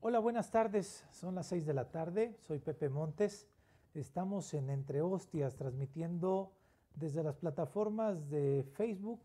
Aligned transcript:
Hola, 0.00 0.20
buenas 0.20 0.52
tardes. 0.52 1.04
Son 1.10 1.34
las 1.34 1.48
6 1.48 1.66
de 1.66 1.74
la 1.74 1.90
tarde. 1.90 2.36
Soy 2.46 2.60
Pepe 2.60 2.88
Montes. 2.88 3.48
Estamos 3.94 4.54
en 4.54 4.70
Entre 4.70 5.02
Hostias 5.02 5.56
transmitiendo 5.56 6.52
desde 6.94 7.24
las 7.24 7.34
plataformas 7.34 8.30
de 8.30 8.62
Facebook, 8.74 9.18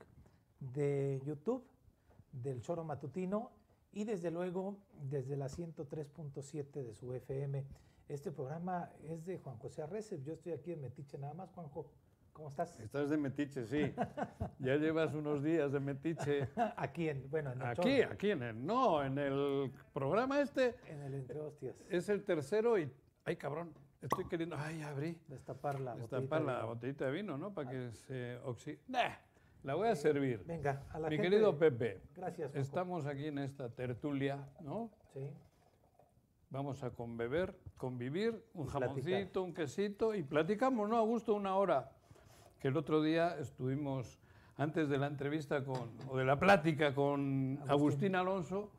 de 0.60 1.22
YouTube, 1.28 1.64
del 2.32 2.60
Choro 2.64 2.84
Matutino 2.84 3.52
y 3.92 4.04
desde 4.06 4.32
luego 4.32 4.78
desde 5.12 5.38
la 5.38 5.46
103.7 5.46 6.71
de 6.71 6.96
su 6.96 7.14
FM. 7.14 7.64
Este 8.10 8.32
programa 8.32 8.90
es 9.04 9.28
de 9.28 9.38
Juan 9.38 9.60
José 9.60 9.84
Arrecep. 9.84 10.24
Yo 10.24 10.34
estoy 10.34 10.54
aquí 10.54 10.71
en 10.71 10.82
Metiche 10.82 11.20
nada 11.20 11.36
más, 11.36 11.52
Juanjo. 11.52 11.86
¿Cómo 12.34 12.50
estás? 12.50 12.79
Estás 12.79 13.09
de 13.09 13.18
metiche, 13.18 13.65
sí. 13.68 13.93
ya 14.59 14.75
llevas 14.75 15.13
unos 15.13 15.43
días 15.43 15.71
de 15.71 15.79
metiche. 15.79 16.50
aquí, 16.77 17.07
en, 17.09 17.29
bueno, 17.29 17.52
en 17.52 17.61
el 17.61 17.68
Aquí, 17.68 18.02
aquí 18.02 18.32
en 18.32 18.41
el, 18.43 18.65
no, 18.65 19.04
en 19.04 19.18
el 19.20 19.71
programa 19.93 20.41
este. 20.41 20.75
En 20.88 21.01
el 21.04 21.14
Entre 21.14 21.39
Hostias. 21.39 21.75
Es 21.89 22.10
el 22.10 22.24
tercero 22.24 22.79
y, 22.79 22.91
ay 23.25 23.36
cabrón, 23.36 23.71
estoy 24.01 24.25
queriendo, 24.27 24.55
ay, 24.57 24.82
abrí. 24.82 25.18
Destapar 25.27 25.79
la 25.79 25.96
Destapar 25.96 26.41
botellita 26.41 26.60
la 26.60 26.65
botellita 26.65 27.05
de 27.05 27.11
vino, 27.11 27.38
¿no? 27.38 27.54
Para 27.54 27.69
que 27.69 27.91
se 27.91 28.38
oxide. 28.43 28.79
Nah, 28.88 29.11
la 29.61 29.75
voy 29.75 29.89
a 29.89 29.96
servir. 29.96 30.43
Venga, 30.43 30.83
a 30.91 31.00
la 31.00 31.10
Mi 31.10 31.18
gente- 31.18 31.29
querido 31.29 31.57
Pepe, 31.57 32.02
Gracias, 32.16 32.50
Juanjo. 32.52 32.59
estamos 32.67 33.05
aquí 33.05 33.27
en 33.27 33.38
esta 33.38 33.69
tertulia, 33.69 34.50
¿no? 34.59 34.89
Sí. 35.13 35.30
Vamos 36.50 36.83
a 36.83 36.89
conbeber, 36.91 37.55
convivir, 37.77 38.44
un 38.53 38.66
Y 38.67 38.69
platicar. 38.69 38.88
jamoncito, 38.89 39.44
un 39.44 39.53
quesito 39.53 40.13
y 40.16 40.23
platicamos, 40.23 40.89
¿no? 40.89 40.97
A 40.97 41.02
gusto 41.02 41.36
una 41.36 41.55
hora. 41.55 41.91
Que 42.64 42.70
el 42.70 42.78
otro 42.78 43.02
día 43.02 43.36
estuvimos, 43.42 44.17
antes 44.56 44.88
de 44.88 44.98
la 44.98 45.08
entrevista 45.08 45.66
con, 45.66 45.90
o 46.09 46.16
de 46.16 46.23
la 46.23 46.40
plática 46.40 46.95
con 46.95 47.58
Agustín. 47.67 47.70
Agustín, 47.70 48.16
Alonso, 48.16 48.70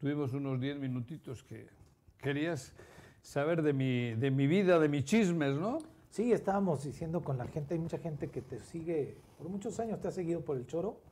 tuvimos 0.00 0.32
unos 0.32 0.58
10 0.58 0.78
minutitos 0.78 1.42
que 1.42 1.68
querías 2.16 2.72
saber 3.20 3.60
de 3.60 3.74
mi, 3.74 4.14
de 4.14 4.30
mi 4.30 4.46
vida, 4.46 4.78
de 4.78 4.88
mis 4.88 5.04
chismes, 5.04 5.54
¿no? 5.54 5.80
Sí, 6.08 6.32
estábamos 6.32 6.82
diciendo 6.84 7.22
con 7.22 7.36
la 7.36 7.46
gente, 7.46 7.74
hay 7.74 7.80
mucha 7.80 7.98
gente 7.98 8.30
que 8.30 8.40
te 8.40 8.62
sigue, 8.62 9.18
por 9.36 9.50
muchos 9.50 9.78
años 9.80 10.00
te 10.00 10.08
ha 10.08 10.12
seguido 10.12 10.40
por 10.40 10.56
el 10.56 10.66
choro 10.66 11.02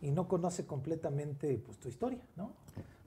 y 0.00 0.10
no 0.10 0.26
conoce 0.26 0.66
completamente 0.66 1.62
pues, 1.64 1.78
tu 1.78 1.88
historia, 1.88 2.26
¿no? 2.34 2.52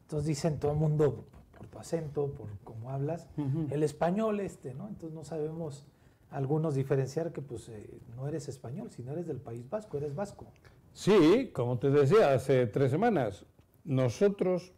Entonces 0.03 0.25
dicen 0.25 0.57
todo 0.57 0.71
el 0.71 0.77
mundo 0.77 1.25
por 1.57 1.67
tu 1.67 1.79
acento, 1.79 2.31
por 2.31 2.47
cómo 2.63 2.91
hablas, 2.91 3.27
el 3.71 3.83
español 3.83 4.39
este, 4.39 4.73
¿no? 4.73 4.87
Entonces 4.87 5.13
no 5.13 5.25
sabemos 5.25 5.85
algunos 6.33 6.75
diferenciar 6.75 7.31
que 7.31 7.41
pues 7.41 7.69
eh, 7.69 7.89
no 8.15 8.27
eres 8.27 8.47
español, 8.49 8.89
sino 8.91 9.11
eres 9.13 9.27
del 9.27 9.37
País 9.37 9.69
Vasco, 9.69 9.97
eres 9.97 10.13
vasco. 10.15 10.45
Sí, 10.93 11.51
como 11.53 11.77
te 11.79 11.89
decía 11.89 12.33
hace 12.33 12.67
tres 12.67 12.91
semanas, 12.91 13.45
nosotros, 13.85 14.73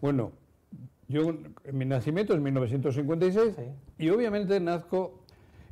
bueno, 0.00 0.32
yo, 1.08 1.34
mi 1.72 1.84
nacimiento 1.84 2.34
es 2.34 2.40
1956 2.40 3.54
Sí. 3.56 3.62
y 4.04 4.10
obviamente 4.10 4.58
nazco 4.60 5.22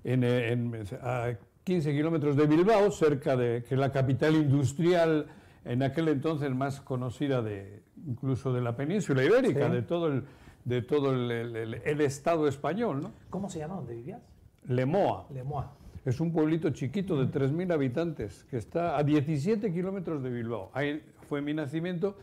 en, 0.05 0.25
en- 0.25 0.75
a 1.03 1.35
15 1.65 1.93
kilómetros 1.93 2.37
de 2.37 2.47
Bilbao, 2.47 2.91
cerca 2.91 3.37
de 3.37 3.63
que 3.67 3.75
es 3.75 3.81
la 3.81 3.93
capital 3.93 4.35
industrial 4.35 5.27
en 5.65 5.83
aquel 5.83 6.09
entonces 6.09 6.51
más 6.55 6.81
conocida 6.81 7.41
de 7.41 7.83
incluso 8.07 8.53
de 8.53 8.61
la 8.61 8.75
península 8.77 9.23
ibérica, 9.25 9.67
Sí. 9.69 9.73
de 9.73 9.83
todo 9.83 10.09
el 10.09 10.25
de 10.65 10.81
todo 10.81 11.11
el, 11.13 11.29
el- 11.31 11.57
el- 11.57 11.75
el 11.75 12.01
estado 12.03 12.47
español, 12.47 13.03
¿no? 13.03 13.13
¿Cómo 13.31 13.49
se 13.49 13.59
llama 13.59 13.75
donde 13.77 13.95
vivías? 13.97 14.23
Lemoa. 14.69 15.27
Lemoa. 15.33 15.73
Es 16.05 16.21
un 16.21 16.33
pueblito 16.33 16.71
chiquito 16.71 17.17
de 17.17 17.31
3.000 17.31 17.73
habitantes 17.73 18.45
que 18.51 18.57
está 18.57 18.97
a 18.97 19.05
17 19.05 19.73
kilómetros 19.73 20.23
de 20.23 20.31
Bilbao. 20.31 20.71
Ahí 20.75 21.03
fue 21.29 21.41
mi 21.41 21.55
nacimiento. 21.55 22.17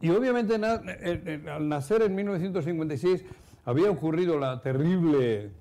Y 0.00 0.10
obviamente 0.10 0.56
eh, 0.56 1.22
eh, 1.26 1.44
al 1.48 1.68
nacer 1.68 2.02
en 2.02 2.14
1956 2.16 3.24
había 3.64 3.90
ocurrido 3.90 4.38
la 4.38 4.60
terrible, 4.60 5.52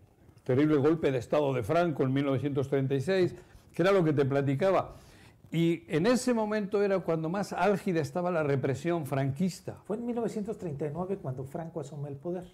terrible 0.43 0.77
golpe 0.77 1.11
de 1.11 1.19
Estado 1.19 1.53
de 1.53 1.61
Franco 1.61 2.01
en 2.03 2.13
1936, 2.13 3.35
que 3.73 3.81
era 3.81 3.91
lo 3.91 4.03
que 4.03 4.13
te 4.13 4.25
platicaba. 4.25 4.95
Y 5.51 5.83
en 5.87 6.07
ese 6.07 6.33
momento 6.33 6.81
era 6.81 6.99
cuando 6.99 7.29
más 7.29 7.53
álgida 7.53 7.99
estaba 7.99 8.31
la 8.31 8.41
represión 8.41 9.05
franquista. 9.05 9.77
Fue 9.85 9.97
en 9.97 10.05
1939 10.07 11.19
cuando 11.21 11.43
Franco 11.43 11.81
asume 11.81 12.09
el 12.09 12.15
poder. 12.15 12.45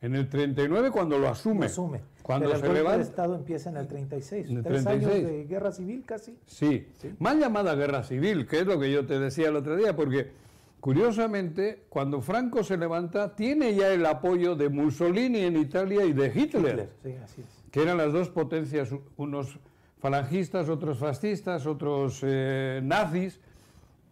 En 0.00 0.14
el 0.14 0.28
39 0.28 0.90
cuando 0.90 1.18
lo 1.18 1.28
asume. 1.28 1.60
Lo 1.60 1.66
asume. 1.66 2.00
Cuando 2.22 2.52
el 2.52 2.60
se 2.60 2.72
levanta. 2.72 3.02
Estado 3.02 3.34
empieza 3.34 3.70
en 3.70 3.78
el 3.78 3.88
36. 3.88 4.50
En 4.50 4.56
el 4.58 4.62
Tres 4.62 4.86
años 4.86 5.10
36. 5.10 5.26
de 5.26 5.44
guerra 5.46 5.72
civil 5.72 6.04
casi. 6.06 6.38
Sí. 6.46 6.86
Sí. 6.98 7.14
mal 7.18 7.40
llamada 7.40 7.74
guerra 7.74 8.02
civil, 8.02 8.46
que 8.46 8.60
es 8.60 8.66
lo 8.66 8.78
que 8.78 8.92
yo 8.92 9.06
te 9.06 9.18
decía 9.18 9.48
el 9.48 9.56
otro 9.56 9.76
día, 9.76 9.96
porque 9.96 10.30
curiosamente, 10.80 11.84
cuando 11.88 12.20
Franco 12.20 12.62
se 12.62 12.76
levanta, 12.76 13.34
tiene 13.34 13.74
ya 13.74 13.92
el 13.92 14.06
apoyo 14.06 14.54
de 14.54 14.68
Mussolini 14.68 15.40
en 15.40 15.56
Italia 15.56 16.04
y 16.04 16.12
de 16.12 16.26
Hitler, 16.26 16.44
Hitler, 16.44 16.90
sí, 17.02 17.14
así 17.24 17.40
es. 17.40 17.64
que 17.72 17.82
eran 17.82 17.96
las 17.96 18.12
dos 18.12 18.28
potencias, 18.28 18.90
unos 19.16 19.58
falangistas, 19.98 20.68
otros 20.68 20.98
fascistas, 20.98 21.66
otros 21.66 22.20
eh, 22.22 22.80
nazis. 22.84 23.40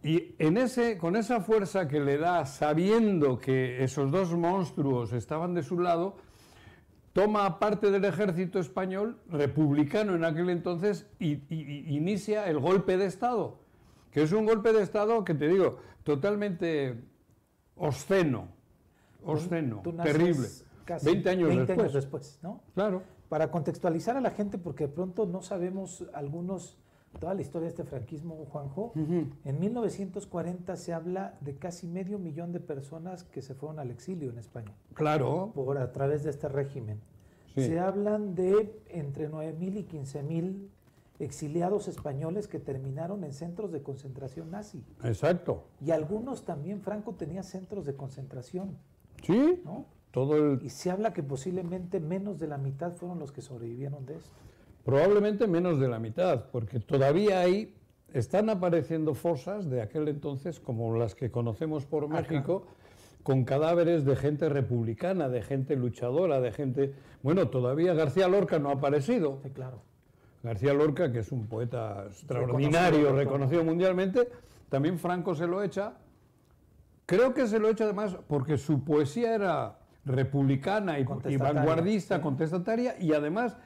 Y 0.06 0.36
en 0.38 0.56
ese, 0.56 0.98
con 0.98 1.16
esa 1.16 1.40
fuerza 1.40 1.88
que 1.88 1.98
le 2.00 2.16
da, 2.16 2.46
sabiendo 2.46 3.38
que 3.38 3.82
esos 3.82 4.10
dos 4.12 4.32
monstruos 4.36 5.12
estaban 5.12 5.52
de 5.54 5.62
su 5.64 5.80
lado, 5.80 6.14
toma 7.12 7.58
parte 7.58 7.90
del 7.90 8.04
ejército 8.04 8.60
español, 8.60 9.18
republicano 9.28 10.14
en 10.14 10.24
aquel 10.24 10.50
entonces, 10.50 11.06
y, 11.18 11.32
y- 11.52 11.84
y 11.88 11.96
inicia 11.96 12.46
el 12.48 12.60
golpe 12.60 12.96
de 12.96 13.06
Estado, 13.06 13.58
que 14.12 14.22
es 14.22 14.30
un 14.32 14.46
golpe 14.46 14.72
de 14.72 14.82
Estado 14.82 15.24
que 15.24 15.34
te 15.34 15.48
digo, 15.48 15.78
totalmente 16.04 17.02
obsceno, 17.76 18.48
obsceno, 19.24 19.80
Tú 19.82 19.92
terrible. 19.92 20.46
casi 20.84 21.06
20 21.06 21.30
años 21.30 21.48
20 21.48 21.64
después. 21.66 21.78
años 21.80 21.92
después, 21.94 22.38
¿no? 22.42 22.60
Claro. 22.74 23.02
Para 23.28 23.50
contextualizar 23.50 24.16
a 24.16 24.20
la 24.20 24.30
gente, 24.30 24.56
porque 24.56 24.86
de 24.86 24.92
pronto 24.92 25.26
no 25.26 25.42
sabemos 25.42 26.04
algunos, 26.14 26.78
toda 27.18 27.34
la 27.34 27.40
historia 27.42 27.64
de 27.66 27.70
este 27.70 27.84
franquismo, 27.84 28.36
Juanjo, 28.50 28.92
en 28.94 29.60
1940 29.60 30.76
se 30.76 30.92
habla 30.92 31.36
de 31.40 31.56
casi 31.56 31.86
medio 31.86 32.18
millón 32.18 32.52
de 32.52 32.60
personas 32.60 33.24
que 33.24 33.42
se 33.42 33.54
fueron 33.54 33.78
al 33.78 33.90
exilio 33.90 34.30
en 34.30 34.38
España, 34.38 34.72
Claro. 34.94 35.52
por 35.54 35.78
a 35.78 35.92
través 35.92 36.24
de 36.24 36.30
este 36.30 36.48
régimen. 36.48 37.00
Sí. 37.54 37.66
Se 37.66 37.78
hablan 37.80 38.34
de 38.34 38.78
entre 38.88 39.30
9.000 39.30 39.76
y 39.78 39.84
15.000 39.84 40.68
exiliados 41.18 41.88
españoles 41.88 42.46
que 42.48 42.58
terminaron 42.58 43.24
en 43.24 43.32
centros 43.32 43.72
de 43.72 43.82
concentración 43.82 44.50
nazi. 44.50 44.84
Exacto. 45.02 45.64
Y 45.80 45.90
algunos 45.92 46.44
también, 46.44 46.82
Franco 46.82 47.14
tenía 47.14 47.42
centros 47.42 47.86
de 47.86 47.94
concentración, 47.96 48.76
Sí. 49.22 49.62
¿no? 49.64 49.86
Todo 50.10 50.36
el, 50.36 50.62
Y 50.62 50.68
se 50.70 50.90
habla 50.90 51.12
que 51.14 51.22
posiblemente 51.22 52.00
menos 52.00 52.38
de 52.38 52.46
la 52.46 52.58
mitad 52.58 52.92
fueron 52.92 53.18
los 53.18 53.32
que 53.32 53.40
sobrevivieron 53.40 54.04
de 54.04 54.16
esto. 54.16 54.30
Probablemente 54.86 55.48
menos 55.48 55.80
de 55.80 55.88
la 55.88 55.98
mitad, 55.98 56.44
porque 56.52 56.78
todavía 56.78 57.40
hay, 57.40 57.74
están 58.12 58.48
apareciendo 58.48 59.14
fosas 59.14 59.68
de 59.68 59.82
aquel 59.82 60.06
entonces, 60.06 60.60
como 60.60 60.96
las 60.96 61.16
que 61.16 61.32
conocemos 61.32 61.84
por 61.84 62.04
Ajá. 62.04 62.22
México, 62.22 62.68
con 63.24 63.44
cadáveres 63.44 64.04
de 64.04 64.14
gente 64.14 64.48
republicana, 64.48 65.28
de 65.28 65.42
gente 65.42 65.74
luchadora, 65.74 66.40
de 66.40 66.52
gente... 66.52 66.94
Bueno, 67.24 67.48
todavía 67.48 67.94
García 67.94 68.28
Lorca 68.28 68.60
no 68.60 68.70
ha 68.70 68.74
aparecido. 68.74 69.40
Sí, 69.42 69.50
claro. 69.50 69.82
García 70.44 70.72
Lorca, 70.72 71.10
que 71.10 71.18
es 71.18 71.32
un 71.32 71.48
poeta 71.48 72.04
extraordinario, 72.06 72.98
Reconocido, 72.98 73.16
reconocido 73.16 73.64
mundialmente, 73.64 74.28
también 74.68 75.00
Franco 75.00 75.34
se 75.34 75.48
lo 75.48 75.64
echa. 75.64 75.94
Creo 77.06 77.34
que 77.34 77.48
se 77.48 77.58
lo 77.58 77.70
echa 77.70 77.82
además 77.82 78.16
porque 78.28 78.56
su 78.56 78.84
poesía 78.84 79.34
era 79.34 79.78
republicana 80.04 81.00
y, 81.00 81.04
vanguardista, 81.36 82.18
sí. 82.18 82.22
contestataria, 82.22 82.94
y 83.00 83.12
además 83.12 83.56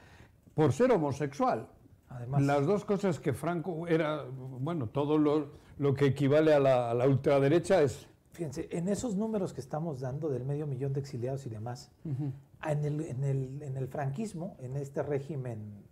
por 0.61 0.73
ser 0.73 0.91
homosexual. 0.91 1.67
Además, 2.09 2.43
Las 2.43 2.67
dos 2.67 2.85
cosas 2.85 3.19
que 3.19 3.33
Franco 3.33 3.87
era, 3.87 4.25
bueno, 4.25 4.87
todo 4.87 5.17
lo, 5.17 5.47
lo 5.79 5.95
que 5.95 6.05
equivale 6.05 6.53
a 6.53 6.59
la, 6.59 6.91
a 6.91 6.93
la 6.93 7.07
ultraderecha 7.07 7.81
es... 7.81 8.07
fíjense, 8.31 8.67
en 8.69 8.87
esos 8.87 9.15
números 9.15 9.53
que 9.53 9.61
estamos 9.61 10.01
dando 10.01 10.29
del 10.29 10.45
medio 10.45 10.67
millón 10.67 10.93
de 10.93 10.99
exiliados 10.99 11.47
y 11.47 11.49
demás, 11.49 11.89
en, 12.05 12.85
el, 12.85 13.01
en, 13.01 13.23
el, 13.23 13.63
en 13.63 13.75
el 13.75 13.87
franquismo, 13.87 14.55
en 14.59 14.77
este 14.77 15.01
régimen 15.01 15.83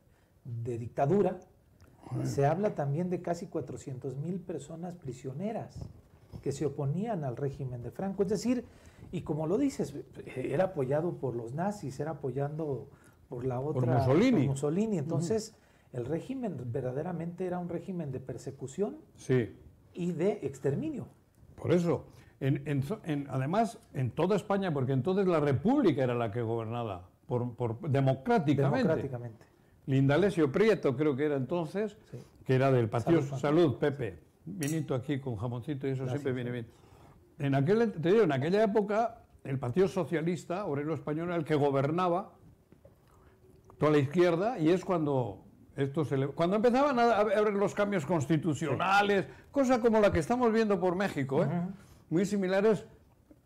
de 0.44 0.78
dictadura, 0.78 1.40
se 2.24 2.46
habla 2.46 2.76
también 2.76 3.10
de 3.10 3.22
casi 3.22 3.48
400 3.48 4.18
mil 4.18 4.40
personas 4.40 4.96
prisioneras 4.96 5.90
que 6.44 6.52
se 6.52 6.68
oponían 6.68 7.24
al 7.24 7.38
régimen 7.38 7.82
de 7.82 7.90
Franco. 7.90 8.22
Es 8.22 8.30
decir, 8.30 8.66
y 9.12 9.22
como 9.22 9.48
lo 9.48 9.58
dices, 9.58 9.96
era 10.36 10.66
apoyado 10.66 11.14
por 11.18 11.36
los 11.36 11.54
nazis, 11.54 12.00
era 12.00 12.12
apoyando 12.12 12.88
por 13.30 13.46
la 13.46 13.60
otra... 13.62 14.00
Mussolini. 14.00 14.32
por 14.42 14.48
Mussolini. 14.48 14.98
Entonces, 14.98 15.56
el 15.94 16.06
régimen 16.06 16.58
verdaderamente 16.72 17.46
era 17.46 17.60
un 17.60 17.70
régimen 17.70 18.12
de 18.12 18.20
persecución 18.20 18.98
Sí, 19.16 19.56
y 19.94 20.12
de 20.12 20.40
exterminio. 20.44 21.08
por 21.56 21.72
eso. 21.72 22.06
En- 22.42 22.64
en 22.66 22.84
en- 23.04 23.28
además, 23.30 23.80
en 23.94 24.12
toda 24.12 24.36
España, 24.38 24.74
porque 24.74 24.94
entonces 24.94 25.28
la 25.28 25.40
República 25.42 26.04
era 26.04 26.16
la 26.16 26.32
que 26.32 26.42
gobernaba, 26.42 27.10
por, 27.28 27.54
por- 27.56 27.80
democráticamente. 27.90 28.78
Democráticamente. 28.78 29.46
Lindalesio 29.86 30.52
Prieto, 30.52 30.96
creo 30.96 31.16
que 31.16 31.26
era 31.26 31.36
entonces, 31.36 31.98
Sí. 32.12 32.18
que 32.46 32.56
era 32.56 32.72
del 32.72 32.90
patio 32.90 33.22
Salud, 33.22 33.40
Salud. 33.40 33.76
Pepe. 33.78 34.20
Vinito 34.46 34.96
aquí 34.96 35.20
con 35.20 35.36
jamoncito 35.36 35.86
y 35.88 35.92
eso 35.92 36.04
Gracias, 36.04 36.22
siempre 36.22 36.34
viene 36.34 36.52
bien. 36.52 36.68
En 37.40 37.56
aquel, 37.56 37.92
te 37.92 38.10
digo, 38.12 38.24
en 38.24 38.32
aquella 38.32 38.64
época 38.64 39.22
el 39.44 39.60
Partido 39.60 39.88
Socialista 39.88 40.66
Obrero 40.66 40.94
Español 40.94 41.28
era 41.28 41.36
el 41.36 41.44
que 41.46 41.56
gobernaba 41.56 42.34
toda 43.80 43.92
la 43.94 43.98
izquierda 44.00 44.60
y 44.60 44.70
es 44.70 44.84
cuando 44.86 45.44
esto 45.76 46.04
se 46.06 46.18
le- 46.18 46.28
cuando 46.28 46.58
empezaban 46.58 47.00
a 47.00 47.18
haber 47.18 47.54
los 47.54 47.74
cambios 47.74 48.06
constitucionales, 48.06 49.26
cosa 49.52 49.80
como 49.80 50.00
la 50.00 50.12
que 50.12 50.20
estamos 50.20 50.52
viendo 50.52 50.80
por 50.80 50.96
México, 50.96 51.44
¿eh? 51.44 51.48
muy 52.10 52.26
similares 52.26 52.86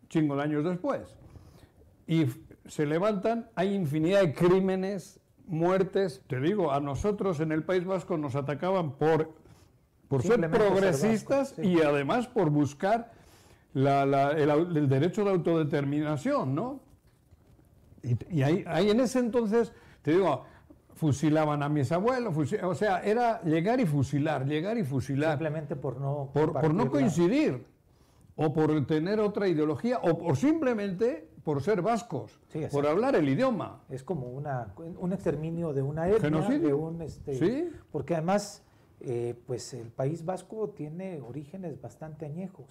chingo 0.08 0.36
de 0.36 0.42
años 0.42 0.64
después. 0.64 1.02
Y 2.06 2.26
se 2.66 2.86
levantan, 2.86 3.48
hay 3.54 3.74
infinidad 3.74 4.20
de 4.22 4.34
crímenes, 4.34 5.20
muertes. 5.46 6.22
Te 6.26 6.40
digo, 6.40 6.72
a 6.72 6.80
nosotros 6.80 7.40
en 7.40 7.52
el 7.52 7.62
País 7.62 7.84
Vasco 7.84 8.16
nos 8.18 8.34
atacaban 8.34 8.92
por, 8.92 9.34
por 10.08 10.22
ser 10.22 10.32
Simplemente 10.32 10.58
ser 10.58 10.68
progresistas 10.68 11.38
vascos, 11.50 11.64
sí. 11.64 11.72
y 11.72 11.80
además 11.82 12.26
por 12.26 12.50
buscar 12.50 13.12
la- 13.74 14.04
la- 14.06 14.30
el, 14.32 14.50
el 14.76 14.88
derecho 14.88 15.24
de 15.24 15.30
autodeterminación, 15.30 16.54
¿no? 16.54 16.80
Y, 18.02 18.16
y 18.38 18.42
ahí, 18.42 18.64
ahí 18.66 18.90
en 18.90 19.00
ese 19.00 19.18
entonces, 19.18 19.72
te 20.04 20.10
digo, 20.12 20.44
fusilaban 20.92 21.62
a 21.62 21.68
mis 21.70 21.90
abuelos, 21.90 22.34
fusi- 22.34 22.62
o 22.62 22.74
sea, 22.74 23.02
era 23.02 23.42
llegar 23.42 23.80
y 23.80 23.86
fusilar, 23.86 24.44
llegar 24.46 24.76
y 24.78 24.84
fusilar, 24.84 25.30
Simplemente 25.32 25.74
por 25.76 25.98
no 25.98 26.30
por, 26.32 26.52
por 26.52 26.74
no 26.74 26.84
la- 26.84 26.90
coincidir, 26.90 27.64
o 28.36 28.52
por 28.52 28.86
tener 28.86 29.18
otra 29.18 29.48
ideología, 29.48 29.98
o 30.02 30.18
por 30.18 30.36
simplemente 30.36 31.28
por 31.42 31.62
ser 31.62 31.80
vascos, 31.82 32.38
Sí, 32.48 32.64
por 32.70 32.86
hablar 32.86 33.16
el 33.16 33.28
idioma. 33.28 33.80
Es 33.88 34.02
como 34.04 34.28
una, 34.28 34.72
un 34.98 35.12
exterminio 35.12 35.72
de 35.72 35.82
una 35.82 36.06
etnia, 36.08 36.20
Genocidio. 36.20 36.68
de 36.68 36.74
un 36.74 37.00
este, 37.02 37.34
Sí. 37.34 37.70
porque 37.90 38.14
además, 38.14 38.62
eh, 39.00 39.34
pues 39.46 39.72
el 39.74 39.88
País 39.88 40.24
Vasco 40.24 40.68
tiene 40.70 41.20
orígenes 41.22 41.80
bastante 41.80 42.26
añejos 42.26 42.66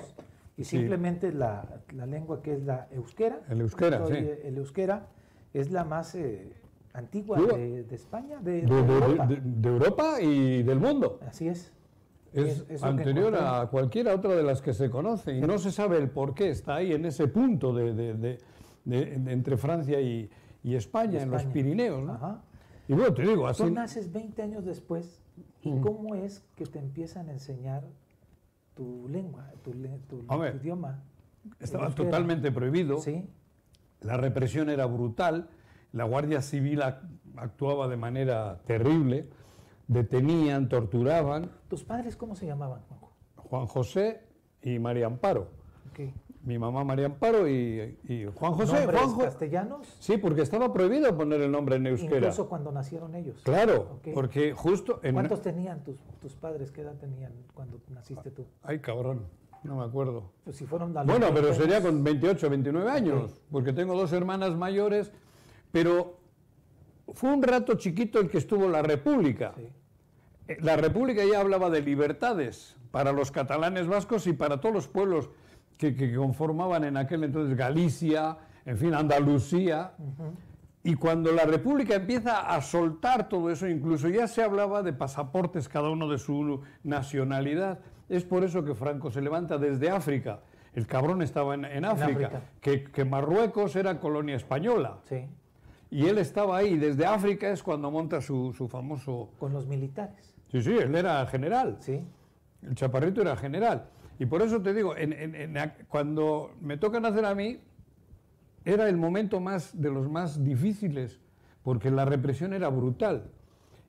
y 0.57 0.63
Sí. 0.65 0.77
simplemente 0.77 1.31
la, 1.33 1.81
la 1.93 2.05
lengua 2.05 2.41
que 2.43 2.53
es 2.53 2.63
la 2.63 2.87
euskera, 2.91 3.41
El 3.49 3.61
euskera, 3.61 4.05
el 4.07 4.57
euskera 4.57 5.07
es 5.53 5.71
la 5.71 5.83
más 5.83 6.15
eh, 6.15 6.53
antigua 6.93 7.39
de, 7.39 7.83
de 7.83 7.95
España, 7.95 8.39
de, 8.39 8.61
Europa. 8.63 9.27
de- 9.27 9.41
de 9.41 9.69
Europa 9.69 10.21
y 10.21 10.63
del 10.63 10.79
mundo. 10.79 11.19
Así 11.27 11.47
es. 11.47 11.71
Es 12.33 12.81
anterior 12.83 13.35
a 13.35 13.67
cualquiera 13.67 14.15
otra 14.15 14.35
de 14.35 14.41
las 14.43 14.61
que 14.61 14.73
se 14.73 14.89
conoce 14.89 15.37
y 15.37 15.41
no 15.41 15.59
se 15.59 15.71
sabe 15.71 15.97
el 15.97 16.09
por 16.09 16.33
qué 16.33 16.49
está 16.49 16.75
ahí 16.75 16.91
en 16.93 17.05
ese 17.05 17.27
punto 17.27 17.73
de, 17.73 18.39
entre 18.85 19.55
Francia 19.57 20.01
y, 20.01 20.29
y 20.63 20.75
España, 20.75 21.21
en 21.21 21.29
los. 21.29 21.43
Pirineos. 21.45 22.03
¿no? 22.03 22.13
Ajá. 22.13 22.41
Y 22.87 22.93
bueno, 22.93 23.13
te 23.13 23.21
digo, 23.21 23.47
así. 23.47 23.63
Tú 23.63 23.69
naces 23.69 24.11
20 24.11 24.41
años 24.41 24.65
después 24.65 25.21
y 25.61 25.71
Mm. 25.71 25.81
cómo 25.81 26.15
es 26.15 26.43
que 26.55 26.65
te 26.65 26.79
empiezan 26.79 27.29
a 27.29 27.33
enseñar 27.33 27.83
tu 28.75 29.07
lengua, 29.09 29.51
tu, 29.63 29.71
idioma. 30.59 31.03
Estaba 31.59 31.89
totalmente 31.93 32.51
prohibido. 32.51 32.97
Sí, 32.99 33.27
La 34.01 34.17
represión 34.17 34.69
era 34.69 34.85
brutal, 34.87 35.49
la 35.93 36.03
Guardia 36.03 36.41
Civil 36.41 36.81
ac- 36.81 36.99
actuaba 37.37 37.87
de 37.87 37.97
manera 37.97 38.59
terrible, 38.65 39.29
detenían, 39.87 40.69
torturaban. 40.69 41.51
¿Tus 41.69 41.83
padres 41.83 42.15
cómo 42.15 42.35
se 42.35 42.45
llamaban, 42.45 42.81
Juanjo? 42.87 43.11
Juan 43.37 43.65
José 43.67 44.21
y 44.61 44.79
María 44.79 45.05
Amparo. 45.07 45.47
Ok. 45.91 45.99
Mi 46.45 46.57
mamá 46.59 46.83
María 46.83 47.05
Amparo 47.05 47.47
y, 47.47 47.97
y 48.07 48.25
Juan 48.35 48.53
José. 48.53 48.73
¿Nombres 48.79 49.01
Juanjo- 49.01 49.23
castellanos? 49.23 49.95
Sí, 49.99 50.17
porque 50.17 50.41
estaba 50.41 50.73
prohibido 50.73 51.15
poner 51.15 51.39
el 51.41 51.51
nombre 51.51 51.75
en 51.77 51.87
euskera. 51.87 52.17
Incluso 52.17 52.49
cuando 52.49 52.71
nacieron 52.71 53.15
ellos. 53.15 53.41
Claro, 53.43 53.97
Ok. 53.99 54.09
porque 54.13 54.53
justo 54.53 54.99
en... 55.03 55.13
¿Cuántos 55.13 55.41
tenían 55.41 55.83
tus, 55.83 55.95
tus 56.19 56.35
padres? 56.35 56.71
¿Qué 56.71 56.81
edad 56.81 56.95
tenían 56.95 57.31
cuando 57.53 57.79
naciste 57.89 58.31
tú? 58.31 58.45
Ay, 58.61 58.79
cabrón, 58.79 59.21
no 59.63 59.77
me 59.77 59.85
acuerdo. 59.85 60.31
Pues 60.43 60.57
si 60.57 60.65
fueron 60.65 60.91
Bueno, 60.93 61.27
pero 61.33 61.47
20 61.47 61.53
sería 61.53 61.81
con 61.81 62.03
28, 62.03 62.49
29 62.49 62.91
años, 62.91 63.41
porque 63.49 63.71
tengo 63.71 63.95
dos 63.95 64.11
hermanas 64.11 64.53
mayores, 64.57 65.13
pero 65.73 66.19
fue 67.13 67.33
un 67.33 67.41
rato 67.41 67.73
chiquito 67.73 68.19
el 68.19 68.29
que 68.29 68.37
estuvo 68.37 68.69
la 68.69 68.83
República. 68.83 69.53
Sí. 69.57 69.67
Eh, 70.47 70.57
La 70.61 70.77
República 70.77 71.23
ya 71.25 71.39
hablaba 71.39 71.69
de 71.69 71.81
libertades 71.81 72.77
para 72.91 73.11
los 73.11 73.31
catalanes 73.31 73.87
vascos 73.87 74.27
y 74.27 74.33
para 74.33 74.61
todos 74.61 74.75
los 74.75 74.87
pueblos 74.87 75.29
que, 75.77 75.95
que 75.95 76.15
conformaban 76.15 76.83
en 76.83 76.95
aquel 76.95 77.23
entonces 77.23 77.57
Galicia, 77.57 78.37
en 78.65 78.77
fin, 78.77 78.93
Andalucía. 78.93 79.93
Y 80.83 80.95
cuando 80.95 81.31
la 81.31 81.45
República 81.45 81.95
empieza 81.95 82.53
a 82.53 82.61
soltar 82.61 83.29
todo 83.29 83.49
eso, 83.49 83.67
incluso 83.67 84.09
ya 84.09 84.27
se 84.27 84.43
hablaba 84.43 84.83
de 84.83 84.93
pasaportes 84.93 85.67
cada 85.69 85.89
uno 85.89 86.07
de 86.07 86.19
su 86.19 86.61
nacionalidad. 86.83 87.79
Es 88.09 88.25
por 88.25 88.43
eso 88.43 88.63
que 88.63 88.75
Franco 88.75 89.09
se 89.09 89.21
levanta 89.21 89.57
desde 89.57 89.89
África. 89.89 90.41
El 90.73 90.85
cabrón 90.85 91.21
estaba 91.21 91.55
en, 91.55 91.65
en 91.65 91.85
África, 91.85 92.27
África. 92.27 92.41
Que, 92.59 92.83
que 92.83 93.05
Marruecos 93.05 93.75
era 93.75 93.99
colonia 93.99 94.35
española. 94.35 94.97
Sí, 95.07 95.25
Y 95.93 96.07
él 96.07 96.17
estaba 96.17 96.57
ahí. 96.57 96.77
Desde 96.77 97.05
África 97.05 97.49
es 97.51 97.61
cuando 97.61 97.91
monta 97.91 98.19
su, 98.19 98.51
su 98.53 98.67
famoso... 98.67 99.29
con 99.39 99.53
los 99.53 99.67
militares. 99.67 100.33
Sí, 100.51 100.61
sí, 100.63 100.71
él 100.71 100.95
era 100.95 101.25
general. 101.27 101.77
Sí, 101.79 102.03
El 102.63 102.73
chaparrito 102.75 103.21
era 103.21 103.35
general. 103.35 103.89
Y 104.17 104.25
por 104.25 104.41
eso 104.41 104.61
te 104.61 104.73
digo, 104.73 104.95
en- 104.97 105.13
en- 105.13 105.35
en 105.55 105.73
cuando 105.87 106.51
me 106.61 106.77
toca 106.77 106.99
nacer 106.99 107.25
a 107.25 107.35
mí, 107.35 107.59
era 108.65 108.87
el 108.89 108.97
momento 108.97 109.39
más 109.39 109.79
de 109.79 109.91
los 109.91 110.09
más 110.09 110.43
difíciles, 110.43 111.19
porque 111.63 111.91
la 111.91 112.05
represión 112.05 112.53
era 112.53 112.69
brutal. 112.69 113.29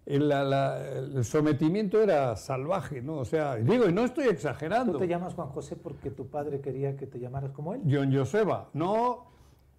El, 0.06 0.28
la- 0.28 0.44
la- 0.44 0.86
el 0.86 1.24
sometimiento 1.24 2.02
era 2.02 2.36
salvaje, 2.36 3.00
¿no? 3.00 3.16
O 3.18 3.24
sea, 3.24 3.56
digo, 3.56 3.88
y 3.88 3.92
no 3.92 4.04
estoy 4.04 4.24
¿Tú 4.24 4.30
exagerando. 4.30 4.98
te 4.98 5.08
llamas 5.08 5.32
Juan 5.34 5.48
José 5.48 5.76
porque 5.76 6.10
tu 6.10 6.26
padre 6.28 6.60
quería 6.60 6.96
que 6.96 7.06
te 7.06 7.18
llamaras 7.18 7.52
como 7.52 7.72
él? 7.72 7.80
John 7.90 8.12
Joseba, 8.14 8.68
no. 8.74 9.26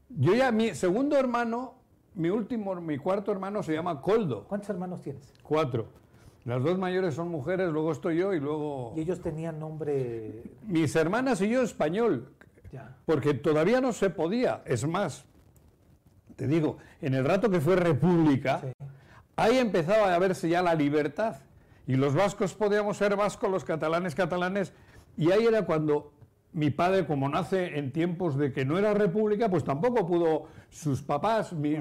Yo 0.10 0.34
ya, 0.34 0.52
mi 0.52 0.74
segundo 0.74 1.18
hermano, 1.18 1.76
mi 2.16 2.30
último, 2.30 2.76
mi 2.76 2.98
cuarto 2.98 3.32
hermano 3.32 3.62
se 3.64 3.74
llama 3.74 4.02
Coldo. 4.02 4.46
¿Cuántos 4.48 4.70
hermanos 4.70 5.02
tienes? 5.02 5.34
Cuatro. 5.44 5.88
Las 6.46 6.64
dos 6.64 6.78
mayores 6.78 7.16
son 7.16 7.30
mujeres, 7.30 7.70
luego 7.72 7.92
estoy 7.92 8.18
yo 8.18 8.34
y 8.34 8.40
luego... 8.40 8.94
Y 8.96 9.02
ellos 9.02 9.20
tenían 9.22 9.60
nombre 9.60 10.44
Mis 10.68 10.96
hermanas 10.96 11.42
y 11.42 11.50
yo 11.50 11.62
español, 11.64 12.30
ya. 12.72 12.96
porque 13.06 13.34
todavía 13.34 13.82
no 13.82 13.92
se 13.94 14.10
podía. 14.12 14.62
Es 14.66 14.88
más, 14.88 15.26
te 16.36 16.48
digo, 16.48 16.78
en 17.02 17.16
el 17.16 17.26
rato 17.26 17.50
que 17.50 17.60
fue 17.60 17.76
república, 17.76 18.60
Sí. 18.62 18.68
ahí 19.38 19.58
empezaba 19.58 20.14
a 20.14 20.20
verse 20.20 20.48
ya 20.48 20.62
la 20.62 20.76
libertad. 20.76 21.38
Y 21.88 21.96
los 21.96 22.14
vascos 22.16 22.54
podíamos 22.54 22.98
ser 22.98 23.16
vascos, 23.16 23.50
los 23.50 23.64
catalanes 23.66 24.14
catalanes. 24.16 24.72
Y 25.18 25.32
ahí 25.32 25.46
era 25.46 25.66
cuando 25.66 26.12
mi 26.56 26.70
padre, 26.72 27.06
como 27.06 27.28
nace 27.28 27.78
en 27.78 27.92
tiempos 27.92 28.38
de 28.38 28.52
que 28.54 28.64
no 28.64 28.78
era 28.78 28.94
república, 28.94 29.50
pues 29.50 29.64
tampoco 29.64 30.08
pudo, 30.08 30.46
sus 30.70 31.02
papás, 31.02 31.52
mi- 31.54 31.78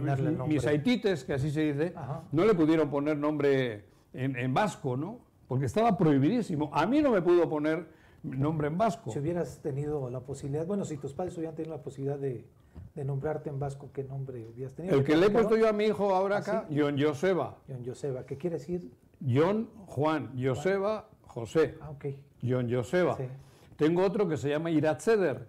mis 0.48 0.66
haitites, 0.66 1.24
que 1.24 1.34
así 1.34 1.50
se 1.50 1.72
dice, 1.72 1.92
Ajá. 1.94 2.22
no 2.32 2.44
le 2.44 2.54
pudieron 2.54 2.90
poner 2.90 3.16
nombre 3.16 3.84
en, 4.12 4.36
en 4.36 4.52
vasco, 4.52 4.96
¿no? 4.96 5.20
Porque 5.46 5.66
estaba 5.66 5.96
prohibidísimo. 5.96 6.70
A 6.72 6.86
mí 6.86 7.00
no 7.00 7.10
me 7.12 7.22
pudo 7.22 7.48
poner 7.48 7.86
nombre 8.24 8.66
en 8.66 8.76
vasco. 8.76 9.10
Si 9.12 9.18
hubieras 9.20 9.60
tenido 9.62 10.10
la 10.10 10.20
posibilidad, 10.20 10.66
bueno, 10.66 10.84
si 10.84 10.96
tus 10.96 11.12
padres 11.12 11.36
hubieran 11.36 11.54
tenido 11.54 11.76
la 11.76 11.82
posibilidad 11.82 12.18
de, 12.18 12.44
de 12.96 13.04
nombrarte 13.04 13.50
en 13.50 13.60
vasco, 13.60 13.90
¿qué 13.92 14.02
nombre 14.02 14.44
hubieras 14.44 14.74
tenido? 14.74 14.96
El 14.96 15.04
que 15.04 15.16
le 15.16 15.26
he 15.26 15.30
puesto 15.30 15.56
yo 15.56 15.68
a 15.68 15.72
mi 15.72 15.84
hijo 15.84 16.12
ahora 16.14 16.36
¿Ah, 16.36 16.40
acá? 16.40 16.66
John 16.74 16.96
Joseba. 17.00 17.58
John 17.68 17.84
Joseba, 17.86 18.26
¿qué 18.26 18.36
quiere 18.36 18.56
decir? 18.58 18.90
John 19.24 19.68
Juan, 19.86 20.32
Joseba, 20.42 21.08
José. 21.22 21.76
Ah, 21.80 21.90
ok. 21.90 22.06
John 22.42 22.68
Joseba. 22.68 23.16
Sí. 23.16 23.24
Tengo 23.76 24.02
otro 24.04 24.28
que 24.28 24.36
se 24.36 24.48
llama 24.50 24.70
Iratzeder. 24.70 25.48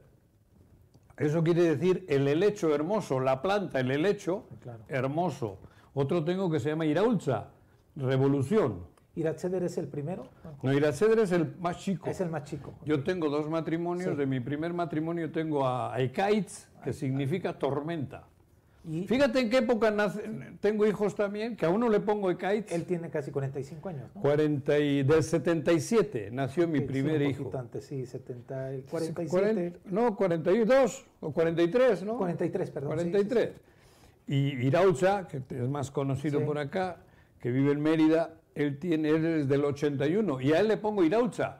Eso 1.18 1.44
quiere 1.44 1.64
decir 1.76 2.06
el 2.10 2.28
helecho 2.28 2.74
hermoso, 2.76 3.20
la 3.20 3.42
planta, 3.42 3.80
el 3.80 3.90
helecho 3.92 4.48
Claro. 4.62 4.84
hermoso. 4.90 5.60
Otro 5.94 6.24
tengo 6.26 6.50
que 6.50 6.60
se 6.60 6.70
llama 6.70 6.86
Iraulza, 6.86 7.48
revolución. 7.96 8.94
Iratzeder 9.16 9.64
es 9.64 9.78
el 9.78 9.88
primero, 9.88 10.28
No, 10.62 10.74
Iratzeder 10.74 11.20
es 11.20 11.32
el 11.32 11.56
más 11.60 11.78
chico. 11.80 12.10
es 12.10 12.20
el 12.20 12.30
más 12.30 12.44
chico. 12.44 12.74
Yo 12.84 13.02
tengo 13.02 13.30
dos 13.30 13.50
matrimonios. 13.50 14.10
Sí. 14.12 14.16
De 14.18 14.26
mi 14.26 14.42
primer 14.42 14.74
matrimonio 14.74 15.32
tengo 15.32 15.66
a 15.66 15.98
Ekaitz, 16.02 16.68
que 16.84 16.92
significa 16.92 17.58
tormenta. 17.58 18.28
Y 18.88 19.08
Fíjate 19.08 19.40
en 19.40 19.50
qué 19.50 19.58
época 19.58 19.90
nace, 19.92 20.22
tengo 20.60 20.86
hijos 20.86 21.16
también, 21.16 21.56
que 21.56 21.66
a 21.66 21.70
uno 21.70 21.90
le 21.90 22.00
pongo 22.00 22.30
Ekaitz. 22.30 22.72
él 22.72 22.86
tiene 22.86 23.10
casi 23.10 23.32
45 23.32 23.90
años, 23.90 24.12
¿no? 24.14 24.22
40 24.22 24.78
y, 24.80 25.04
del 25.04 25.24
77 25.24 26.30
nació 26.32 26.68
mi 26.68 26.80
Sí, 26.80 26.86
sí, 26.86 26.88
primer 26.92 27.22
un 27.22 27.28
hijo. 27.30 27.52
antes, 27.58 27.86
sí, 27.86 28.06
70, 28.06 28.76
y 28.76 28.82
47, 28.84 29.30
40 29.30 29.80
no, 29.92 30.16
42 30.16 31.06
o 31.22 31.32
43, 31.32 32.04
¿no? 32.04 32.18
43, 32.18 32.70
perdón. 32.72 32.92
sí, 33.00 33.06
sí, 33.06 33.12
43. 33.12 33.50
Y 34.28 34.66
Iraulza, 34.68 35.28
que 35.28 35.38
es 35.50 35.70
más 35.70 35.92
conocido 35.92 36.40
Sí. 36.40 36.46
por 36.46 36.58
acá, 36.60 36.98
que 37.40 37.52
vive 37.52 37.72
en 37.72 37.82
Mérida, 37.82 38.36
él 38.56 38.78
tiene 38.80 39.10
él 39.10 39.26
es 39.26 39.48
del 39.48 39.66
81 39.66 40.42
y 40.42 40.54
a 40.54 40.60
él 40.60 40.68
le 40.68 40.78
pongo 40.78 41.04
Iraulza. 41.04 41.60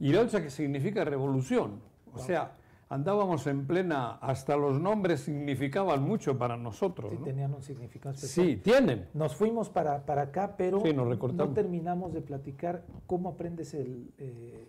Iraulza 0.00 0.42
que 0.42 0.50
significa 0.50 1.04
revolución. 1.04 1.80
O 2.12 2.18
sea, 2.18 2.52
andábamos 2.94 3.46
en 3.46 3.66
plena, 3.66 4.12
hasta 4.20 4.56
los 4.56 4.80
nombres 4.80 5.20
significaban 5.20 6.02
mucho 6.02 6.38
para 6.38 6.56
nosotros. 6.56 7.10
Sí, 7.12 7.18
¿no? 7.18 7.24
tenían 7.24 7.54
un 7.54 7.62
significado 7.62 8.14
especial. 8.14 8.46
Sí, 8.46 8.56
tienen. 8.56 9.08
Nos 9.14 9.34
fuimos 9.34 9.68
para, 9.68 10.06
para 10.06 10.22
acá, 10.22 10.54
pero 10.56 10.80
Sí, 10.80 10.92
nos 10.92 11.18
no 11.34 11.48
terminamos 11.50 12.12
de 12.14 12.20
platicar 12.20 12.84
cómo 13.06 13.30
aprendes 13.30 13.74
el... 13.74 14.10
eh, 14.18 14.68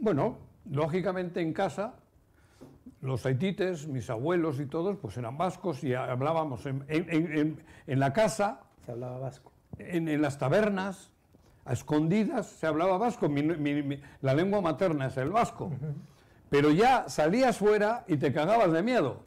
Bueno, 0.00 0.38
lógicamente 0.70 1.40
en 1.40 1.52
casa, 1.52 1.94
los 3.00 3.24
haitites, 3.24 3.86
mis 3.86 4.10
abuelos 4.10 4.58
y 4.60 4.66
todos, 4.66 4.96
pues 4.96 5.16
eran 5.16 5.38
vascos 5.38 5.84
y 5.84 5.94
hablábamos 5.94 6.66
en, 6.66 6.84
en, 6.88 8.00
la 8.00 8.12
casa. 8.12 8.62
Se 8.84 8.92
hablaba 8.92 9.18
vasco. 9.18 9.52
En, 9.78 10.20
las 10.20 10.38
tabernas, 10.38 11.12
a 11.64 11.72
escondidas, 11.72 12.46
se 12.46 12.66
hablaba 12.66 12.98
vasco. 12.98 13.28
la 14.22 14.34
lengua 14.34 14.60
materna 14.60 15.06
es 15.06 15.16
el 15.16 15.30
vasco. 15.30 15.70
Pero 16.50 16.70
ya 16.70 17.08
salías 17.08 17.58
fuera 17.58 18.04
y 18.08 18.16
te 18.16 18.32
cagabas 18.32 18.72
de 18.72 18.82
miedo. 18.82 19.22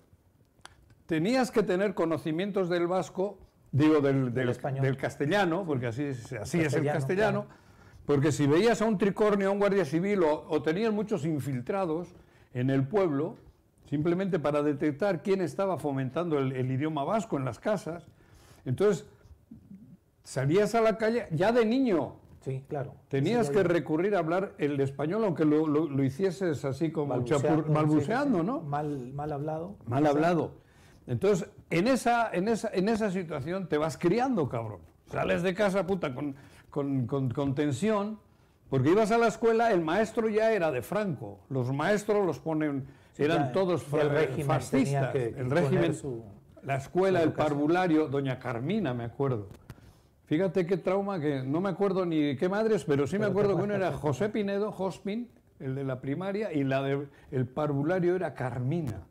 Tenías 1.06 1.52
que 1.52 1.64
tener 1.64 1.94
conocimientos 1.94 2.70
del 2.70 2.88
vasco, 2.88 3.38
digo 3.72 4.02
del, 4.02 4.34
del, 4.34 4.56
del 4.82 4.98
castellano, 4.98 5.66
porque 5.66 5.88
así, 5.88 6.12
así 6.40 6.62
es 6.62 6.74
el 6.74 6.86
castellano, 6.86 7.48
porque 8.06 8.32
si 8.32 8.48
veías 8.48 8.82
a 8.82 8.86
un 8.86 8.98
tricornio, 8.98 9.50
a 9.50 9.52
un 9.52 9.60
guardia 9.60 9.86
civil 9.86 10.24
o, 10.24 10.46
o 10.50 10.62
tenías 10.62 10.94
muchos 10.94 11.26
infiltrados 11.26 12.16
en 12.54 12.70
el 12.70 12.88
pueblo, 12.88 13.38
simplemente 13.92 14.40
para 14.40 14.64
detectar 14.64 15.22
quién 15.22 15.42
estaba 15.42 15.78
fomentando 15.78 16.40
el, 16.40 16.72
idioma 16.72 17.04
vasco 17.04 17.38
en 17.38 17.44
las 17.44 17.60
casas. 17.60 18.08
Entonces, 18.64 19.06
salías 20.24 20.76
a 20.76 20.82
la 20.82 20.98
calle 20.98 21.28
ya 21.32 21.52
de 21.52 21.66
niño. 21.66 22.16
Sí, 22.42 22.64
claro. 22.68 22.96
Tenías 23.08 23.50
que 23.50 23.64
recurrir 23.64 24.16
a 24.16 24.20
hablar 24.20 24.54
el 24.58 24.80
español, 24.80 25.24
aunque 25.24 25.46
lo, 25.46 26.04
hicieses 26.04 26.66
así 26.66 26.92
como 26.92 27.24
balbuceando, 27.68 28.44
¿no? 28.44 28.62
Mal, 28.62 29.14
mal 29.14 29.32
hablado. 29.32 29.76
Mal 29.86 30.06
hablado. 30.08 30.54
Entonces, 31.08 31.50
en 31.70 31.88
esa, 31.88 32.32
en, 32.32 32.48
esa, 32.48 32.70
en 32.74 32.90
esa 32.90 33.12
situación 33.12 33.68
te 33.68 33.78
vas 33.78 33.98
criando, 33.98 34.50
cabrón. 34.50 34.80
Sales 35.08 35.44
de 35.44 35.54
casa, 35.54 35.86
puta, 35.86 36.16
con, 36.16 36.36
con, 36.70 37.06
con, 37.06 37.30
con 37.30 37.54
tensión, 37.54 38.20
porque 38.70 38.90
ibas 38.90 39.12
a 39.12 39.18
la 39.18 39.28
escuela, 39.28 39.72
el 39.72 39.82
maestro 39.82 40.30
ya 40.30 40.52
era 40.52 40.72
de 40.72 40.82
Franco. 40.82 41.42
Los 41.50 41.72
maestros 41.74 42.26
los 42.26 42.40
ponen 42.40 42.88
eran 43.18 43.52
todos 43.52 43.84
fascistas. 43.84 45.16
el 45.16 45.50
régimen, 45.50 45.96
la 46.64 46.76
escuela, 46.76 47.22
el 47.22 47.34
parvulario, 47.34 48.08
doña 48.08 48.40
Carmina, 48.40 48.94
me 48.94 49.04
acuerdo. 49.04 49.48
Fíjate 50.32 50.66
qué 50.66 50.78
trauma 50.78 51.20
que 51.20 51.44
no 51.44 51.60
me 51.60 51.68
acuerdo 51.68 52.06
ni 52.06 52.38
qué 52.38 52.48
madres, 52.48 52.86
pero 52.86 53.06
sí 53.06 53.20
me 53.20 53.26
acuerdo 53.26 53.58
que 53.58 53.64
uno 53.64 53.74
era 53.74 53.92
José 53.92 54.30
Pinedo, 54.30 54.72
Jospin, 54.72 55.30
el 55.60 55.76
de 55.76 55.84
la 55.84 56.00
primaria, 56.00 56.54
y 56.54 56.64
la 56.64 56.82
de, 56.82 57.06
el 57.32 57.48
parvulario 57.48 58.16
era 58.16 58.34
Carmina. 58.34 59.02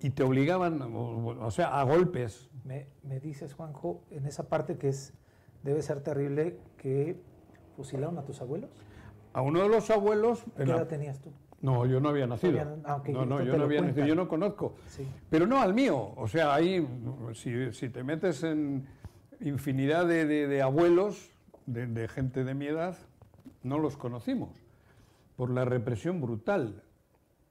Y 0.00 0.10
te 0.10 0.22
obligaban, 0.22 0.80
o, 0.82 1.50
sea, 1.50 1.80
a 1.80 1.82
golpes. 1.82 2.48
Me, 2.62 2.86
me, 3.02 3.18
dices, 3.18 3.54
Juanjo, 3.54 4.04
en 4.12 4.24
esa 4.24 4.48
parte 4.48 4.78
que 4.78 4.90
es 4.90 5.14
debe 5.64 5.82
ser 5.82 6.00
terrible 6.00 6.58
que 6.76 7.20
fusilaron 7.74 8.16
a 8.16 8.22
tus 8.22 8.40
abuelos. 8.40 8.70
A 9.32 9.42
uno 9.42 9.60
de 9.62 9.68
los 9.68 9.90
abuelos. 9.90 10.44
¿Qué 10.56 10.62
edad 10.62 10.86
tenías 10.86 11.18
tú? 11.18 11.32
No, 11.60 11.86
yo 11.86 11.98
no 11.98 12.08
había 12.08 12.28
nacido. 12.28 12.60
Ah, 12.84 13.02
no, 13.08 13.26
no, 13.26 13.42
yo 13.42 13.56
no 13.56 13.64
había 13.64 13.80
nacido, 13.80 14.06
yo 14.06 14.14
no 14.14 14.28
conozco. 14.28 14.76
Pero 15.28 15.48
no 15.48 15.60
al 15.60 15.74
mío. 15.74 16.12
O 16.16 16.28
sea, 16.28 16.54
ahí, 16.54 16.86
si, 17.34 17.88
te 17.88 18.04
metes 18.04 18.44
en 18.44 18.86
infinidad 19.40 20.06
de, 20.06 20.62
abuelos, 20.62 21.30
de, 21.66 22.08
gente 22.08 22.44
de 22.44 22.54
mi 22.54 22.66
edad, 22.66 22.96
no 23.62 23.78
los 23.78 23.96
conocimos. 23.96 24.50
Por 25.36 25.50
la 25.50 25.64
represión 25.64 26.20
brutal. 26.20 26.82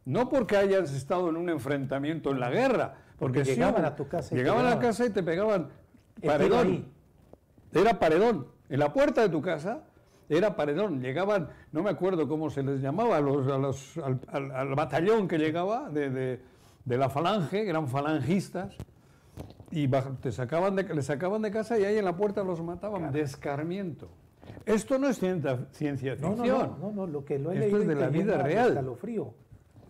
No 0.06 0.30
porque 0.30 0.58
hayas 0.58 0.94
estado 0.94 1.30
en 1.30 1.38
un 1.38 1.50
enfrentamiento 1.50 2.32
en 2.32 2.40
la 2.40 2.50
guerra. 2.50 2.96
Porque, 3.18 3.44
llegaban 3.44 3.84
a 3.84 3.96
tu 3.96 4.08
casa. 4.08 4.36
llegaban 4.36 4.66
a 4.66 4.70
la 4.70 4.80
casa 4.80 5.06
y 5.06 5.10
te 5.10 5.24
pegaban 5.24 5.70
paredón. 6.24 6.86
Era 7.72 8.00
paredón. 8.00 8.48
En 8.70 8.80
la 8.80 8.94
puerta 8.94 9.22
de 9.22 9.30
tu 9.30 9.42
casa 9.42 9.84
era 10.30 10.56
paredón, 10.56 11.02
llegaban, 11.02 11.50
no 11.72 11.82
me 11.82 11.90
acuerdo 11.90 12.28
cómo 12.28 12.52
se 12.52 12.62
les 12.62 12.82
llamaba, 12.82 13.18
a 13.18 13.22
los, 13.22 13.98
al, 13.98 14.76
batallón 14.76 15.28
que 15.28 15.40
llegaba 15.40 15.90
de, 15.90 16.40
la 16.86 17.10
falange, 17.10 17.68
eran 17.68 17.88
falangistas, 17.88 18.76
y 19.72 19.88
te 19.88 20.32
sacaban 20.32 20.76
de, 20.76 20.84
les 20.84 21.06
sacaban 21.06 21.42
de 21.42 21.52
casa 21.52 21.78
y 21.78 21.84
ahí 21.84 21.98
en 21.98 22.06
la 22.06 22.16
puerta 22.16 22.44
los 22.44 22.62
mataban, 22.62 23.12
descarmiento. 23.12 24.10
Esto 24.66 24.98
no 24.98 25.08
es 25.08 25.20
ciencia, 25.20 25.68
ciencia 25.72 26.16
ficción. 26.16 26.78
No, 26.80 26.90
no, 26.90 26.92
no, 26.92 27.08
lo 27.08 27.24
que 27.24 27.38
lo 27.38 27.52
he 27.52 27.66
Esto 27.66 27.78
es 27.78 27.88
de 27.88 27.96
la 27.96 28.10
vida 28.10 28.42
real. 28.42 28.70
Escalofrío. 28.70 29.34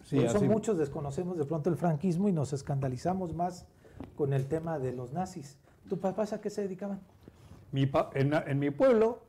Sí, 0.03 0.19
Por 0.19 0.41
muchos 0.43 0.77
desconocemos 0.77 1.37
de 1.37 1.45
pronto 1.45 1.69
el 1.69 1.77
franquismo 1.77 2.29
y 2.29 2.31
nos 2.33 2.51
escandalizamos 2.51 3.33
más 3.33 3.67
con 4.15 4.33
el 4.33 4.47
tema 4.47 4.79
de 4.79 4.91
los 4.91 5.13
nazis. 5.13 5.57
¿Tu 5.87 5.99
papás 5.99 6.33
a 6.33 6.41
qué 6.41 6.49
se 6.49 6.61
dedicaban? 6.61 6.99
Mi 7.71 7.89
en 8.15 8.59
mi 8.59 8.71
pueblo 8.71 9.19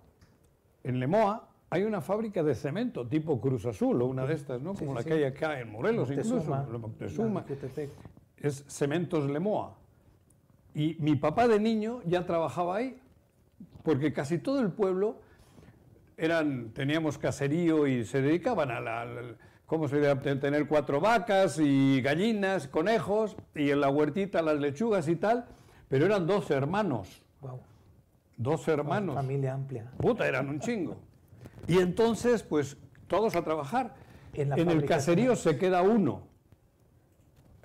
en 0.83 0.99
Lemoa 0.99 1.49
hay 1.69 1.85
una 1.85 2.00
fábrica 2.00 2.43
de 2.43 2.55
cemento 2.55 3.07
tipo 3.07 3.41
Cruz 3.41 3.67
Azul 3.67 4.03
o 4.03 4.07
una 4.07 4.27
de 4.27 4.35
estas, 4.35 4.61
¿no? 4.61 4.75
Como 4.75 4.95
la 4.95 5.05
que 5.05 5.12
hay 5.12 5.25
acá 5.25 5.61
en 5.61 5.71
Morelos, 5.71 6.11
incluso, 6.11 6.50
Moctezuma. 6.79 7.45
Es 8.37 8.65
Cementos 8.69 9.29
Lemoa. 9.29 9.77
Y 10.75 10.97
mi 11.00 11.17
papá 11.17 11.49
de 11.49 11.59
niño 11.59 12.00
ya 12.07 12.27
trabajaba 12.27 12.77
ahí, 12.77 12.99
porque 13.83 14.12
casi 14.12 14.39
todo 14.39 14.61
el 14.61 14.71
pueblo 14.71 15.21
eran, 16.17 16.71
teníamos 16.71 17.19
caserío 17.19 17.87
y 17.87 18.05
se 18.05 18.21
dedicaban 18.23 18.71
a 18.71 18.81
la, 18.81 19.07
¿cómo 19.67 19.89
se 19.89 20.17
tener 20.17 20.69
cuatro 20.69 21.00
vacas 21.00 21.59
y 21.59 22.00
gallinas, 22.03 22.69
conejos, 22.69 23.37
y 23.55 23.71
en 23.71 23.81
la 23.81 23.89
huertita 23.89 24.43
las 24.43 24.59
lechugas 24.59 25.09
y 25.09 25.17
tal, 25.17 25.47
pero 25.89 26.07
eran 26.07 26.27
dos 26.27 26.50
hermanos. 26.50 27.23
Dos 28.37 28.67
hermanos. 28.69 29.15
familia 29.17 29.53
amplia. 29.53 29.91
Puta, 29.99 30.27
eran 30.27 30.49
un 30.49 30.61
chingo. 30.61 30.97
Y 31.69 31.79
entonces, 31.79 32.43
pues, 32.43 32.79
todos 33.07 33.37
a 33.37 33.43
trabajar. 33.43 33.95
En, 34.33 34.71
el 34.71 34.85
caserío 34.87 35.37
se 35.37 35.59
queda 35.59 35.83
uno. 35.83 36.23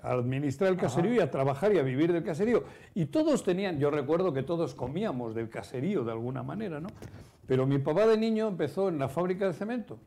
A 0.06 0.12
administrar 0.12 0.70
el 0.70 0.76
caserío 0.76 1.14
y 1.14 1.20
a 1.20 1.30
trabajar 1.30 1.74
y 1.74 1.78
a 1.78 1.82
vivir 1.82 2.12
del 2.12 2.22
caserío. 2.22 2.64
Y 2.94 3.06
todos 3.06 3.42
tenían, 3.42 3.78
yo 3.78 3.90
recuerdo 3.90 4.32
que 4.32 4.42
todos 4.42 4.74
comíamos 4.74 5.34
del 5.34 5.48
caserío 5.48 6.04
de 6.04 6.12
alguna 6.12 6.42
manera, 6.42 6.80
¿no? 6.80 6.88
Pero 7.46 7.66
mi 7.66 7.78
papá 7.78 8.06
de 8.06 8.16
niño 8.16 8.48
empezó 8.48 8.88
en 8.88 8.98
la 8.98 9.08
fábrica 9.08 9.46
de 9.46 9.52
cemento. 9.52 9.98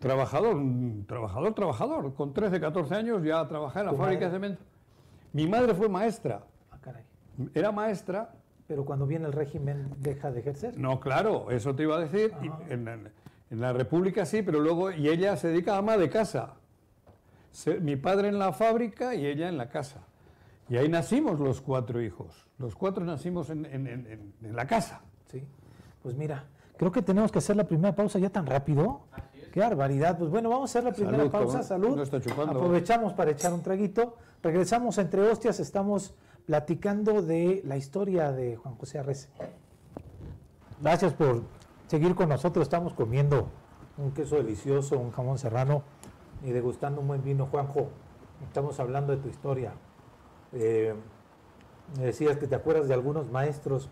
Trabajador, 0.00 0.60
trabajador, 1.06 1.54
trabajador. 1.54 2.14
Con 2.14 2.32
13, 2.32 2.60
14 2.60 2.94
años 2.94 3.22
ya 3.22 3.46
trabajaba 3.46 3.80
en 3.80 3.92
la 3.92 3.98
fábrica 3.98 4.26
de 4.26 4.30
cemento. 4.32 4.62
Mi 5.32 5.46
madre 5.46 5.74
fue 5.74 5.88
maestra. 5.88 6.44
Ah, 6.70 6.78
caray. 6.80 7.04
Era 7.54 7.70
maestra 7.70 8.32
pero 8.72 8.86
cuando 8.86 9.06
viene 9.06 9.26
el 9.26 9.34
régimen 9.34 9.90
deja 9.98 10.30
de 10.30 10.40
ejercer. 10.40 10.78
No, 10.78 10.98
claro, 10.98 11.50
eso 11.50 11.74
te 11.74 11.82
iba 11.82 11.96
a 11.96 12.00
decir. 12.00 12.32
En, 12.70 13.10
la 13.50 13.74
República 13.74 14.24
sí, 14.24 14.40
pero 14.40 14.60
luego, 14.60 14.90
y 14.90 15.10
ella 15.10 15.36
se 15.36 15.48
dedica 15.48 15.74
a 15.74 15.78
ama 15.78 15.98
de 15.98 16.08
casa. 16.08 16.54
Mi 17.80 17.96
padre 17.96 18.28
en 18.28 18.38
la 18.38 18.52
fábrica 18.52 19.14
y 19.14 19.26
ella 19.26 19.48
en 19.48 19.56
la 19.56 19.68
casa. 19.68 20.00
Y 20.68 20.76
ahí 20.76 20.88
nacimos 20.88 21.38
los 21.38 21.60
cuatro 21.60 22.00
hijos. 22.00 22.46
Los 22.58 22.74
cuatro 22.74 23.04
nacimos 23.04 23.50
en, 23.50 24.32
la 24.40 24.66
casa. 24.66 25.02
Sí. 25.30 25.46
Pues 26.02 26.14
mira, 26.14 26.44
creo 26.76 26.90
que 26.90 27.02
tenemos 27.02 27.30
que 27.30 27.38
hacer 27.38 27.56
la 27.56 27.64
primera 27.64 27.94
pausa 27.94 28.18
ya 28.18 28.30
tan 28.30 28.46
rápido. 28.46 29.02
Qué 29.52 29.60
barbaridad. 29.60 30.16
Pues 30.16 30.30
bueno, 30.30 30.48
vamos 30.48 30.70
a 30.70 30.78
hacer 30.78 30.84
la 30.84 30.92
primera 30.96 31.30
pausa. 31.30 31.62
Salud. 31.62 31.98
Aprovechamos 32.48 33.12
para 33.12 33.32
echar 33.32 33.52
un 33.52 33.62
traguito. 33.62 34.16
Regresamos 34.42 34.96
entre 34.98 35.20
hostias. 35.20 35.60
Estamos 35.60 36.14
platicando 36.46 37.20
de 37.22 37.60
la 37.64 37.76
historia 37.76 38.32
de 38.32 38.56
Juan 38.56 38.74
José 38.76 38.98
Arrece. 38.98 39.28
Gracias 40.80 41.12
por 41.12 41.42
seguir 41.86 42.14
con 42.14 42.30
nosotros. 42.30 42.62
Estamos 42.62 42.94
comiendo 42.94 43.48
un 43.98 44.12
queso 44.12 44.36
delicioso, 44.36 44.98
un 44.98 45.10
jamón 45.10 45.38
serrano 45.38 45.82
y 46.44 46.50
degustando 46.50 47.00
un 47.00 47.08
buen 47.08 47.22
vino. 47.22 47.46
Juanjo, 47.46 47.88
estamos 48.46 48.78
hablando 48.80 49.14
de 49.14 49.22
tu 49.22 49.28
historia. 49.28 49.72
Eh, 50.52 50.94
decías 51.98 52.36
que 52.36 52.46
te 52.46 52.54
acuerdas 52.54 52.88
de 52.88 52.94
algunos 52.94 53.30
maestros. 53.30 53.88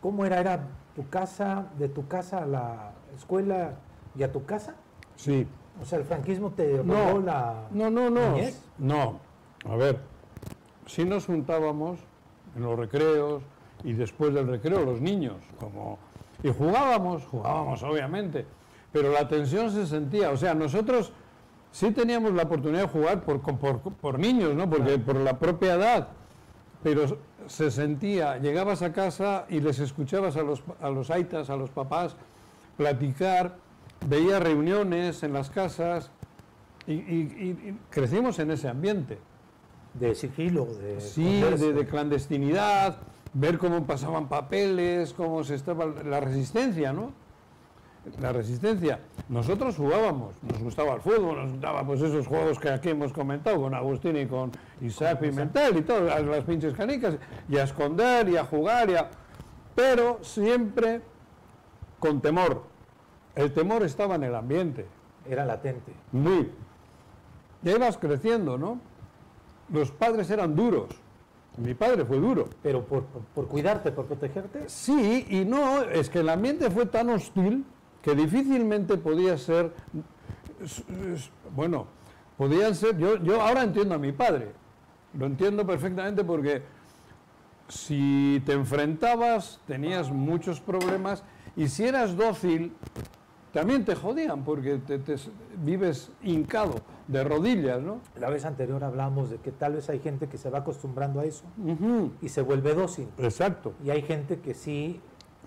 ¿Cómo 0.00 0.24
era? 0.24 0.40
¿Era 0.40 0.68
tu 0.94 1.08
casa, 1.08 1.66
de 1.78 1.88
tu 1.88 2.06
casa 2.06 2.42
a 2.42 2.46
la 2.46 2.92
escuela 3.16 3.74
y 4.14 4.22
a 4.22 4.32
tu 4.32 4.44
casa? 4.44 4.74
Sí. 5.16 5.46
O 5.80 5.84
sea, 5.84 5.98
el 5.98 6.04
franquismo 6.04 6.52
te 6.52 6.78
robó 6.78 7.20
la 7.20 7.66
no, 7.70 7.90
no, 7.90 8.08
no, 8.08 8.36
No, 8.78 9.20
a 9.68 9.76
ver, 9.76 10.00
si 10.86 11.04
nos 11.04 11.26
juntábamos 11.26 11.98
en 12.54 12.62
los 12.62 12.78
recreos 12.78 13.42
y 13.84 13.92
después 13.92 14.32
del 14.32 14.48
recreo 14.48 14.84
los 14.84 15.00
niños, 15.00 15.36
como 15.60 15.98
y 16.42 16.50
jugábamos, 16.50 17.24
jugábamos 17.26 17.82
obviamente, 17.82 18.46
pero 18.92 19.12
la 19.12 19.28
tensión 19.28 19.70
se 19.70 19.86
sentía, 19.86 20.30
o 20.30 20.36
sea, 20.36 20.54
nosotros 20.54 21.12
sí 21.76 21.90
teníamos 21.90 22.32
la 22.32 22.44
oportunidad 22.44 22.82
de 22.82 22.88
jugar 22.88 23.22
por, 23.22 23.40
por, 23.40 24.18
niños, 24.18 24.54
¿no? 24.54 24.68
Porque 24.70 24.98
por 24.98 25.16
la 25.16 25.38
propia 25.38 25.74
edad, 25.74 26.08
pero 26.82 27.18
se 27.46 27.70
sentía, 27.70 28.38
llegabas 28.38 28.80
a 28.80 28.92
casa 28.92 29.44
y 29.50 29.60
les 29.60 29.78
escuchabas 29.78 30.36
a 30.36 30.42
los, 30.42 30.62
a 30.80 30.88
los 30.88 31.10
aitas, 31.10 31.50
a 31.50 31.56
los 31.56 31.68
papás, 31.68 32.16
platicar, 32.78 33.56
veía 34.06 34.38
reuniones 34.38 35.22
en 35.22 35.34
las 35.34 35.50
casas 35.50 36.10
y 36.86 37.74
crecimos 37.90 38.38
en 38.38 38.52
ese 38.52 38.68
ambiente 38.68 39.18
de 39.98 40.14
sigilo, 40.14 40.66
de 40.66 41.00
sí, 41.00 41.40
de, 41.40 41.86
clandestinidad, 41.86 42.98
ver 43.34 43.58
cómo 43.58 43.84
pasaban 43.86 44.28
papeles, 44.28 45.12
cómo 45.12 45.44
se 45.44 45.54
estaba 45.54 45.86
la 45.86 46.20
resistencia, 46.20 46.92
¿no? 46.92 47.12
La 48.20 48.32
resistencia. 48.32 49.00
Nosotros 49.28 49.76
jugábamos, 49.76 50.34
nos 50.42 50.62
gustaba 50.62 50.94
el 50.94 51.00
fútbol, 51.00 51.36
nos 51.36 51.52
gustaba 51.52 51.84
pues 51.84 52.00
esos 52.00 52.26
juegos 52.26 52.58
que 52.58 52.70
aquí 52.70 52.90
hemos 52.90 53.12
comentado 53.12 53.60
con 53.60 53.74
Agustín 53.74 54.16
y 54.16 54.26
con 54.26 54.52
Isaac 54.80 55.20
Pimentel 55.20 55.78
y 55.78 55.82
todas 55.82 56.24
las, 56.24 56.44
pinches 56.44 56.74
canicas, 56.74 57.16
y 57.48 57.56
a 57.56 57.64
esconder 57.64 58.28
y 58.28 58.36
a 58.36 58.44
jugar, 58.44 58.90
y 58.90 58.94
a... 58.94 59.10
pero 59.74 60.18
siempre 60.22 61.00
con 61.98 62.20
temor. 62.20 62.64
El 63.34 63.52
temor 63.52 63.82
estaba 63.82 64.14
en 64.14 64.24
el 64.24 64.34
ambiente. 64.34 64.86
Era 65.28 65.44
latente. 65.44 65.92
Muy. 66.12 66.50
Ya 67.62 67.72
ibas 67.72 67.98
creciendo, 67.98 68.56
¿no? 68.56 68.78
Los 69.72 69.90
padres 69.90 70.30
eran 70.30 70.54
duros. 70.54 70.88
Mi 71.58 71.74
padre 71.74 72.04
fue 72.04 72.18
duro. 72.18 72.48
¿Pero 72.62 72.84
por, 72.84 73.04
por, 73.34 73.48
cuidarte, 73.48 73.90
por 73.90 74.06
protegerte? 74.06 74.68
Sí, 74.68 75.26
y 75.28 75.44
no, 75.44 75.82
es 75.82 76.08
que 76.08 76.20
el 76.20 76.28
ambiente 76.28 76.70
fue 76.70 76.86
tan 76.86 77.10
hostil 77.10 77.64
que 78.06 78.14
difícilmente 78.14 78.96
podía 78.98 79.36
ser, 79.36 79.72
bueno, 81.56 81.88
podían 82.38 82.72
ser, 82.76 82.96
yo, 82.96 83.16
yo 83.16 83.42
ahora 83.42 83.64
entiendo 83.64 83.96
a 83.96 83.98
mi 83.98 84.12
padre, 84.12 84.52
lo 85.18 85.26
entiendo 85.26 85.66
perfectamente 85.66 86.22
porque 86.22 86.62
si 87.66 88.40
te 88.46 88.52
enfrentabas 88.52 89.58
tenías 89.66 90.12
muchos 90.12 90.60
problemas 90.60 91.24
y 91.56 91.66
si 91.66 91.84
eras 91.84 92.16
dócil 92.16 92.72
también 93.52 93.84
te 93.84 93.96
jodían 93.96 94.44
porque 94.44 94.78
te, 94.78 95.16
vives 95.64 96.12
hincado 96.22 96.74
de 97.08 97.24
rodillas, 97.24 97.82
¿no? 97.82 97.98
La 98.20 98.30
vez 98.30 98.44
anterior 98.44 98.84
hablamos 98.84 99.30
de 99.30 99.38
que 99.38 99.50
tal 99.50 99.72
vez 99.72 99.90
hay 99.90 99.98
gente 99.98 100.28
que 100.28 100.38
se 100.38 100.48
va 100.48 100.58
acostumbrando 100.58 101.18
a 101.18 101.24
eso 101.24 101.42
y 102.22 102.28
se 102.28 102.42
vuelve 102.42 102.72
dócil. 102.72 103.08
Exacto. 103.18 103.74
Y 103.84 103.90
hay 103.90 104.02
gente 104.02 104.38
que 104.38 104.54
sí 104.54 105.00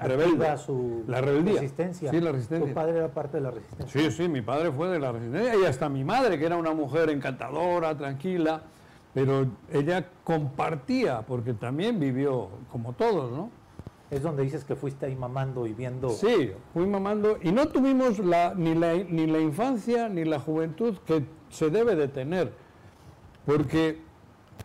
rebelde. 0.08 0.58
su 0.58 1.04
la 1.08 1.22
rebeldía. 1.22 1.56
resistencia. 1.56 2.12
Sí, 2.12 2.22
la 2.22 2.32
resistencia. 2.32 2.68
Tu 2.70 2.74
padre 2.74 2.98
era 2.98 3.08
parte 3.10 3.38
de 3.38 3.44
la 3.44 3.52
resistencia. 3.52 4.02
Sí, 4.02 4.12
sí, 4.12 4.28
mi 4.30 4.42
padre 4.42 4.72
fue 4.72 4.88
de 4.90 5.00
la 5.00 5.12
resistencia 5.12 5.56
y 5.56 5.66
hasta 5.66 5.90
mi 5.90 6.04
madre, 6.04 6.40
que 6.40 6.46
era 6.46 6.58
una 6.58 6.74
mujer 6.74 7.10
encantadora, 7.10 7.98
tranquila, 7.98 8.62
pero 9.14 9.48
ella 9.72 10.08
compartía, 10.24 11.22
porque 11.24 11.54
también 11.54 12.00
vivió 12.00 12.50
como 12.72 12.94
todos, 12.94 13.32
¿no? 13.32 13.50
Es 14.12 14.24
donde 14.24 14.42
dices 14.44 14.64
que 14.64 14.76
fuiste 14.76 15.06
ahí 15.06 15.16
mamando 15.16 15.68
y 15.68 15.74
viendo. 15.74 16.10
Sí, 16.10 16.52
fui 16.74 16.88
mamando 16.88 17.38
y 17.42 17.52
no 17.52 17.68
tuvimos 17.68 18.18
la, 18.20 18.56
ni, 18.56 18.74
la, 18.74 18.96
ni 18.96 19.28
la 19.28 19.40
infancia 19.40 20.10
ni 20.10 20.26
la 20.26 20.40
juventud 20.40 20.98
que 21.06 21.24
se 21.50 21.70
debe 21.70 21.96
de 21.96 22.08
tener, 22.08 22.52
porque 23.46 24.02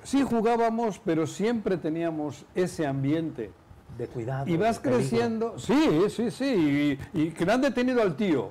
sí 0.03 0.23
jugábamos, 0.23 0.99
pero 1.05 1.27
siempre 1.27 1.77
teníamos 1.77 2.47
ese 2.55 2.87
ambiente. 2.87 3.51
De 3.99 4.07
cuidado. 4.09 4.51
Y 4.51 4.57
vas 4.57 4.81
creciendo, 4.81 5.59
sí, 5.59 6.05
sí, 6.09 6.31
sí, 6.31 6.99
y, 7.15 7.21
y, 7.23 7.31
que 7.31 7.51
han 7.51 7.61
detenido 7.61 8.03
al 8.03 8.17
tío. 8.17 8.51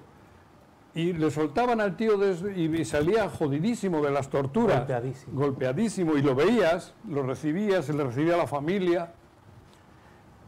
Y 0.96 1.14
le 1.14 1.32
soltaban 1.32 1.82
al 1.82 1.98
tío 1.98 2.14
y 2.56 2.86
salía 2.86 3.28
jodidísimo 3.28 4.02
de 4.02 4.12
las 4.12 4.30
torturas. 4.30 4.80
Golpeadísimo. 4.80 5.40
Golpeadísimo. 5.40 6.18
Y 6.18 6.22
lo 6.22 6.36
veías, 6.36 6.94
lo 7.10 7.24
recibías, 7.24 7.86
se 7.86 7.94
le 7.94 8.04
recibía 8.04 8.36
a 8.36 8.38
la 8.38 8.48
familia 8.48 9.12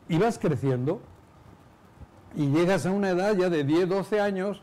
y 0.08 0.18
vas 0.18 0.38
creciendo 0.38 1.02
y 2.36 2.48
llegas 2.48 2.86
a 2.86 2.92
una 2.92 3.10
edad 3.10 3.36
ya 3.36 3.50
de 3.50 3.64
10, 3.64 3.90
12 3.90 4.20
años 4.20 4.62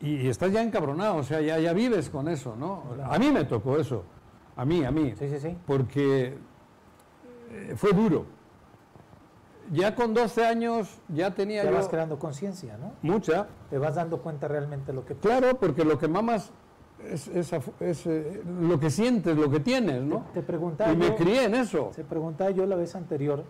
y, 0.00 0.28
estás 0.28 0.52
ya 0.52 0.62
encabronado, 0.62 1.16
o 1.16 1.22
sea, 1.22 1.40
ya, 1.40 1.58
ya 1.58 1.72
vives 1.72 2.08
con 2.08 2.28
eso, 2.28 2.56
¿no? 2.56 2.84
A 3.04 3.18
mí 3.18 3.30
me 3.30 3.44
tocó 3.44 3.78
eso, 3.78 4.04
a 4.56 4.64
mí, 4.64 4.84
a 4.84 4.90
mí, 4.90 5.14
sí, 5.18 5.28
sí, 5.28 5.38
sí. 5.38 5.56
porque 5.66 6.38
eh, 7.50 7.74
fue 7.76 7.92
duro. 7.92 8.26
Ya 9.70 9.94
con 9.94 10.14
12 10.14 10.44
años 10.44 10.88
ya 11.08 11.32
tenía 11.32 11.62
Te 11.62 11.70
vas 11.70 11.88
creando 11.88 12.18
conciencia, 12.18 12.76
¿no? 12.76 12.92
Mucha. 13.02 13.46
Te 13.70 13.78
vas 13.78 13.94
dando 13.94 14.20
cuenta 14.20 14.48
realmente 14.48 14.92
lo 14.92 15.04
que... 15.04 15.14
Claro, 15.14 15.58
porque 15.58 15.84
lo 15.84 15.98
que 15.98 16.08
mamas 16.08 16.50
es, 17.04 17.28
es, 17.28 18.06
eh, 18.06 18.42
lo 18.60 18.78
que 18.78 18.90
sientes, 18.90 19.36
lo 19.36 19.50
que 19.50 19.60
tienes, 19.60 20.02
¿no? 20.02 20.26
Te, 20.34 20.42
preguntaba 20.42 20.92
Y 20.92 20.96
me 20.96 21.14
crié 21.14 21.44
en 21.44 21.54
eso. 21.54 21.92
Se 21.94 22.04
preguntaba 22.04 22.50
yo 22.50 22.66
la 22.66 22.76
vez 22.76 22.94
anterior, 22.94 23.44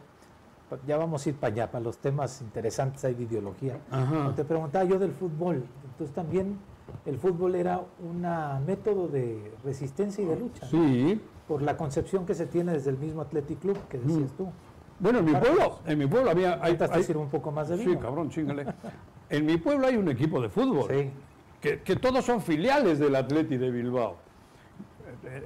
ya 0.87 0.97
vamos 0.97 1.27
a 1.27 1.29
ir 1.29 1.37
para 1.37 1.52
allá, 1.52 1.71
para 1.71 1.83
los 1.83 1.99
temas 1.99 2.41
interesantes 2.43 3.04
hay 3.04 3.15
de 3.15 3.25
ideología. 3.25 3.78
Te 4.37 4.45
preguntaba 4.45 4.85
yo 4.85 4.99
del 4.99 5.13
fútbol. 5.13 5.65
Entonces 5.85 6.15
también 6.15 6.59
el 7.06 7.19
fútbol 7.19 7.54
era 7.54 7.80
un 8.00 8.26
método 8.67 9.09
de 9.09 9.52
resistencia 9.65 10.23
y 10.23 10.26
de 10.26 10.37
lucha. 10.37 10.67
Sí. 10.67 11.21
Por 11.49 11.63
la 11.63 11.76
concepción 11.76 12.26
que 12.26 12.35
se 12.35 12.47
tiene 12.47 12.73
desde 12.73 12.91
el 12.91 12.99
mismo 12.99 13.23
Athletic 13.23 13.59
Club 13.59 13.76
que 13.89 13.99
decías 13.99 14.30
tú. 14.37 14.49
Bueno, 15.00 15.19
en 15.21 15.25
mi 15.25 15.32
pueblo, 15.32 15.80
en 15.86 15.99
mi 15.99 16.06
pueblo 16.06 16.30
había... 16.30 16.63
Hay, 16.63 16.78
hay, 16.78 17.06
un 17.15 17.28
poco 17.28 17.50
más 17.50 17.69
de 17.69 17.76
vino. 17.76 17.93
Sí, 17.93 17.99
cabrón, 17.99 18.30
chingale. 18.30 18.67
en 19.30 19.47
mi 19.47 19.56
pueblo 19.56 19.86
hay 19.86 19.97
un 19.97 20.08
equipo 20.08 20.41
de 20.41 20.49
fútbol. 20.49 20.91
Sí. 20.91 21.10
Que, 21.60 21.80
que 21.80 21.97
todos 21.97 22.25
son 22.25 22.41
filiales 22.41 22.99
del 22.99 23.17
Atleti 23.17 23.56
de 23.56 23.71
Bilbao 23.71 24.17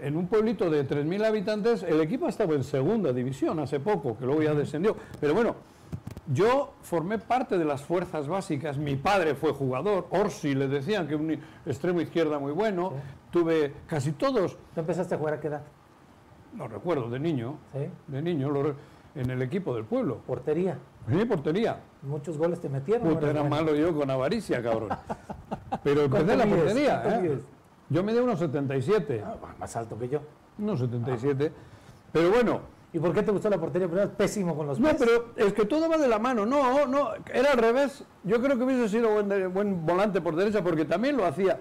en 0.02 0.16
un 0.16 0.26
pueblito 0.26 0.70
de 0.70 0.86
3.000 0.86 1.26
habitantes, 1.26 1.82
el 1.82 2.00
equipo 2.00 2.28
estaba 2.28 2.54
en 2.54 2.64
segunda 2.64 3.12
división 3.12 3.58
hace 3.58 3.80
poco, 3.80 4.16
que 4.16 4.24
luego 4.24 4.42
ya 4.42 4.54
descendió. 4.54 4.96
Pero 5.20 5.34
bueno, 5.34 5.56
yo 6.32 6.74
formé 6.82 7.18
parte 7.18 7.58
de 7.58 7.64
las 7.64 7.82
fuerzas 7.82 8.28
básicas, 8.28 8.78
mi 8.78 8.96
padre 8.96 9.34
fue 9.34 9.52
jugador, 9.52 10.06
Orsi 10.10 10.54
le 10.54 10.68
decían 10.68 11.06
que 11.06 11.16
un 11.16 11.38
extremo 11.66 12.00
izquierda 12.00 12.38
muy 12.38 12.52
bueno, 12.52 12.92
tuve 13.30 13.72
casi 13.86 14.12
todos. 14.12 14.56
¿Tú 14.74 14.80
empezaste 14.80 15.14
a 15.14 15.18
jugar 15.18 15.34
a 15.34 15.40
qué 15.40 15.48
edad? 15.48 15.62
No 16.54 16.68
recuerdo, 16.68 17.10
de 17.10 17.18
niño, 17.18 17.58
¿Sí? 17.72 17.88
de 18.06 18.22
niño, 18.22 18.48
en 19.14 19.30
el 19.30 19.42
equipo 19.42 19.74
del 19.74 19.84
pueblo. 19.84 20.18
¿Portería? 20.26 20.78
Sí, 21.08 21.24
portería. 21.24 21.80
¿Muchos 22.02 22.38
goles 22.38 22.60
te 22.60 22.68
metieron? 22.68 23.08
Puta, 23.08 23.30
era 23.30 23.42
malo 23.44 23.74
yo 23.74 23.94
con 23.94 24.10
avaricia, 24.10 24.62
cabrón. 24.62 24.90
Pero 25.84 26.02
empecé 26.02 26.36
la 26.36 26.46
portería. 26.46 27.02
¿eh? 27.06 27.38
Yo 27.90 28.02
me 28.02 28.12
dio 28.12 28.24
unos 28.24 28.38
77. 28.38 29.22
Ah, 29.24 29.36
más 29.58 29.76
alto 29.76 29.98
que 29.98 30.08
yo. 30.08 30.20
Unos 30.58 30.80
77. 30.80 31.52
Pero 32.12 32.30
bueno. 32.30 32.74
¿Y 32.92 33.00
por 33.00 33.12
qué 33.12 33.24
te 33.24 33.32
gustó 33.32 33.50
la 33.50 33.58
portería? 33.58 33.88
Pero 33.88 34.08
pésimo 34.10 34.56
con 34.56 34.68
los 34.68 34.78
pies. 34.78 34.92
No, 34.92 34.98
pero 34.98 35.32
es 35.36 35.52
que 35.52 35.64
todo 35.64 35.88
va 35.88 35.98
de 35.98 36.06
la 36.06 36.20
mano. 36.20 36.46
No, 36.46 36.86
no, 36.86 37.10
era 37.32 37.50
al 37.50 37.58
revés. 37.58 38.04
Yo 38.22 38.40
creo 38.40 38.56
que 38.56 38.62
hubiese 38.62 38.88
sido 38.88 39.10
buen, 39.12 39.52
buen 39.52 39.84
volante 39.84 40.20
por 40.20 40.36
derecha 40.36 40.62
porque 40.62 40.84
también 40.84 41.16
lo 41.16 41.26
hacía. 41.26 41.58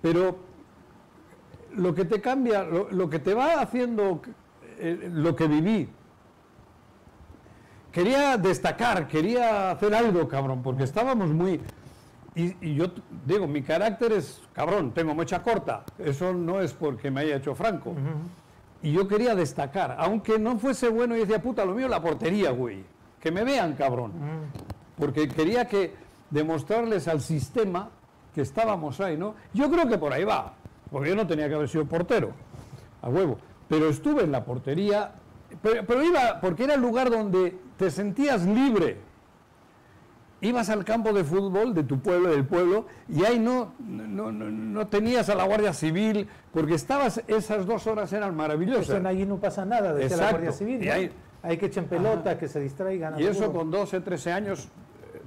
Pero 0.00 0.36
lo 1.74 1.94
que 1.94 2.04
te 2.04 2.20
cambia, 2.20 2.62
lo, 2.62 3.10
que 3.10 3.18
te 3.18 3.34
va 3.34 3.60
haciendo 3.60 4.20
eh, 4.78 5.10
lo 5.12 5.34
que 5.34 5.48
viví. 5.48 5.88
Quería 7.92 8.36
destacar, 8.36 9.08
quería 9.08 9.72
hacer 9.72 9.94
algo, 9.94 10.28
cabrón, 10.28 10.62
porque 10.62 10.84
estábamos 10.84 11.30
muy 11.30 11.60
y, 12.34 12.74
yo 12.74 12.86
digo, 13.26 13.46
mi 13.46 13.62
carácter 13.62 14.12
es 14.12 14.40
cabrón, 14.52 14.92
tengo 14.92 15.14
mecha 15.14 15.42
corta. 15.42 15.84
Eso 15.98 16.32
no 16.32 16.60
es 16.60 16.72
porque 16.72 17.10
me 17.10 17.22
haya 17.22 17.36
hecho 17.36 17.54
franco. 17.54 17.94
Y 18.82 18.92
yo 18.92 19.06
quería 19.08 19.34
destacar, 19.34 19.96
aunque 19.98 20.38
no 20.38 20.58
fuese 20.58 20.88
bueno, 20.88 21.16
y 21.16 21.20
decía, 21.20 21.42
puta, 21.42 21.64
lo 21.64 21.74
mío 21.74 21.88
la 21.88 22.00
portería, 22.00 22.50
güey. 22.50 22.84
Que 23.20 23.30
me 23.30 23.44
vean, 23.44 23.74
cabrón. 23.74 24.12
Porque 24.96 25.28
quería 25.28 25.66
que 25.66 25.94
demostrarles 26.30 27.08
al 27.08 27.20
sistema 27.20 27.90
que 28.34 28.42
estábamos 28.42 29.00
ahí, 29.00 29.16
¿no? 29.16 29.34
Yo 29.52 29.70
creo 29.70 29.88
que 29.88 29.98
por 29.98 30.12
ahí 30.12 30.24
va, 30.24 30.54
porque 30.90 31.10
yo 31.10 31.16
no 31.16 31.26
tenía 31.26 31.48
que 31.48 31.56
haber 31.56 31.68
sido 31.68 31.84
portero, 31.84 32.30
a 33.02 33.08
huevo. 33.08 33.38
Pero 33.68 33.88
estuve 33.88 34.22
en 34.22 34.32
la 34.32 34.44
portería, 34.44 35.12
pero, 35.62 35.84
pero 35.86 36.02
iba 36.02 36.40
porque 36.40 36.64
era 36.64 36.74
el 36.74 36.80
lugar 36.80 37.10
donde 37.10 37.56
te 37.76 37.90
sentías 37.90 38.44
libre 38.44 39.10
ibas 40.40 40.70
al 40.70 40.84
campo 40.84 41.12
de 41.12 41.24
fútbol 41.24 41.74
de 41.74 41.82
tu 41.84 42.00
pueblo, 42.00 42.30
del 42.30 42.44
pueblo, 42.44 42.86
y 43.08 43.24
ahí 43.24 43.38
no, 43.38 43.74
no, 43.78 44.86
tenías 44.86 45.28
a 45.28 45.34
la 45.34 45.44
Guardia 45.44 45.72
Civil, 45.72 46.28
porque 46.52 46.74
estabas, 46.74 47.22
esas 47.28 47.66
dos 47.66 47.86
horas 47.86 48.12
eran 48.12 48.34
maravillosas. 48.34 48.96
En 48.96 49.06
allí 49.06 49.26
no 49.26 49.38
pasa 49.38 49.64
nada, 49.64 49.92
de 49.92 50.08
la 50.08 50.30
Guardia 50.30 50.52
Civil. 50.52 50.88
hay 51.42 51.56
que 51.56 51.66
echen 51.66 51.86
pelota, 51.86 52.38
que 52.38 52.48
se 52.48 52.60
distraigan. 52.60 53.20
Y 53.20 53.24
eso 53.24 53.52
con 53.52 53.70
12, 53.70 54.00
13 54.00 54.32
años, 54.32 54.68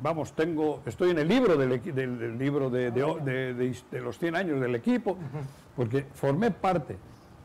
vamos, 0.01 0.33
tengo, 0.33 0.81
estoy 0.85 1.11
en 1.11 1.19
el 1.19 1.27
libro 1.27 1.57
del, 1.57 1.81
del, 1.81 2.37
libro 2.37 2.69
de, 2.69 2.91
de, 2.91 4.01
los 4.01 4.17
100 4.17 4.35
años 4.35 4.61
del 4.61 4.75
equipo, 4.75 5.17
porque 5.75 6.05
formé 6.13 6.51
parte. 6.51 6.97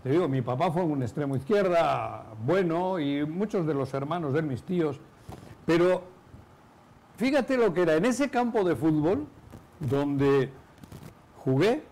Te 0.03 0.11
digo, 0.11 0.29
mi 0.29 0.43
papá 0.43 0.71
fue 0.71 0.83
un 0.83 1.03
extremo 1.03 1.37
izquierda 1.37 2.25
bueno 2.45 2.99
y 2.99 3.25
muchos 3.27 3.67
de 3.67 3.75
los 3.75 3.93
hermanos 3.95 4.33
de 4.33 4.43
mis 4.43 4.63
tíos, 4.63 5.01
pero 5.67 6.03
Fíjate 7.19 7.57
lo 7.57 7.75
que 7.75 7.83
era 7.83 7.97
en 7.97 8.05
ese 8.05 8.31
campo 8.31 8.63
de 8.63 8.77
fútbol 8.77 9.27
donde 9.81 10.51
jugué, 11.45 11.83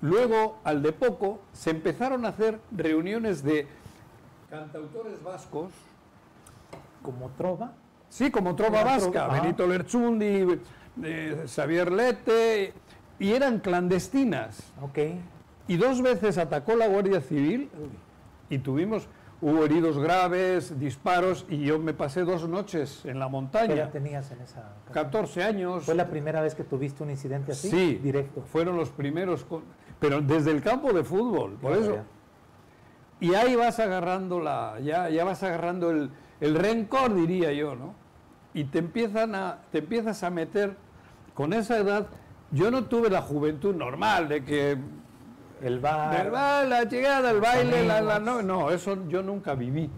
luego 0.00 0.56
al 0.64 0.82
de 0.82 0.92
poco 0.92 1.40
se 1.52 1.70
empezaron 1.70 2.24
a 2.24 2.28
hacer 2.28 2.58
reuniones 2.70 3.44
de 3.44 3.66
cantautores 4.48 5.22
vascos. 5.22 5.72
¿Como 7.02 7.28
trova? 7.36 7.72
Sí, 8.08 8.30
como 8.30 8.56
trova 8.56 8.82
vasca, 8.82 9.28
Benito 9.28 9.66
Lerchundi, 9.66 10.58
eh, 11.02 11.44
Xavier 11.46 11.92
Lete, 11.92 12.72
y 13.18 13.32
eran 13.32 13.58
clandestinas. 13.58 14.72
Ok. 14.80 14.98
Y 15.68 15.76
dos 15.76 16.02
veces 16.02 16.38
atacó 16.38 16.76
la 16.76 16.88
Guardia 16.88 17.20
Civil 17.20 17.70
y 18.50 18.58
tuvimos 18.58 19.08
hubo 19.40 19.64
heridos 19.64 19.98
graves, 19.98 20.78
disparos, 20.78 21.44
y 21.48 21.64
yo 21.64 21.78
me 21.80 21.94
pasé 21.94 22.22
dos 22.22 22.48
noches 22.48 23.04
en 23.04 23.18
la 23.18 23.26
¿Qué 23.26 23.30
montaña. 23.32 23.74
edad 23.74 23.90
tenías 23.90 24.30
en 24.30 24.40
esa 24.40 24.60
ocasión? 24.60 24.92
14 24.92 25.42
años. 25.42 25.84
¿Fue 25.84 25.96
la 25.96 26.08
primera 26.08 26.40
vez 26.40 26.54
que 26.54 26.62
tuviste 26.62 27.02
un 27.02 27.10
incidente 27.10 27.50
así? 27.52 27.68
Sí, 27.68 27.94
Directo. 28.00 28.42
fueron 28.42 28.76
los 28.76 28.90
primeros, 28.90 29.44
con- 29.44 29.64
pero 29.98 30.20
desde 30.20 30.52
el 30.52 30.62
campo 30.62 30.92
de 30.92 31.02
fútbol, 31.02 31.54
por 31.60 31.72
eso. 31.72 31.96
Y 33.20 33.34
ahí 33.34 33.56
vas 33.56 33.78
agarrando 33.80 34.38
la, 34.40 34.78
ya, 34.80 35.08
ya 35.10 35.24
vas 35.24 35.42
agarrando 35.42 35.90
el, 35.90 36.10
el 36.40 36.54
rencor, 36.54 37.14
diría 37.14 37.52
yo, 37.52 37.74
¿no? 37.76 37.94
Y 38.54 38.64
te 38.64 38.78
empiezan 38.78 39.34
a, 39.34 39.58
te 39.72 39.78
empiezas 39.78 40.22
a 40.22 40.30
meter 40.30 40.76
con 41.34 41.52
esa 41.52 41.78
edad. 41.78 42.06
Yo 42.52 42.70
no 42.70 42.84
tuve 42.84 43.10
la 43.10 43.22
juventud 43.22 43.74
normal 43.74 44.28
de 44.28 44.44
que 44.44 44.76
El 45.62 45.78
bar. 45.80 46.30
ba- 46.30 46.64
la 46.64 46.84
llegada, 46.84 47.30
el 47.30 47.40
baile, 47.40 47.84
la, 47.86 48.00
la- 48.00 48.18
no, 48.18 48.42
no, 48.42 48.70
eso 48.70 49.06
yo 49.08 49.22
nunca 49.22 49.54
viví. 49.54 49.88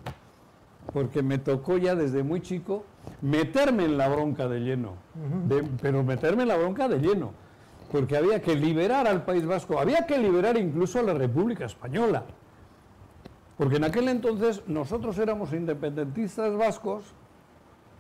Porque 0.92 1.22
me 1.22 1.38
tocó 1.38 1.76
ya 1.78 1.94
desde 1.94 2.22
muy 2.22 2.40
chico 2.40 2.84
meterme 3.22 3.84
en 3.86 3.96
la 3.98 4.08
bronca 4.08 4.46
de 4.48 4.60
lleno. 4.60 4.94
De- 5.48 5.64
pero 5.80 6.02
meterme 6.04 6.42
en 6.42 6.48
la 6.48 6.56
bronca 6.56 6.86
de 6.88 6.98
lleno. 6.98 7.32
Porque 7.90 8.16
había 8.16 8.40
que 8.42 8.54
liberar 8.56 9.06
al 9.06 9.24
País 9.24 9.46
Vasco, 9.46 9.78
había 9.78 10.06
que 10.06 10.18
liberar 10.18 10.56
incluso 10.56 10.98
a 10.98 11.02
la 11.02 11.14
República 11.14 11.64
Española. 11.64 12.24
Porque 13.56 13.76
en 13.76 13.84
aquel 13.84 14.08
entonces 14.08 14.62
nosotros 14.66 15.16
éramos 15.18 15.52
independentistas 15.52 16.56
vascos. 16.56 17.04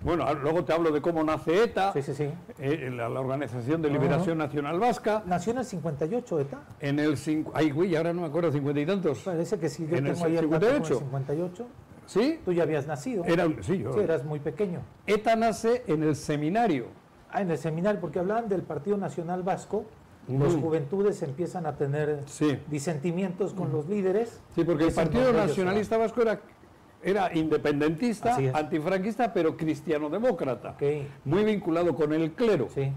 Bueno, 0.02 0.24
a- 0.24 0.34
luego 0.34 0.64
te 0.64 0.72
hablo 0.72 0.90
de 0.90 1.00
cómo 1.00 1.22
nace 1.24 1.64
ETA, 1.64 1.92
Sí, 1.94 2.02
sí, 2.02 2.14
sí. 2.14 2.28
eh, 2.58 2.90
la, 2.94 3.08
la 3.08 3.20
Organización 3.20 3.80
de 3.80 3.88
Liberación 3.90 4.36
Nacional 4.38 4.78
Vasca. 4.78 5.22
Nació 5.26 5.52
en 5.52 5.58
el 5.60 5.64
58, 5.64 6.40
¿eta? 6.40 6.60
En 6.80 6.98
el 6.98 7.16
ay, 7.54 7.70
güey, 7.70 7.96
ahora 7.96 8.12
no 8.12 8.20
me 8.22 8.26
acuerdo, 8.26 8.52
cincuenta 8.52 8.80
y 8.80 8.86
tantos. 8.86 9.20
Parece 9.20 9.58
que 9.58 9.68
sí, 9.70 9.86
yo 9.88 9.96
En 9.96 10.06
el 10.06 10.12
tengo 10.14 10.26
el 10.26 10.34
dato 10.34 10.48
con 10.48 10.62
el 10.62 10.84
58. 10.84 10.98
58. 10.98 11.66
¿Sí? 12.06 12.38
Tú 12.44 12.52
ya 12.52 12.64
habías 12.64 12.86
nacido. 12.86 13.24
Era, 13.24 13.46
sí, 13.62 13.78
yo. 13.78 13.94
Sí, 13.94 14.00
eras 14.00 14.24
muy 14.24 14.38
pequeño. 14.40 14.80
ETA 15.06 15.36
nace 15.36 15.84
en 15.86 16.02
el 16.02 16.16
seminario. 16.16 16.88
Ah, 17.30 17.40
en 17.40 17.50
el 17.50 17.56
seminario, 17.56 17.98
porque 18.00 18.18
hablaban 18.18 18.48
del 18.50 18.60
Partido 18.62 18.98
Nacional 18.98 19.42
Vasco, 19.42 19.86
Ujú. 20.28 20.60
juventudes 20.60 21.22
empiezan 21.22 21.64
a 21.66 21.76
tener 21.76 22.20
Sí. 22.26 22.58
disentimientos 22.70 23.54
con 23.54 23.72
los 23.72 23.88
líderes. 23.88 24.40
Sí, 24.54 24.64
porque 24.64 24.84
el 24.84 24.92
Partido 24.92 25.32
Nacionalista 25.32 25.96
Vasco 25.96 26.20
era, 26.22 26.40
era 27.04 27.34
independentista, 27.34 28.36
antifranquista, 28.54 29.32
pero 29.32 29.56
cristiano-demócrata. 29.56 30.76
Muy 31.24 31.44
vinculado 31.44 31.94
con 31.94 32.12
el 32.12 32.32
clero. 32.32 32.68
sí. 32.74 32.92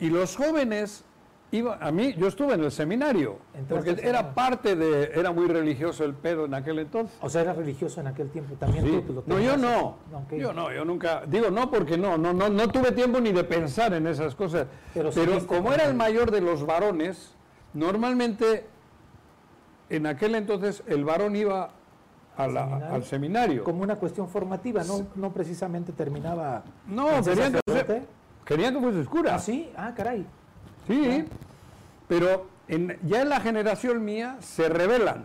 Y 0.00 0.10
los 0.10 0.34
jóvenes, 0.34 1.04
iba, 1.52 1.76
a 1.80 1.92
mí, 1.92 2.12
yo 2.14 2.26
estuve 2.26 2.54
en 2.54 2.64
el 2.64 2.72
seminario, 2.72 3.38
Entraste 3.54 3.74
porque 3.74 3.90
era 3.90 4.00
seminario. 4.00 4.34
parte 4.34 4.74
de, 4.74 5.12
era 5.14 5.30
muy 5.30 5.46
religioso 5.46 6.04
el 6.04 6.14
pedo 6.14 6.46
en 6.46 6.54
aquel 6.54 6.80
entonces. 6.80 7.16
O 7.20 7.30
sea, 7.30 7.42
eras 7.42 7.56
religioso 7.56 8.00
en 8.00 8.08
aquel 8.08 8.28
tiempo 8.30 8.56
también. 8.56 8.84
Sí. 8.84 8.90
tú, 8.90 9.02
tú 9.02 9.12
lo 9.12 9.22
No, 9.24 9.38
yo 9.38 9.56
no. 9.56 9.98
Ok. 10.12 10.32
Yo 10.32 10.52
no, 10.52 10.72
yo 10.72 10.84
nunca. 10.84 11.22
Digo 11.24 11.52
no 11.52 11.70
porque 11.70 11.96
no, 11.96 12.18
no, 12.18 12.32
no, 12.32 12.48
no 12.48 12.68
tuve 12.68 12.90
tiempo 12.90 13.20
ni 13.20 13.30
de 13.30 13.44
pensar 13.44 13.94
en 13.94 14.08
esas 14.08 14.34
cosas. 14.34 14.66
Pero 14.92 15.12
como 15.46 15.72
era 15.72 15.84
el 15.84 15.94
mayor 15.94 16.32
de 16.32 16.40
los 16.40 16.66
varones, 16.66 17.36
normalmente 17.72 18.66
en 19.88 20.06
aquel 20.06 20.34
entonces 20.34 20.82
el 20.88 21.04
varón 21.04 21.36
iba 21.36 21.70
a 22.36 22.46
la- 22.46 22.64
¿Seminario? 22.64 22.94
al 22.94 23.04
seminario. 23.04 23.64
Como 23.64 23.82
una 23.82 23.96
cuestión 23.96 24.28
formativa, 24.28 24.82
no, 24.84 25.06
no 25.16 25.32
precisamente 25.32 25.92
terminaba. 25.92 26.62
No, 26.86 27.22
querían 27.22 27.52
que, 27.52 28.02
querían 28.44 28.74
que 28.74 28.80
fuese 28.80 29.04
cura. 29.04 29.34
Ah, 29.34 29.38
sí, 29.38 29.70
ah, 29.76 29.92
caray. 29.94 30.24
Sí, 30.86 31.24
pero 32.08 32.46
en- 32.68 32.98
ya 33.04 33.22
en 33.22 33.28
la 33.28 33.40
generación 33.40 34.04
mía 34.04 34.36
se 34.40 34.68
rebelan 34.68 35.24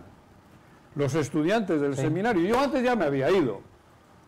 los 0.96 1.16
estudiantes 1.16 1.80
del 1.80 1.96
Sí. 1.96 2.02
seminario. 2.02 2.46
Yo 2.48 2.60
antes 2.60 2.84
ya 2.84 2.96
me 2.96 3.06
había 3.06 3.30
ido, 3.32 3.62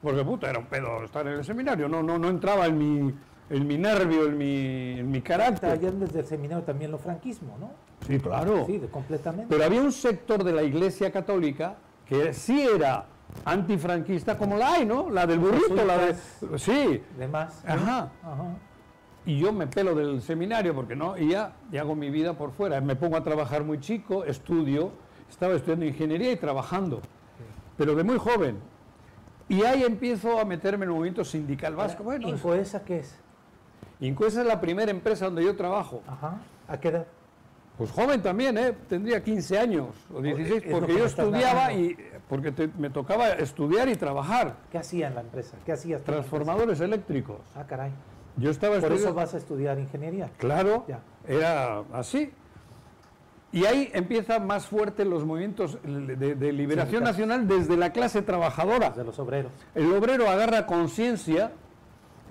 porque 0.01 0.23
puta, 0.23 0.49
era 0.49 0.59
un 0.59 0.65
pedo 0.65 1.03
estar 1.03 1.25
en 1.27 1.33
el 1.33 1.43
seminario, 1.43 1.89
no, 1.89 2.01
no, 2.03 2.17
no 2.17 2.29
entraba 2.29 2.65
en 2.67 2.77
mi, 2.77 3.13
en 3.49 3.67
mi 3.67 3.77
nervio, 3.77 4.25
en 4.27 4.37
mi, 4.37 4.99
en 4.99 5.11
mi 5.11 5.21
carácter. 5.21 5.71
Allá 5.71 5.91
desde 5.91 6.19
el 6.19 6.25
seminario 6.27 6.63
también 6.63 6.91
lo 6.91 6.97
franquismo, 6.97 7.57
¿no? 7.59 7.71
Sí, 8.07 8.19
claro. 8.19 8.65
Sí, 8.65 8.79
completamente. 8.91 9.47
Pero 9.49 9.65
había 9.65 9.81
un 9.81 9.91
sector 9.91 10.43
de 10.43 10.53
la 10.53 10.63
Iglesia 10.63 11.11
Católica 11.11 11.75
que 12.09 12.33
sí 12.33 12.61
era 12.61 13.05
antifranquista, 13.45 14.37
como 14.37 14.57
la 14.57 14.73
hay, 14.73 14.85
¿no? 14.85 15.09
La 15.09 15.27
del 15.27 15.39
burrito, 15.39 15.75
la 15.85 15.97
de... 15.97 16.15
Sí, 16.57 17.03
de 17.17 17.27
más. 17.27 17.63
Ajá. 17.65 18.09
Ajá. 18.23 18.55
y 19.25 19.37
yo 19.37 19.53
me 19.53 19.67
pelo 19.67 19.93
del 19.93 20.21
seminario 20.21 20.73
porque 20.73 20.95
no, 20.95 21.15
y 21.17 21.29
ya, 21.29 21.53
y 21.71 21.77
hago 21.77 21.95
mi 21.95 22.09
vida 22.09 22.33
por 22.33 22.51
fuera. 22.51 22.81
Me 22.81 22.95
pongo 22.95 23.15
a 23.17 23.23
trabajar 23.23 23.63
muy 23.63 23.79
chico, 23.79 24.23
estudio, 24.25 24.91
estaba 25.29 25.53
estudiando 25.53 25.85
ingeniería 25.85 26.31
y 26.31 26.37
trabajando, 26.37 27.01
pero 27.77 27.93
de 27.95 28.03
muy 28.03 28.17
joven. 28.17 28.57
Y 29.47 29.63
ahí 29.63 29.83
empiezo 29.83 30.39
a 30.39 30.45
meterme 30.45 30.85
en 30.85 30.89
el 30.91 30.95
movimiento 30.95 31.23
sindical 31.23 31.75
vasco. 31.75 32.03
Bueno, 32.03 32.27
es- 32.29 32.33
¿Incoesa 32.35 32.83
qué 32.83 32.99
es? 32.99 33.19
Incoesa 33.99 34.41
es 34.41 34.47
la 34.47 34.59
primera 34.61 34.89
empresa 34.89 35.25
donde 35.25 35.43
yo 35.43 35.55
trabajo. 35.55 36.01
Ajá. 36.07 36.37
¿A 36.67 36.79
qué 36.79 36.87
edad? 36.89 37.05
Pues 37.79 37.91
joven 37.91 38.21
también, 38.21 38.57
¿eh? 38.57 38.73
Tendría 38.89 39.23
15 39.23 39.57
años 39.57 39.87
o 40.13 40.21
16, 40.21 40.63
es 40.65 40.65
lo 40.69 40.79
porque 40.79 40.93
que 40.93 40.99
yo 40.99 41.05
estudiaba 41.05 41.71
y 41.73 41.95
porque 42.27 42.51
te- 42.51 42.67
me 42.77 42.89
tocaba 42.89 43.29
estudiar 43.29 43.87
y 43.87 43.95
trabajar. 43.95 44.57
¿Qué 44.69 44.77
hacía 44.77 45.07
en 45.07 45.15
la 45.15 45.21
empresa? 45.21 45.55
¿Qué 45.65 45.71
hacías? 45.71 46.03
Transformadores 46.03 46.81
eléctricos. 46.81 47.37
Ah, 47.55 47.63
caray. 47.65 47.91
Yo 48.35 48.51
estaba 48.51 48.79
Por 48.81 48.91
eso 48.91 49.13
vas 49.13 49.33
a 49.33 49.37
estudiar 49.37 49.79
ingeniería. 49.79 50.29
Claro, 50.37 50.83
Ya. 50.89 50.99
era 51.25 51.83
así. 51.93 52.31
Y 53.53 53.63
ahí 53.65 53.89
empiezan 53.93 54.45
más 54.45 54.67
fuertes 54.67 55.07
los 55.07 55.23
movimientos 55.25 55.77
de, 55.83 56.35
de 56.35 56.51
liberación 56.53 57.03
nacional 57.05 57.47
desde 57.47 57.77
la 57.77 57.93
clase 57.93 58.21
trabajadora. 58.21 58.89
De 58.91 59.05
los 59.05 59.17
obreros. 59.19 59.53
El 59.73 59.91
obrero 59.93 60.29
agarra 60.29 60.65
conciencia 60.67 61.53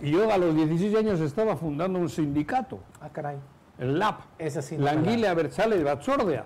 y 0.02 0.10
yo 0.10 0.30
a 0.30 0.36
los 0.36 0.54
16 0.54 0.94
años 0.94 1.20
estaba 1.20 1.56
fundando 1.56 1.98
un 1.98 2.10
sindicato, 2.10 2.80
Ah, 3.00 3.08
caray. 3.10 3.38
El 3.78 3.98
LAP, 3.98 4.20
sí. 4.60 4.76
no 4.76 4.84
la 4.84 4.90
Anguila 4.92 5.34
Berzales 5.34 5.82
Batzordia. 5.84 6.44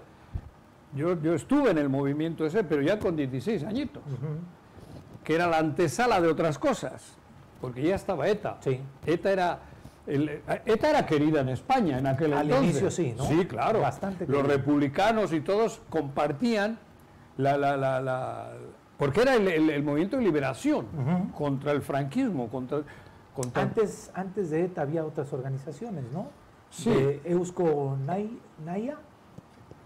Yo, 0.94 1.20
yo 1.22 1.34
estuve 1.34 1.70
en 1.70 1.78
el 1.78 1.88
movimiento 1.88 2.44
ese, 2.44 2.64
pero 2.64 2.82
ya 2.82 2.98
con 2.98 3.16
16 3.16 3.64
añitos, 3.64 4.02
que 5.24 5.34
era 5.34 5.46
la 5.46 5.58
antesala 5.58 6.20
de 6.20 6.28
otras 6.28 6.58
cosas, 6.58 7.14
porque 7.60 7.82
ya 7.82 7.94
estaba 7.94 8.28
ETA. 8.28 8.58
Sí. 8.60 8.80
ETA 9.06 9.30
era, 9.32 9.58
el- 10.06 10.42
ETA 10.66 10.90
era 10.90 11.06
querida 11.06 11.40
en 11.40 11.48
España 11.48 11.98
en 11.98 12.06
aquel 12.06 12.34
Al 12.34 12.42
entonces. 12.50 12.70
inicio 12.70 12.90
sí, 12.90 13.14
¿no? 13.16 13.24
Sí, 13.24 13.46
claro. 13.46 13.80
Bastante 13.80 14.26
Los 14.26 14.46
republicanos 14.46 15.32
y 15.32 15.40
todos 15.40 15.80
compartían 15.88 16.78
la... 17.38 17.56
la, 17.56 17.76
la, 17.78 18.00
la- 18.02 18.50
porque 18.98 19.22
era 19.22 19.34
el, 19.34 19.48
el- 19.48 19.70
el 19.70 19.82
movimiento 19.82 20.18
de 20.18 20.24
liberación 20.24 20.86
contra 21.34 21.72
el 21.72 21.80
franquismo, 21.80 22.48
contra... 22.50 22.82
contra 23.34 23.62
Antes, 23.62 24.10
antes 24.12 24.50
de 24.50 24.64
ETA 24.66 24.82
había 24.82 25.06
otras 25.06 25.32
organizaciones, 25.32 26.04
¿no? 26.12 26.26
Sí. 26.72 26.90
De 26.90 27.20
Eusko 27.26 27.96
Nay- 28.06 28.38
Naya, 28.64 28.96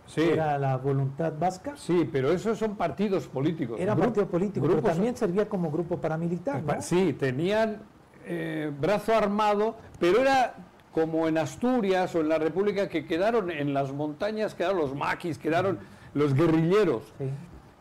sí, 0.06 0.20
era 0.22 0.56
la 0.56 0.76
voluntad 0.76 1.32
vasca. 1.38 1.72
sí, 1.76 2.08
pero 2.10 2.30
esos 2.30 2.56
son 2.58 2.76
partidos 2.76 3.26
políticos. 3.26 3.78
Era 3.80 3.96
partido 3.96 4.26
político, 4.28 4.64
pero 4.66 4.80
también 4.80 5.16
servía 5.16 5.48
como 5.48 5.70
grupo 5.70 5.98
paramilitar, 6.00 6.62
¿no? 6.62 6.80
Sí, 6.80 7.12
tenían 7.12 7.82
eh, 8.24 8.72
brazo 8.80 9.14
armado, 9.16 9.74
pero 9.98 10.20
era 10.20 10.54
como 10.92 11.26
en 11.28 11.38
Asturias 11.38 12.14
o 12.14 12.20
en 12.20 12.28
la 12.28 12.38
República 12.38 12.88
que 12.88 13.04
quedaron 13.04 13.50
en 13.50 13.74
las 13.74 13.92
montañas, 13.92 14.54
quedaron 14.54 14.78
los 14.78 14.94
maquis, 14.94 15.38
quedaron 15.38 15.78
los 16.14 16.34
guerrilleros. 16.34 17.02
Sí, 17.18 17.28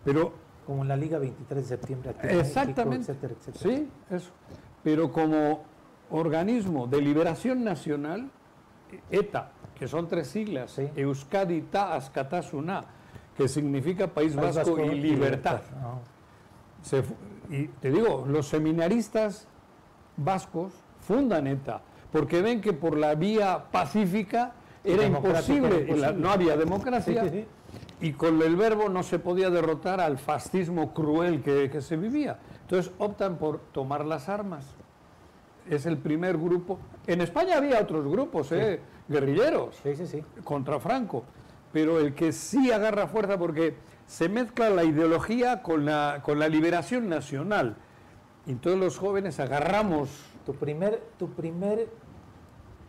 Pero, 0.03 0.33
como 0.65 0.81
en 0.81 0.87
la 0.89 0.97
Liga 0.97 1.19
23 1.19 1.61
de 1.63 1.77
septiembre. 1.77 2.09
aquí 2.09 2.19
en 2.21 2.25
México, 2.27 2.41
exactamente, 2.47 3.11
etcétera, 3.11 3.33
etcétera. 3.39 3.75
sí, 3.75 3.89
eso. 4.09 4.31
Pero 4.83 5.11
como 5.11 5.63
organismo 6.09 6.87
de 6.87 7.01
liberación 7.01 7.63
nacional, 7.63 8.29
ETA, 9.10 9.52
que 9.78 9.88
son 9.88 10.08
tres 10.08 10.28
siglas, 10.28 10.71
Sí. 10.71 10.89
Euskadi 10.95 11.62
Ta 11.63 11.95
Askatasuna, 11.95 12.84
que 13.38 13.48
significa 13.48 14.08
País, 14.08 14.34
País 14.34 14.56
Vasco, 14.56 14.76
Vasco 14.78 14.91
y 14.91 15.00
Libertad. 15.00 15.62
Se 16.82 17.04
y 17.50 17.67
te 17.67 17.91
digo, 17.91 18.26
los 18.28 18.48
seminaristas 18.48 19.48
vascos 20.17 20.74
fundan 21.00 21.45
ETA, 21.48 21.82
porque 22.12 22.41
ven 22.41 22.62
que 22.62 22.74
por 22.74 22.98
la 22.98 23.13
vía 23.15 23.65
pacífica 23.71 24.54
era 24.84 25.04
imposible, 25.06 25.84
era 25.88 25.95
la- 25.98 26.12
no 26.13 26.32
había 26.32 26.56
democracia, 26.58 27.24
sí, 27.24 27.30
sí. 27.30 27.45
y 28.02 28.13
con 28.13 28.41
el 28.41 28.56
verbo 28.56 28.88
no 28.89 29.04
se 29.04 29.19
podía 29.19 29.50
derrotar 29.50 30.00
al 30.00 30.17
fascismo 30.17 30.93
cruel 30.93 31.41
que, 31.43 31.69
que 31.69 31.82
se 31.82 31.98
vivía. 31.98 32.39
Entonces 32.62 32.91
optan 33.00 33.38
por 33.38 33.60
tomar 33.71 34.06
las 34.06 34.30
armas. 34.30 34.65
Es 35.69 35.86
el 35.86 35.97
primer 35.97 36.38
grupo. 36.38 36.80
En 37.08 37.21
España 37.21 37.58
había 37.58 37.80
otros 37.80 38.06
grupos, 38.08 38.51
¿eh? 38.51 38.80
guerrilleros 39.08 39.75
Sí, 39.84 39.95
sí, 39.95 40.08
sí. 40.08 40.23
contra 40.43 40.80
Franco, 40.80 41.23
pero 41.71 41.99
el 41.99 42.13
que 42.13 42.32
sí 42.32 42.71
agarra 42.71 43.08
fuerza 43.08 43.38
porque 43.38 43.75
se 44.08 44.30
mezcla 44.30 44.69
la 44.69 44.84
ideología 44.84 45.62
con 45.63 45.86
la, 45.86 46.21
con 46.23 46.39
la 46.39 46.47
liberación 46.47 47.10
nacional. 47.10 47.75
Y 48.47 48.54
todos 48.56 48.78
los 48.78 48.97
jóvenes 48.97 49.39
agarramos, 49.39 50.10
Tu 50.45 50.54
primer, 50.54 51.01
tu 51.17 51.30
primer, 51.32 51.88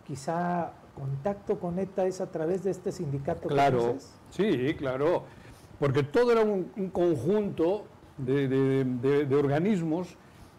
quizá, 0.07 0.73
contacto 0.95 1.59
con 1.59 1.79
ETA 1.79 2.07
es 2.07 2.21
a 2.21 2.31
través 2.31 2.63
de 2.65 2.71
este 2.71 2.93
sindicato 2.93 3.49
claro, 3.49 3.97
sí, 4.31 4.75
claro, 4.79 5.25
porque 5.79 6.03
todo 6.03 6.33
era 6.33 6.41
un, 6.43 6.71
un 6.77 6.89
conjunto 6.91 7.85
de, 8.19 8.49
de- 8.49 8.85
de- 8.85 9.25
de 9.27 9.37
organismos 9.37 10.17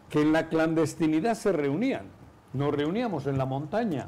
que 0.09 0.21
en 0.21 0.31
la 0.33 0.47
clandestinidad 0.47 1.33
se 1.35 1.51
reunían. 1.51 2.05
Nos 2.53 2.73
reuníamos 2.73 3.27
en 3.27 3.37
la 3.37 3.45
montaña, 3.45 4.07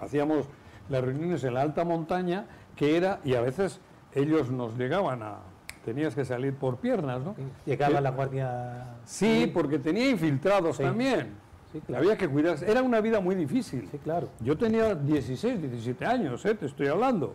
hacíamos 0.00 0.46
las 0.88 1.04
reuniones 1.04 1.44
en 1.44 1.54
la 1.54 1.60
alta 1.62 1.84
montaña, 1.84 2.46
que 2.74 2.96
era, 2.96 3.20
y 3.24 3.34
a 3.34 3.40
veces 3.40 3.80
ellos 4.14 4.50
nos 4.50 4.76
llegaban 4.78 5.22
a, 5.22 5.38
tenías 5.84 6.14
que 6.14 6.24
salir 6.24 6.54
por 6.54 6.78
piernas, 6.78 7.20
¿no? 7.22 7.34
Llegaba 7.66 7.96
Que- 7.96 8.00
la 8.00 8.10
Guardia 8.10 8.94
Sí, 9.04 9.50
porque 9.52 9.78
tenía 9.78 10.08
infiltrados 10.10 10.76
Sí. 10.76 10.82
también. 10.82 11.34
Sí, 11.72 11.80
claro. 11.82 12.02
Había 12.02 12.16
que 12.16 12.26
cuidarse. 12.28 12.70
Era 12.70 12.82
una 12.82 13.00
vida 13.02 13.20
muy 13.20 13.34
difícil. 13.34 13.88
Sí, 13.90 13.98
claro. 13.98 14.30
Yo 14.40 14.56
tenía 14.56 14.94
16, 14.94 15.60
17 15.60 16.06
años, 16.06 16.44
¿eh? 16.46 16.54
te 16.54 16.64
estoy 16.66 16.86
hablando. 16.88 17.34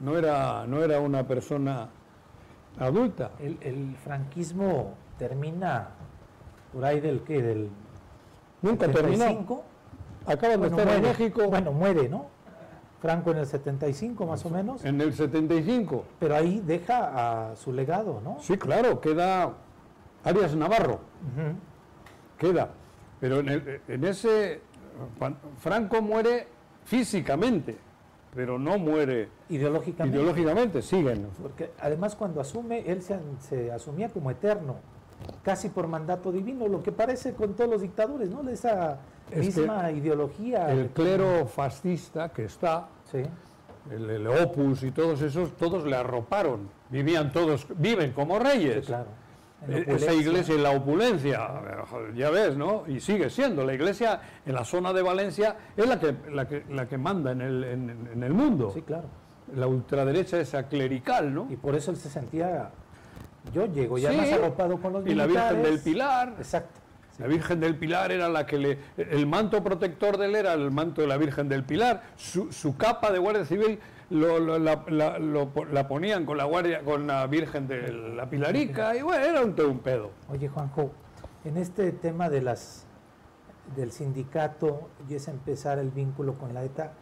No 0.00 0.16
era, 0.18 0.66
no 0.66 0.82
era 0.82 0.98
una 0.98 1.24
persona 1.26 1.88
adulta. 2.78 3.30
El, 3.38 3.56
el 3.60 3.94
franquismo 4.02 4.94
termina 5.18 5.90
por 6.72 6.84
ahí 6.84 7.00
del 7.00 7.20
qué, 7.22 7.42
del 7.42 7.68
Nunca 8.62 8.86
terminó. 8.88 9.16
75. 9.24 9.64
Acaban 10.26 10.60
de 10.60 10.68
Bueno, 10.68 10.78
estar 10.78 10.96
en. 10.96 11.02
México 11.02 11.48
Bueno, 11.48 11.72
muere, 11.72 12.08
¿no? 12.08 12.26
Franco 13.00 13.30
en 13.30 13.38
el 13.38 13.46
75 13.46 14.26
más 14.26 14.44
o 14.44 14.50
menos, 14.50 14.84
en 14.84 15.00
el 15.00 15.14
75. 15.14 16.04
pero 16.18 16.34
ahí 16.36 16.60
deja 16.66 17.50
a 17.50 17.56
su 17.56 17.72
legado, 17.72 18.20
¿no? 18.22 18.36
Sí, 18.40 18.58
claro, 18.58 19.00
queda 19.00 19.54
Arias 20.22 20.54
Navarro, 20.54 21.00
queda. 22.38 22.70
Pero 23.20 23.40
en, 23.40 23.48
el- 23.48 23.80
en 23.88 24.04
ese. 24.04 24.60
Franco 25.58 26.02
muere 26.02 26.46
físicamente, 26.84 27.78
pero 28.34 28.58
no 28.58 28.76
muere 28.78 29.28
Ideológicamente. 29.48 30.18
ideológicamente, 30.18 30.82
siguen. 30.82 31.26
Porque 31.40 31.70
además 31.80 32.14
cuando 32.16 32.40
asume, 32.42 32.80
él 32.90 33.00
se, 33.02 33.18
se 33.38 33.72
asumía 33.72 34.10
como 34.10 34.30
eterno, 34.30 34.76
casi 35.42 35.68
por 35.68 35.86
mandato 35.88 36.30
divino, 36.32 36.68
lo 36.68 36.82
que 36.82 36.92
parece 36.92 37.32
con 37.34 37.54
todos 37.54 37.70
los 37.70 37.82
dictadores, 37.82 38.30
¿no? 38.30 38.42
De 38.42 38.52
esa 38.54 38.98
Es 39.30 39.34
que 39.54 39.60
misma 39.60 39.90
ideología. 39.90 40.70
El 40.72 40.88
clero 40.90 41.46
fascista 41.46 42.28
que 42.30 42.44
está, 42.44 42.88
Sí, 43.10 43.22
el, 43.90 44.08
el 44.10 44.26
Opus 44.26 44.82
y 44.82 44.90
todos 44.92 45.20
esos, 45.22 45.56
todos 45.56 45.84
le 45.84 45.96
arroparon. 45.96 46.68
Vivían 46.90 47.32
todos, 47.32 47.66
viven 47.76 48.12
como 48.12 48.38
sí, 48.38 48.44
reyes. 48.44 48.86
claro. 48.86 49.06
En 49.66 49.72
la 49.72 49.78
E- 49.78 49.94
Esa 49.96 50.12
iglesia 50.14 50.54
en 50.54 50.62
la 50.62 50.70
opulencia, 50.70 51.38
ya 52.14 52.30
ves, 52.30 52.56
¿no? 52.56 52.84
Y 52.86 52.98
sigue 53.00 53.28
siendo. 53.28 53.62
La 53.64 53.74
iglesia 53.74 54.20
en 54.46 54.54
la 54.54 54.64
zona 54.64 54.92
de 54.94 55.02
Valencia 55.02 55.54
es 55.76 55.86
la 55.86 56.00
que, 56.00 56.14
la 56.32 56.48
que, 56.48 56.64
la 56.70 56.88
que 56.88 56.96
manda 56.96 57.32
en 57.32 57.40
el, 57.42 57.64
en, 57.64 58.08
en 58.12 58.22
el 58.22 58.32
mundo. 58.32 58.70
Sí, 58.72 58.80
claro. 58.82 59.08
La 59.54 59.66
ultraderecha 59.66 60.38
esa 60.40 60.62
clerical, 60.68 61.34
¿no? 61.34 61.46
Y 61.50 61.56
por 61.56 61.74
eso 61.74 61.90
él 61.90 61.96
se 61.98 62.08
sentía, 62.08 62.70
yo 63.52 63.66
llego 63.66 63.98
ya 63.98 64.10
Sí. 64.10 64.16
más 64.16 64.32
arropado 64.32 64.80
con 64.80 64.92
los 64.92 65.06
Y 65.06 65.14
la 65.14 65.26
Virgen 65.26 65.44
militares. 65.56 65.70
del 65.72 65.80
Pilar. 65.92 66.34
Exacto. 66.38 66.80
La 67.18 67.26
Virgen 67.26 67.60
del 67.60 67.76
Pilar 67.76 68.12
era 68.12 68.28
la 68.30 68.46
que 68.46 68.56
le... 68.58 68.78
El 68.96 69.26
manto 69.26 69.62
protector 69.62 70.16
de 70.16 70.26
él 70.26 70.36
era 70.36 70.54
el 70.54 70.70
manto 70.70 71.02
de 71.02 71.06
la 71.06 71.16
Virgen 71.18 71.48
del 71.48 71.64
Pilar. 71.64 72.02
Su, 72.16 72.50
su 72.52 72.76
capa 72.78 73.12
de 73.12 73.18
Guardia 73.18 73.44
Civil 73.44 73.78
lo, 74.08 74.38
lo- 74.38 74.58
la, 74.58 74.84
la- 74.88 75.18
lo 75.18 75.50
po- 75.50 75.66
la 75.66 75.86
ponían 75.86 76.24
con 76.24 76.38
la, 76.38 76.44
guardia, 76.44 76.80
con 76.82 77.06
la 77.06 77.26
Virgen 77.26 77.68
de 77.68 77.92
la 77.92 78.30
Pilarica. 78.30 78.96
Y 78.96 79.02
bueno, 79.02 79.22
era 79.24 79.42
un, 79.42 79.54
todo 79.54 79.70
un 79.70 79.80
pedo. 79.80 80.12
Oye, 80.30 80.48
Juanjo, 80.48 80.92
en 81.44 81.58
este 81.58 81.92
tema 81.92 82.30
de 82.30 82.40
las 82.42 82.86
del 83.76 83.92
sindicato 83.92 84.88
y 85.08 85.14
es 85.14 85.28
empezar 85.28 85.78
el 85.78 85.90
vínculo 85.90 86.34
con 86.38 86.54
la 86.54 86.64
ETA. 86.64 86.92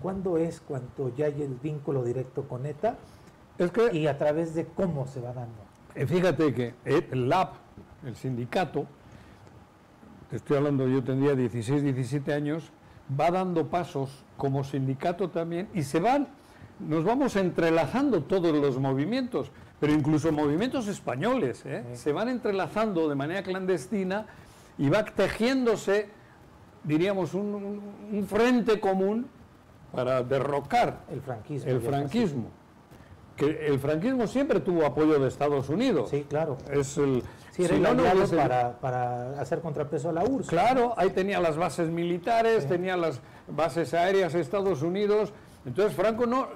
¿cuándo 0.00 0.38
es 0.38 0.60
cuando 0.60 1.12
ya 1.16 1.26
hay 1.26 1.42
el 1.42 1.54
vínculo 1.60 2.04
directo 2.04 2.46
con 2.46 2.64
ETA 2.64 2.96
Es 3.58 3.72
que... 3.72 3.92
y 3.92 4.06
a 4.06 4.16
través 4.18 4.54
de 4.54 4.66
cómo 4.66 5.06
se 5.08 5.20
va 5.20 5.32
dando? 5.32 5.64
Eh, 5.94 6.06
Fíjate 6.06 6.52
que 6.54 6.74
el 6.84 7.28
LAB, 7.28 7.48
el 8.06 8.16
sindicato, 8.16 8.86
te 10.30 10.36
estoy 10.36 10.56
hablando, 10.56 10.88
yo 10.88 11.02
tendría 11.04 11.34
16, 11.34 11.82
17 11.82 12.32
años, 12.32 12.70
va 13.18 13.30
dando 13.30 13.68
pasos 13.68 14.24
como 14.36 14.64
sindicato 14.64 15.30
también 15.30 15.68
y 15.74 15.82
se 15.82 16.00
van, 16.00 16.26
nos 16.80 17.04
vamos 17.04 17.36
entrelazando 17.36 18.22
todos 18.24 18.52
los 18.54 18.78
movimientos, 18.78 19.50
pero 19.78 19.92
incluso 19.92 20.32
movimientos 20.32 20.88
españoles, 20.88 21.62
¿eh? 21.66 21.84
Sí. 21.92 21.96
se 21.96 22.12
van 22.12 22.28
entrelazando 22.28 23.08
de 23.08 23.14
manera 23.14 23.42
clandestina 23.42 24.26
y 24.78 24.88
va 24.88 25.04
tejiéndose, 25.04 26.08
diríamos, 26.82 27.34
un, 27.34 27.54
un- 27.54 27.80
un 28.12 28.26
frente 28.26 28.80
común 28.80 29.26
para 29.92 30.22
derrocar 30.24 31.02
El 31.12 31.20
franquismo. 31.20 31.70
el 31.70 31.80
franquismo. 31.80 32.48
Que 33.36 33.66
el 33.66 33.78
franquismo 33.80 34.26
siempre 34.28 34.60
tuvo 34.60 34.86
apoyo 34.86 35.18
de 35.18 35.26
Estados 35.28 35.68
Unidos. 35.68 36.10
Sí, 36.10 36.24
claro. 36.28 36.56
Es 36.70 36.96
el. 36.98 37.22
Sí, 37.50 37.64
si 37.66 37.74
el 37.74 37.82
no, 37.82 37.94
no 37.94 38.02
para, 38.36 38.72
para 38.80 39.40
hacer 39.40 39.60
contrapeso 39.60 40.10
a 40.10 40.12
la 40.12 40.24
URSS. 40.24 40.48
Claro, 40.48 40.94
ahí 40.96 41.10
tenía 41.10 41.40
las 41.40 41.56
bases 41.56 41.88
militares, 41.88 42.62
Sí. 42.64 42.68
tenía 42.68 42.96
las 42.96 43.20
bases 43.48 43.92
aéreas 43.94 44.32
de 44.32 44.40
Estados 44.40 44.82
Unidos. 44.82 45.32
Entonces 45.66 45.94
Franco 45.94 46.26
no, 46.26 46.48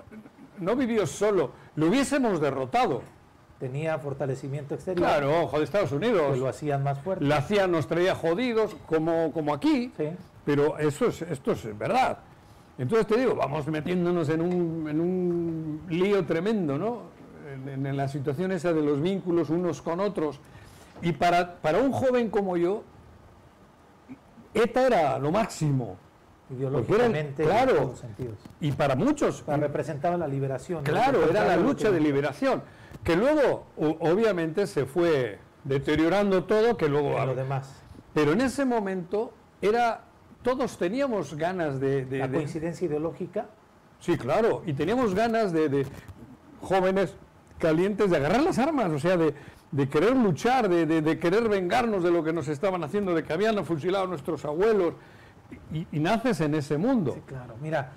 no 0.59 0.77
vivió 0.77 1.07
solo, 1.07 1.51
lo 1.77 1.87
hubiésemos 1.87 2.41
derrotado. 2.41 3.03
Tenía 3.59 3.99
fortalecimiento 3.99 4.75
exterior 4.75 5.05
Claro, 5.09 5.43
ojo 5.43 5.59
de 5.59 5.65
Estados 5.65 5.91
que 5.91 5.97
Unidos. 5.97 6.39
lo 6.39 6.49
hacían 6.49 6.83
más 6.85 7.01
fuerte. 7.01 7.25
La 7.25 7.43
CIA 7.43 7.67
nos 7.67 7.89
traía 7.89 8.15
jodidos, 8.15 8.77
como, 8.87 9.33
como 9.33 9.53
aquí, 9.55 9.93
Sí. 9.97 10.11
pero 10.45 10.79
eso 10.79 11.07
es, 11.07 11.23
esto 11.23 11.53
es 11.53 11.77
verdad. 11.77 12.19
Entonces 12.79 13.07
te 13.07 13.17
digo, 13.19 13.35
vamos 13.35 13.67
metiéndonos 13.67 14.29
en 14.29 14.41
un, 14.41 14.87
en 14.89 15.01
un 15.01 15.83
lío 15.89 16.25
tremendo, 16.25 16.79
¿no? 16.79 17.03
En, 17.67 17.85
en 17.85 17.97
la 17.97 18.07
situación 18.09 18.53
esa 18.53 18.73
de 18.73 18.83
los 18.83 19.01
vínculos 19.03 19.51
unos 19.51 19.83
con 19.83 19.99
otros. 20.01 20.39
Y 21.03 21.13
para, 21.13 21.57
para 21.57 21.79
un 21.79 21.91
joven 21.93 22.31
como 22.31 22.57
yo, 22.57 22.83
ETA 24.55 24.87
era 24.87 25.19
lo 25.19 25.31
máximo. 25.31 25.97
Ideológicamente, 26.51 27.45
claro. 27.45 27.71
en 27.73 27.77
todos 27.77 27.91
los 27.91 27.99
sentidos. 28.01 28.39
Y 28.61 28.73
para 28.73 28.97
muchos, 28.97 29.43
Para- 29.43 29.59
representaba 29.59 30.17
la 30.17 30.27
liberación. 30.27 30.83
Claro, 30.83 31.29
era 31.29 31.45
la 31.45 31.57
lucha 31.57 31.89
que- 31.89 31.95
de 31.95 32.01
liberación, 32.01 32.63
que 33.05 33.17
luego 33.17 33.67
obviamente 33.77 34.67
se 34.67 34.87
fue 34.87 35.39
deteriorando 35.65 36.45
todo, 36.45 36.77
que 36.77 36.89
luego... 36.89 37.23
lo 37.27 37.35
demás. 37.35 37.83
Pero 38.15 38.33
en 38.33 38.41
ese 38.41 38.65
momento 38.65 39.33
era, 39.61 40.05
todos 40.43 40.79
teníamos 40.79 41.35
ganas 41.35 41.81
de... 41.81 42.05
de- 42.05 42.19
La 42.19 42.29
de- 42.29 42.37
coincidencia 42.39 42.87
ideológica, 42.87 43.47
sí, 44.01 44.17
claro, 44.17 44.63
y 44.67 44.73
teníamos 44.73 45.15
ganas 45.15 45.53
de, 45.53 45.69
de 45.69 45.87
jóvenes 46.61 47.15
calientes 47.59 48.11
de 48.11 48.17
agarrar 48.17 48.43
las 48.43 48.59
armas, 48.59 48.91
o 48.93 48.99
sea, 48.99 49.17
de, 49.17 49.35
de 49.73 49.89
querer 49.89 50.15
luchar, 50.17 50.69
de, 50.69 51.19
querer 51.19 51.49
vengarnos 51.49 52.03
de 52.05 52.11
lo 52.11 52.23
que 52.23 52.33
nos 52.33 52.49
estaban 52.49 52.85
haciendo, 52.85 53.15
de 53.15 53.25
que 53.25 53.33
habían 53.33 53.65
fusilado 53.65 54.05
a 54.05 54.07
nuestros 54.09 54.45
abuelos, 54.45 54.95
y, 55.73 55.87
y 55.91 55.99
naces 56.01 56.41
en 56.41 56.55
ese 56.55 56.77
mundo. 56.79 57.13
Sí, 57.15 57.23
claro. 57.27 57.55
Mira, 57.61 57.91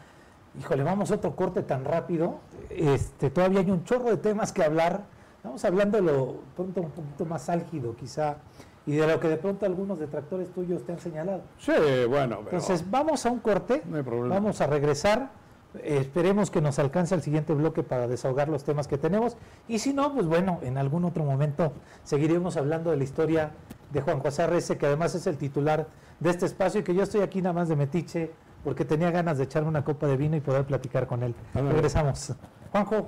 híjole, 0.59 0.83
vamos 0.83 1.11
a 1.11 1.15
otro 1.15 1.35
corte 1.35 1.63
tan 1.63 1.83
rápido. 1.85 2.39
Este, 2.69 3.29
todavía 3.29 3.59
hay 3.59 3.69
un 3.69 3.83
chorro 3.83 4.09
de 4.09 4.17
temas 4.17 4.51
que 4.53 4.63
hablar. 4.63 5.03
Estamos 5.37 5.63
hablando 5.65 5.97
de 5.97 6.03
lo 6.03 6.39
pronto 6.55 6.81
un 6.81 6.91
poquito 6.91 7.25
más 7.25 7.49
álgido, 7.49 7.95
quizá, 7.95 8.37
y 8.85 8.93
de 8.93 9.07
lo 9.07 9.19
que 9.19 9.27
de 9.27 9.37
pronto 9.37 9.65
algunos 9.65 9.99
detractores 9.99 10.51
tuyos 10.51 10.83
te 10.85 10.93
han 10.93 10.99
señalado. 10.99 11.41
Sí, 11.57 11.71
bueno, 12.09 12.37
pero 12.43 12.57
Entonces, 12.57 12.89
vamos 12.89 13.25
a 13.25 13.31
un 13.31 13.39
corte. 13.39 13.83
no 13.85 13.97
hay 13.97 14.03
problema. 14.03 14.35
Vamos 14.35 14.59
a 14.61 14.67
regresar. 14.67 15.31
Eh, 15.75 15.97
esperemos 16.01 16.51
que 16.51 16.61
nos 16.61 16.79
alcance 16.79 17.15
el 17.15 17.21
siguiente 17.21 17.53
bloque 17.53 17.83
para 17.83 18.07
desahogar 18.07 18.49
los 18.49 18.63
temas 18.63 18.87
que 18.87 18.97
tenemos. 18.97 19.37
Y 19.67 19.79
si 19.79 19.93
no, 19.93 20.13
pues 20.13 20.25
bueno, 20.25 20.59
en 20.63 20.77
algún 20.77 21.05
otro 21.05 21.23
momento 21.23 21.73
seguiremos 22.03 22.57
hablando 22.57 22.91
de 22.91 22.97
la 22.97 23.03
historia 23.03 23.51
de 23.91 24.01
Juan 24.01 24.19
José 24.19 24.43
Arrece, 24.43 24.77
que 24.77 24.85
además 24.87 25.15
es 25.15 25.27
el 25.27 25.37
titular 25.37 25.87
de 26.19 26.29
este 26.29 26.45
espacio 26.45 26.81
y 26.81 26.83
que 26.83 26.93
yo 26.93 27.03
estoy 27.03 27.21
aquí 27.21 27.41
nada 27.41 27.53
más 27.53 27.69
de 27.69 27.75
metiche 27.75 28.31
porque 28.63 28.85
tenía 28.85 29.11
ganas 29.11 29.37
de 29.37 29.45
echarme 29.45 29.69
una 29.69 29.83
copa 29.83 30.07
de 30.07 30.17
vino 30.17 30.35
y 30.35 30.39
poder 30.39 30.65
platicar 30.65 31.07
con 31.07 31.23
él. 31.23 31.33
Ándale. 31.53 31.73
Regresamos. 31.75 32.33
Juanjo, 32.71 33.07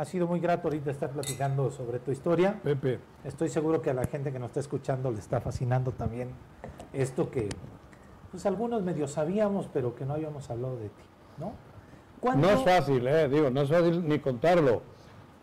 ha 0.00 0.04
sido 0.06 0.26
muy 0.26 0.40
grato 0.40 0.68
ahorita 0.68 0.90
estar 0.90 1.10
platicando 1.10 1.70
sobre 1.70 1.98
tu 1.98 2.10
historia. 2.10 2.58
Pepe, 2.64 3.00
Estoy 3.22 3.50
seguro 3.50 3.82
que 3.82 3.90
a 3.90 3.94
la 3.94 4.06
gente 4.06 4.32
que 4.32 4.38
nos 4.38 4.48
está 4.48 4.60
escuchando 4.60 5.10
le 5.10 5.18
está 5.18 5.42
fascinando 5.42 5.92
también 5.92 6.30
esto 6.94 7.30
que 7.30 7.50
pues 8.30 8.46
algunos 8.46 8.82
medio 8.82 9.06
sabíamos, 9.06 9.68
pero 9.70 9.94
que 9.94 10.06
no 10.06 10.14
habíamos 10.14 10.48
hablado 10.48 10.78
de 10.78 10.88
ti, 10.88 11.02
¿no? 11.36 11.52
¿Cuándo 12.18 12.46
No 12.46 12.54
es 12.54 12.64
fácil, 12.64 13.06
eh, 13.06 13.28
digo, 13.28 13.50
no 13.50 13.60
es 13.60 13.68
fácil 13.68 14.08
ni 14.08 14.18
contarlo, 14.20 14.80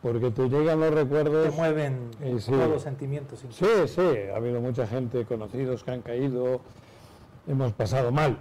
porque 0.02 0.32
te 0.32 0.50
llegan 0.50 0.80
los 0.80 0.90
te 0.90 0.96
recuerdos. 0.96 1.56
mueven 1.56 2.10
Eh, 2.22 2.38
sí. 2.40 2.50
todos 2.50 2.68
los 2.68 2.82
sentimientos? 2.82 3.46
Sí, 3.52 3.68
sí, 3.86 4.02
ha 4.34 4.38
habido 4.38 4.60
mucha 4.60 4.88
gente, 4.88 5.24
conocidos 5.26 5.84
que 5.84 5.92
han 5.92 6.02
caído, 6.02 6.62
hemos 7.46 7.74
pasado 7.74 8.12
mal. 8.12 8.40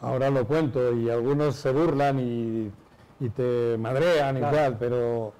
Ahora 0.00 0.30
lo 0.30 0.46
cuento 0.46 0.94
y 0.94 1.10
algunos 1.10 1.56
se 1.56 1.70
burlan 1.70 2.18
y, 2.18 2.72
y 3.20 3.28
te 3.30 3.76
madrean 3.78 4.36
Claro. 4.36 4.56
y 4.56 4.58
tal, 4.58 4.78
pero 4.78 5.32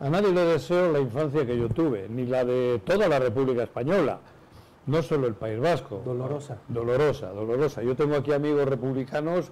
a 0.00 0.08
nadie 0.10 0.32
le 0.32 0.44
deseo 0.44 0.90
la 0.92 0.98
infancia 1.00 1.46
que 1.46 1.56
yo 1.56 1.68
tuve, 1.68 2.08
ni 2.08 2.26
la 2.26 2.44
de 2.44 2.80
toda 2.84 3.08
la 3.08 3.18
República 3.18 3.62
Española, 3.62 4.18
no 4.86 5.02
solo 5.02 5.26
el 5.26 5.34
País 5.34 5.60
Vasco. 5.60 6.02
Dolorosa. 6.04 6.58
Dolorosa, 6.68 7.28
dolorosa. 7.32 7.82
Yo 7.82 7.94
tengo 7.94 8.16
aquí 8.16 8.32
amigos 8.32 8.66
republicanos 8.66 9.50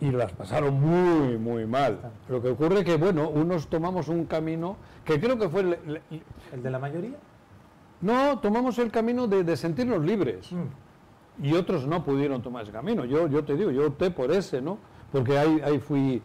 y 0.00 0.10
las 0.10 0.32
pasaron 0.32 0.74
muy, 0.74 1.38
muy 1.38 1.66
mal. 1.66 1.98
Lo 2.28 2.42
que 2.42 2.50
ocurre 2.50 2.80
es 2.80 2.84
que, 2.84 2.96
bueno, 2.96 3.28
unos 3.28 3.68
tomamos 3.68 4.08
un 4.08 4.24
camino 4.26 4.76
que 5.04 5.18
creo 5.20 5.38
que 5.38 5.48
fue... 5.48 5.60
El, 5.60 6.00
¿El 6.52 6.62
de 6.62 6.70
la 6.70 6.78
mayoría? 6.78 7.16
No, 8.00 8.38
tomamos 8.40 8.78
el 8.78 8.90
camino 8.90 9.26
de, 9.26 9.44
de 9.44 9.56
sentirnos 9.56 10.04
libres. 10.04 10.50
Mm. 10.52 11.44
Y 11.46 11.54
otros 11.54 11.86
no 11.86 12.04
pudieron 12.04 12.42
tomar 12.42 12.64
ese 12.64 12.72
camino. 12.72 13.04
Yo, 13.04 13.26
yo 13.28 13.44
te 13.44 13.56
digo, 13.56 13.70
yo 13.70 13.86
opté 13.86 14.10
por 14.10 14.30
ese, 14.32 14.60
¿no? 14.60 14.78
Porque 15.10 15.38
ahí, 15.38 15.60
ahí 15.64 15.78
fui, 15.78 16.20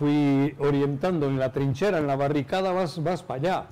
fui 0.00 0.56
orientando 0.58 1.26
en 1.26 1.38
la 1.38 1.52
trinchera, 1.52 1.98
en 1.98 2.06
la 2.06 2.16
barricada, 2.16 2.72
vas, 2.72 3.02
vas 3.04 3.22
para 3.22 3.40
allá. 3.40 3.66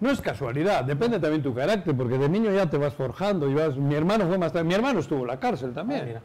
No 0.00 0.10
es 0.10 0.20
casualidad, 0.20 0.84
depende 0.84 1.18
también 1.18 1.42
tu 1.42 1.54
carácter, 1.54 1.96
porque 1.96 2.18
de 2.18 2.28
niño 2.28 2.52
ya 2.52 2.68
te 2.68 2.76
vas 2.76 2.92
forjando 2.92 3.48
y 3.48 3.54
vas... 3.54 3.74
Mi 3.74 3.94
hermano 3.94 4.26
fue 4.28 4.36
más 4.36 4.52
tarde, 4.52 4.68
mi 4.68 4.74
hermano 4.74 5.00
estuvo 5.00 5.20
en 5.20 5.28
la 5.28 5.40
cárcel 5.40 5.72
también. 5.72 6.16
Ah, 6.18 6.20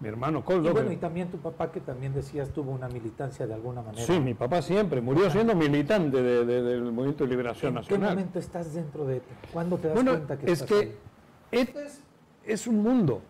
mi 0.00 0.08
hermano 0.08 0.42
Coldo. 0.42 0.70
Y 0.70 0.72
bueno, 0.72 0.90
y 0.90 0.96
también 0.96 1.28
tu 1.28 1.36
papá, 1.36 1.70
que 1.70 1.80
también 1.80 2.14
decías 2.14 2.48
tuvo 2.48 2.70
una 2.70 2.88
militancia 2.88 3.46
de 3.46 3.52
alguna 3.52 3.82
manera. 3.82 4.02
Sí, 4.02 4.18
mi 4.20 4.32
papá 4.32 4.62
siempre, 4.62 5.02
murió 5.02 5.30
siendo 5.30 5.54
militante 5.54 6.22
del 6.22 6.80
Movimiento 6.92 7.24
de 7.24 7.30
Liberación 7.30 7.74
Nacional. 7.74 8.08
¿En 8.08 8.08
qué 8.08 8.14
momento 8.16 8.38
estás 8.38 8.72
dentro 8.72 9.04
de 9.04 9.18
ETA? 9.18 9.34
¿Cuándo 9.52 9.76
te 9.76 9.88
das 9.88 10.02
cuenta 10.02 10.38
que 10.38 10.50
es 10.50 10.62
que 10.62 10.96
ETA 11.52 11.80
es, 12.46 12.66
un 12.66 12.82
mundo. 12.82 13.20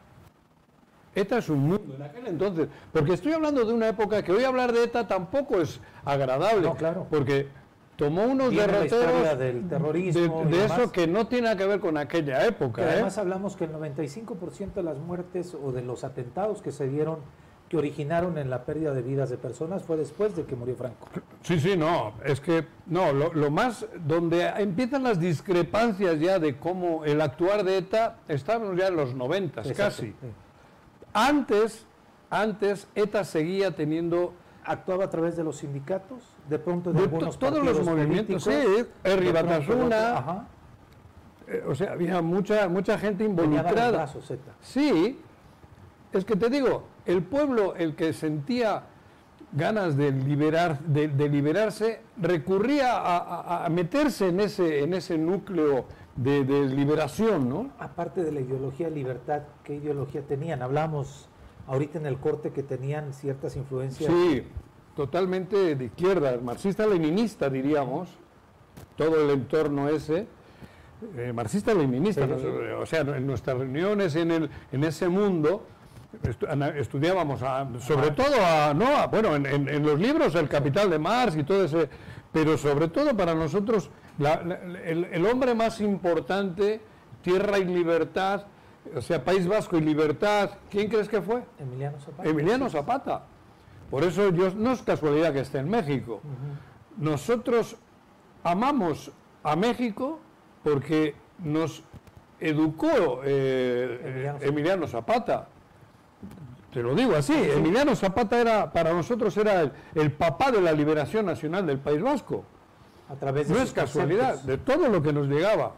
ETA 1.16 1.38
es 1.38 1.48
un 1.48 1.60
mundo 1.60 1.94
en 1.94 2.02
aquel 2.02 2.26
entonces. 2.26 2.68
Porque 2.92 3.14
estoy 3.14 3.32
hablando 3.32 3.64
de 3.64 3.72
una 3.72 3.88
época 3.88 4.22
que 4.22 4.32
hoy 4.32 4.44
hablar 4.44 4.72
de 4.72 4.84
ETA 4.84 5.08
tampoco 5.08 5.60
es 5.60 5.80
agradable. 6.04 6.60
No, 6.60 6.76
claro. 6.76 7.06
Porque 7.10 7.48
tomó 7.96 8.24
unos 8.24 8.54
derroteros 8.54 9.38
del 9.38 9.68
terrorismo 9.68 10.44
de, 10.44 10.64
eso 10.66 10.92
que 10.92 11.06
no 11.06 11.26
tiene 11.26 11.56
que 11.56 11.66
ver 11.66 11.80
con 11.80 11.96
aquella 11.96 12.46
época. 12.46 12.82
¿eh? 12.82 12.90
además 12.92 13.16
hablamos 13.18 13.56
que 13.56 13.64
el 13.64 13.72
95% 13.72 14.74
de 14.74 14.82
las 14.82 14.98
muertes 14.98 15.54
o 15.54 15.72
de 15.72 15.82
los 15.82 16.04
atentados 16.04 16.60
que 16.60 16.70
se 16.70 16.86
dieron, 16.86 17.20
que 17.70 17.78
originaron 17.78 18.36
en 18.36 18.50
la 18.50 18.64
pérdida 18.64 18.92
de 18.92 19.00
vidas 19.00 19.30
de 19.30 19.38
personas, 19.38 19.82
fue 19.82 19.96
después 19.96 20.36
de 20.36 20.44
que 20.44 20.54
murió 20.54 20.76
Franco. 20.76 21.08
Sí, 21.42 21.58
sí, 21.58 21.76
no, 21.76 22.12
es 22.24 22.40
que 22.40 22.66
no, 22.86 23.12
lo, 23.12 23.50
más, 23.50 23.86
donde 24.06 24.46
empiezan 24.58 25.02
las 25.02 25.18
discrepancias 25.18 26.20
ya 26.20 26.38
de 26.38 26.58
cómo 26.58 27.04
el 27.04 27.22
actuar 27.22 27.64
de 27.64 27.78
ETA, 27.78 28.18
estábamos 28.28 28.76
ya 28.76 28.88
en 28.88 28.96
los 28.96 29.14
90 29.14 29.62
casi. 29.74 30.14
Antes, 31.16 31.86
antes 32.28 32.88
ETA 32.94 33.24
seguía 33.24 33.74
teniendo 33.74 34.34
actuaba 34.64 35.04
a 35.04 35.10
través 35.10 35.34
de 35.34 35.44
los 35.44 35.56
sindicatos, 35.56 36.22
de 36.46 36.58
pronto 36.58 36.92
de, 36.92 37.00
algunos 37.00 37.38
todos 37.38 37.64
los 37.64 37.82
movimientos, 37.82 38.44
sí, 38.44 38.50
el 39.02 39.32
Batasuna, 39.32 40.46
eh, 41.46 41.64
o 41.66 41.74
sea, 41.74 41.92
había 41.92 42.20
mucha 42.20 42.68
mucha 42.68 42.98
gente 42.98 43.24
involucrada. 43.24 44.06
sí, 44.60 45.18
es 46.12 46.24
que 46.26 46.36
te 46.36 46.50
digo, 46.50 46.84
el 47.06 47.22
pueblo, 47.22 47.74
el 47.76 47.94
que 47.94 48.12
sentía 48.12 48.82
ganas 49.52 49.96
de 49.96 50.12
liberar, 50.12 50.80
de, 50.80 51.28
liberarse, 51.30 52.02
recurría 52.18 53.64
a, 53.64 53.68
meterse 53.70 54.28
en 54.28 54.40
ese, 54.40 54.82
en 54.82 54.92
ese 54.92 55.16
núcleo 55.16 55.86
de, 56.16 56.44
de, 56.44 56.66
liberación, 56.66 57.48
¿no? 57.48 57.70
Aparte 57.78 58.24
de 58.24 58.32
la 58.32 58.40
ideología 58.40 58.88
libertad, 58.88 59.42
¿qué 59.64 59.74
ideología 59.74 60.22
tenían? 60.22 60.62
Hablamos 60.62 61.28
ahorita 61.66 61.98
en 61.98 62.06
el 62.06 62.18
corte 62.18 62.50
que 62.50 62.62
tenían 62.62 63.12
ciertas 63.12 63.56
influencias. 63.56 64.10
Sí, 64.12 64.42
totalmente 64.94 65.74
de 65.76 65.84
izquierda, 65.84 66.38
marxista-leninista 66.42 67.50
diríamos, 67.50 68.08
todo 68.96 69.22
el 69.22 69.30
entorno 69.30 69.88
ese, 69.88 70.26
eh, 71.16 71.32
marxista-leninista, 71.34 72.26
o 72.80 72.86
sea, 72.86 73.00
en 73.00 73.26
nuestras 73.26 73.58
reuniones 73.58 74.16
en, 74.16 74.30
el, 74.30 74.50
en 74.72 74.84
ese 74.84 75.08
mundo 75.08 75.66
estudiábamos 76.78 77.40
sobre 77.80 78.10
todo 78.12 78.34
a, 78.42 78.72
no, 78.72 79.08
bueno, 79.08 79.36
en, 79.36 79.82
los 79.82 80.00
libros 80.00 80.34
El 80.34 80.48
Capital 80.48 80.88
de 80.88 80.98
Marx 80.98 81.36
y 81.36 81.44
todo 81.44 81.64
ese, 81.64 81.88
pero 82.32 82.56
sobre 82.56 82.88
todo 82.88 83.14
para 83.14 83.34
nosotros 83.34 83.90
el, 84.18 85.04
el 85.04 85.26
hombre 85.26 85.54
más 85.54 85.80
importante, 85.80 86.80
tierra 87.22 87.58
y 87.58 87.64
libertad, 87.64 88.46
o 88.94 89.00
sea, 89.00 89.24
País 89.24 89.46
Vasco 89.46 89.76
y 89.76 89.80
Libertad, 89.80 90.50
¿quién 90.70 90.88
crees 90.88 91.08
que 91.08 91.20
fue? 91.20 91.42
Emiliano 91.58 91.98
Zapata. 91.98 92.28
Emiliano 92.28 92.70
Zapata. 92.70 93.22
Por 93.90 94.04
eso 94.04 94.30
yo, 94.30 94.50
no 94.54 94.72
es 94.72 94.82
casualidad 94.82 95.32
que 95.32 95.40
esté 95.40 95.58
en 95.58 95.68
México. 95.68 96.20
Nosotros 96.96 97.76
amamos 98.42 99.10
a 99.42 99.56
México 99.56 100.20
porque 100.62 101.14
nos 101.38 101.82
educó 102.40 103.20
eh, 103.24 104.36
Emiliano, 104.40 104.86
Zapata. 104.86 105.48
Te 106.72 106.82
lo 106.82 106.94
digo 106.94 107.16
así, 107.16 107.32
Emiliano 107.32 107.94
Zapata 107.94 108.40
era, 108.40 108.72
para 108.72 108.92
nosotros 108.92 109.36
era 109.36 109.72
el, 109.94 110.12
papá 110.12 110.50
de 110.50 110.60
la 110.60 110.72
liberación 110.72 111.26
nacional 111.26 111.64
del 111.66 111.78
País 111.78 112.02
Vasco. 112.02 112.44
A 113.08 113.14
través 113.14 113.48
de 113.48 113.54
no 113.54 113.62
es 113.62 113.72
casualidad, 113.72 114.42
de 114.42 114.58
todo 114.58 114.88
lo 114.88 115.02
que 115.02 115.12
nos 115.12 115.28
llegaba 115.28 115.72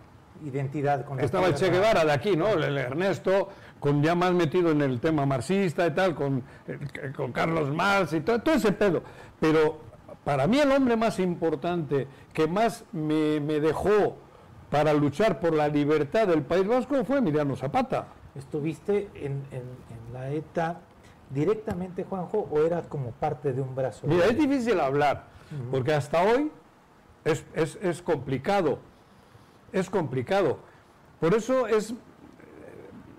identidad 0.45 1.05
con 1.05 1.21
Estaba 1.21 1.47
el 1.47 1.55
Che 1.55 1.71
Guevara 1.71 2.05
de 2.05 2.12
aquí, 2.12 2.37
¿no? 2.37 2.49
El 2.49 2.77
Ernesto, 2.79 3.49
con 3.79 4.03
ya 4.03 4.14
más 4.14 4.33
metido 4.33 4.71
en 4.71 4.83
el 4.83 5.01
tema 5.01 5.27
marxista 5.27 5.87
y 5.87 5.91
tal, 5.93 6.14
con, 6.14 6.43
con 7.17 7.33
Carlos 7.33 7.75
Marx 7.75 8.12
y 8.12 8.21
todo, 8.21 8.38
todo 8.41 8.55
ese 8.55 8.73
pedo. 8.73 9.03
Pero 9.41 9.81
para 10.25 10.47
mí 10.47 10.59
el 10.59 10.71
hombre 10.73 10.97
más 10.97 11.19
importante 11.19 12.07
que 12.33 12.47
más 12.47 12.85
me, 12.93 13.41
dejó 13.41 14.17
para 14.71 14.93
luchar 14.93 15.41
por 15.41 15.55
la 15.55 15.69
libertad 15.69 16.29
del 16.29 16.43
País 16.43 16.67
Vasco 16.67 17.05
fue 17.05 17.19
Emiliano 17.19 17.57
Zapata. 17.57 18.07
¿Estuviste 18.35 19.09
en, 19.14 19.43
la 20.12 20.31
ETA 20.31 20.81
directamente, 21.31 22.05
Juanjo, 22.05 22.49
o 22.51 22.61
eras 22.61 22.87
como 22.87 23.11
parte 23.12 23.53
de 23.53 23.61
un 23.61 23.75
brazo? 23.75 24.07
Mira, 24.07 24.27
es 24.27 24.38
difícil 24.38 24.79
hablar, 24.81 25.25
porque 25.71 25.95
hasta 25.95 26.23
hoy 26.23 26.51
es, 27.25 27.45
es, 27.55 27.79
es 27.83 28.03
complicado 28.03 28.79
es 29.73 29.91
complicado. 29.91 30.59
Por 31.21 31.35
eso 31.35 31.67
es, 31.67 31.95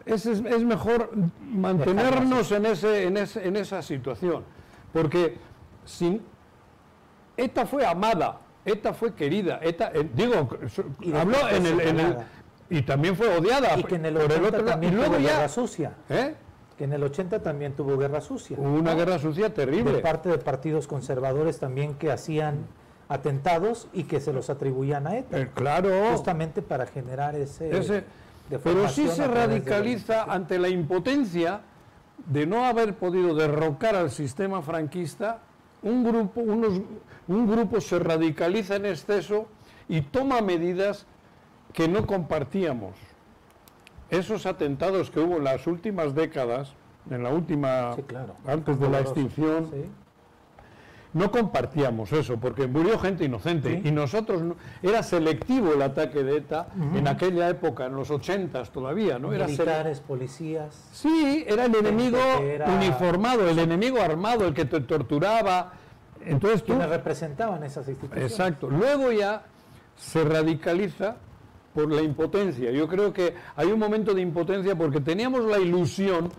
es, 0.06 0.26
es 0.26 0.64
mejor 0.64 1.12
mantenernos 1.42 2.52
en, 2.52 2.66
ese, 2.66 3.04
en, 3.04 3.18
ese, 3.18 3.48
en 3.48 3.56
esa 3.56 3.82
situación. 3.82 4.44
Porque 4.94 5.38
sin, 5.86 6.22
ETA 7.38 7.66
fue 7.66 7.86
amada, 7.86 8.40
ETA 8.66 8.94
fue 8.94 9.14
querida, 9.14 9.60
ETA, 9.62 9.92
eh, 9.94 10.10
digo, 10.14 10.50
habló 11.16 11.50
en 11.50 11.66
el, 11.66 11.80
en 11.82 12.00
el, 12.00 12.18
y 12.70 12.82
también 12.82 13.16
fue 13.16 13.36
odiada 13.36 13.78
y 13.78 13.84
que 13.84 13.96
en 13.96 14.06
el 14.06 14.18
80 14.18 14.66
también 14.66 14.96
tuvo 14.96 15.18
guerra 15.18 15.50
sucia. 15.50 15.94
¿Eh? 16.10 16.36
Que 16.78 16.86
en 16.86 16.94
el 16.94 17.04
80 17.04 17.44
también 17.44 17.74
tuvo 17.74 17.98
guerra 17.98 18.22
sucia. 18.22 18.58
una 18.58 18.94
guerra 18.94 19.20
sucia 19.20 19.54
terrible. 19.54 19.92
De 19.92 20.00
parte 20.00 20.30
de 20.30 20.38
partidos 20.38 20.88
conservadores 20.88 21.60
también 21.60 21.96
que 21.96 22.10
hacían 22.10 22.68
atentados 23.10 23.88
y 23.92 24.04
que 24.04 24.20
se 24.20 24.32
los 24.32 24.50
atribuían 24.50 25.08
a 25.08 25.18
ETA. 25.18 25.40
Eh, 25.40 25.50
claro. 25.54 25.90
Justamente 26.12 26.62
para 26.62 26.86
generar 26.86 27.36
ese... 27.36 28.06
pero 28.64 28.88
sí 28.88 29.08
se 29.10 29.28
radicaliza 29.28 30.24
ante 30.24 30.58
la 30.60 30.70
impotencia 30.70 31.62
de 32.28 32.46
no 32.46 32.66
haber 32.66 32.94
podido 32.94 33.34
derrocar 33.34 33.96
al 33.96 34.12
sistema 34.12 34.62
franquista, 34.62 35.40
un 35.82 36.04
grupo, 36.04 36.42
unos, 36.42 36.82
un 37.28 37.48
grupo 37.50 37.82
se 37.82 37.98
radicaliza 38.00 38.76
en 38.76 38.86
exceso 38.86 39.48
y 39.88 40.02
toma 40.02 40.42
medidas 40.42 41.06
que 41.74 41.88
no 41.88 42.06
compartíamos. 42.06 42.94
Esos 44.10 44.46
atentados 44.46 45.10
que 45.10 45.20
hubo 45.20 45.38
en 45.38 45.46
las 45.46 45.66
últimas 45.66 46.14
décadas, 46.14 46.74
en 47.10 47.24
la 47.24 47.30
última, 47.30 47.96
antes 48.46 48.80
de 48.80 48.90
la 48.90 49.00
extinción, 49.00 49.72
no 51.14 51.32
compartíamos 51.32 52.12
eso, 52.14 52.38
porque 52.38 52.68
murió 52.68 53.00
gente 53.00 53.26
inocente 53.26 53.82
y 53.84 53.92
nosotros, 53.92 54.44
era 54.84 55.02
selectivo 55.02 55.74
el 55.74 55.82
ataque 55.82 56.24
de 56.24 56.38
ETA 56.38 56.68
en 56.94 57.08
aquella 57.08 57.50
época, 57.50 57.88
en 57.88 57.96
los 57.96 58.12
ochentas 58.12 58.70
todavía, 58.70 59.18
¿no? 59.18 59.34
Era 59.34 59.48
Militares, 59.48 60.02
policías. 60.02 60.88
Sí, 60.92 61.44
era 61.48 61.66
el 61.66 61.76
enemigo 61.76 62.20
uniformado, 62.68 63.50
el 63.50 63.60
enemigo 63.60 64.00
armado, 64.00 64.46
el 64.46 64.54
que 64.54 64.66
te 64.66 64.82
torturaba. 64.82 65.74
Entonces 66.24 66.62
tú... 66.64 66.74
Quienes 66.74 66.90
representaban 66.90 67.64
esas 67.64 67.88
instituciones. 67.88 68.32
Exacto. 68.32 68.70
Luego 68.70 69.12
ya 69.12 69.44
se 69.98 70.24
radicaliza 70.24 71.16
por 71.74 71.92
la 71.92 72.02
impotencia. 72.02 72.72
Yo 72.72 72.88
creo 72.88 73.14
que 73.14 73.34
hay 73.56 73.72
un 73.72 73.80
momento 73.80 74.14
de 74.14 74.22
impotencia 74.22 74.76
porque 74.76 75.00
teníamos 75.00 75.44
la 75.46 75.60
ilusión 75.60 76.30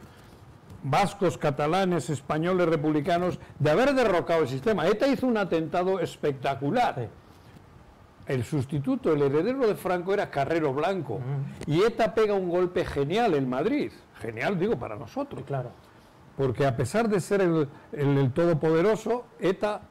vascos, 0.82 1.38
catalanes, 1.38 2.10
españoles, 2.10 2.68
republicanos, 2.68 3.38
de 3.58 3.70
haber 3.70 3.94
derrocado 3.94 4.42
el 4.42 4.48
sistema. 4.48 4.86
ETA 4.86 5.08
hizo 5.08 5.26
un 5.26 5.36
atentado 5.36 6.00
espectacular. 6.00 7.08
El 8.26 8.44
sustituto, 8.44 9.12
el 9.12 9.22
heredero 9.22 9.66
de 9.66 9.74
Franco 9.74 10.14
era 10.14 10.30
Carrero 10.30 10.72
Blanco. 10.72 11.20
Y 11.66 11.82
ETA 11.82 12.14
pega 12.14 12.34
un 12.34 12.48
golpe 12.48 12.84
genial 12.84 13.34
en 13.34 13.48
Madrid. 13.48 13.92
Genial, 14.20 14.58
digo, 14.58 14.78
para 14.78 14.96
nosotros. 14.96 15.42
claro. 15.44 15.70
Porque 16.36 16.64
a 16.64 16.74
pesar 16.74 17.08
de 17.08 17.20
ser 17.20 17.42
el, 17.42 18.32
todopoderoso, 18.32 19.26
ETA 19.40 19.82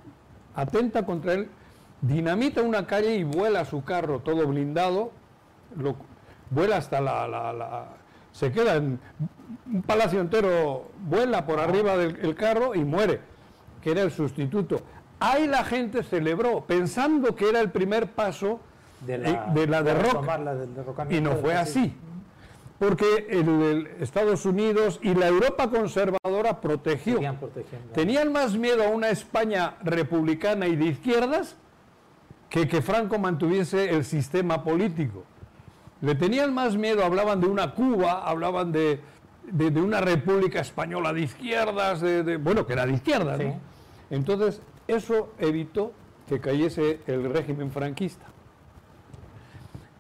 atenta 0.55 1.05
contra 1.05 1.33
él, 1.33 1.49
dinamita 2.01 2.61
una 2.61 2.87
calle 2.87 3.15
y 3.15 3.23
vuela 3.23 3.65
su 3.65 3.83
carro 3.83 4.21
todo 4.21 4.47
blindado, 4.47 5.11
lo, 5.75 5.95
vuela 6.49 6.77
hasta 6.77 7.01
la 7.01 7.98
se 8.39 8.53
queda 8.53 8.77
en 8.77 8.99
un 9.71 9.81
palacio 9.81 10.21
entero, 10.21 10.91
vuela 11.09 11.45
por 11.45 11.59
arriba 11.59 11.97
del 11.97 12.35
carro 12.35 12.73
y 12.73 12.85
muere, 12.85 13.19
que 13.81 13.91
era 13.91 14.01
el 14.01 14.11
sustituto. 14.11 14.81
Ahí 15.19 15.45
la 15.45 15.65
gente 15.65 16.03
celebró, 16.03 16.61
pensando 16.61 17.35
que 17.35 17.49
era 17.49 17.59
el 17.59 17.69
primer 17.69 18.11
paso 18.11 18.61
de 19.01 19.17
la, 19.17 19.29
eh, 19.29 19.41
de 19.53 19.67
la 19.67 21.05
y 21.09 21.19
no 21.19 21.35
fue 21.35 21.55
así. 21.55 21.93
Porque 22.79 23.27
el, 23.29 23.89
Estados 23.99 24.45
Unidos 24.45 25.01
y 25.03 25.13
la 25.13 25.27
Europa 25.27 25.69
conservadora 25.69 26.61
protegió. 26.61 27.19
Tenían 27.93 28.31
más 28.31 28.55
miedo 28.55 28.85
a 28.85 28.87
una 28.87 29.09
España 29.09 29.75
republicana 29.83 30.65
y 30.67 30.77
de 30.77 30.85
izquierdas 30.85 31.57
que 32.49 32.69
que 32.69 32.81
Franco 32.81 33.19
mantuviese 33.19 33.89
el 33.89 34.05
sistema 34.05 34.63
político. 34.63 35.25
Le 36.01 36.15
tenían 36.15 36.53
más 36.53 36.75
miedo, 36.77 37.03
hablaban 37.03 37.41
de 37.41 37.47
una 37.47 37.73
Cuba, 37.73 38.23
hablaban 38.25 38.71
de, 38.71 39.01
una 39.75 40.01
república 40.01 40.61
española 40.61 41.11
de 41.13 41.21
izquierdas, 41.21 42.01
de, 42.01 42.37
bueno, 42.37 42.65
que 42.65 42.73
era 42.73 42.85
de 42.85 42.93
izquierdas. 42.93 43.41
Entonces, 44.09 44.61
eso 44.87 45.33
evitó 45.37 45.91
que 46.27 46.39
cayese 46.39 47.01
el 47.07 47.31
régimen 47.33 47.71
franquista. 47.71 48.25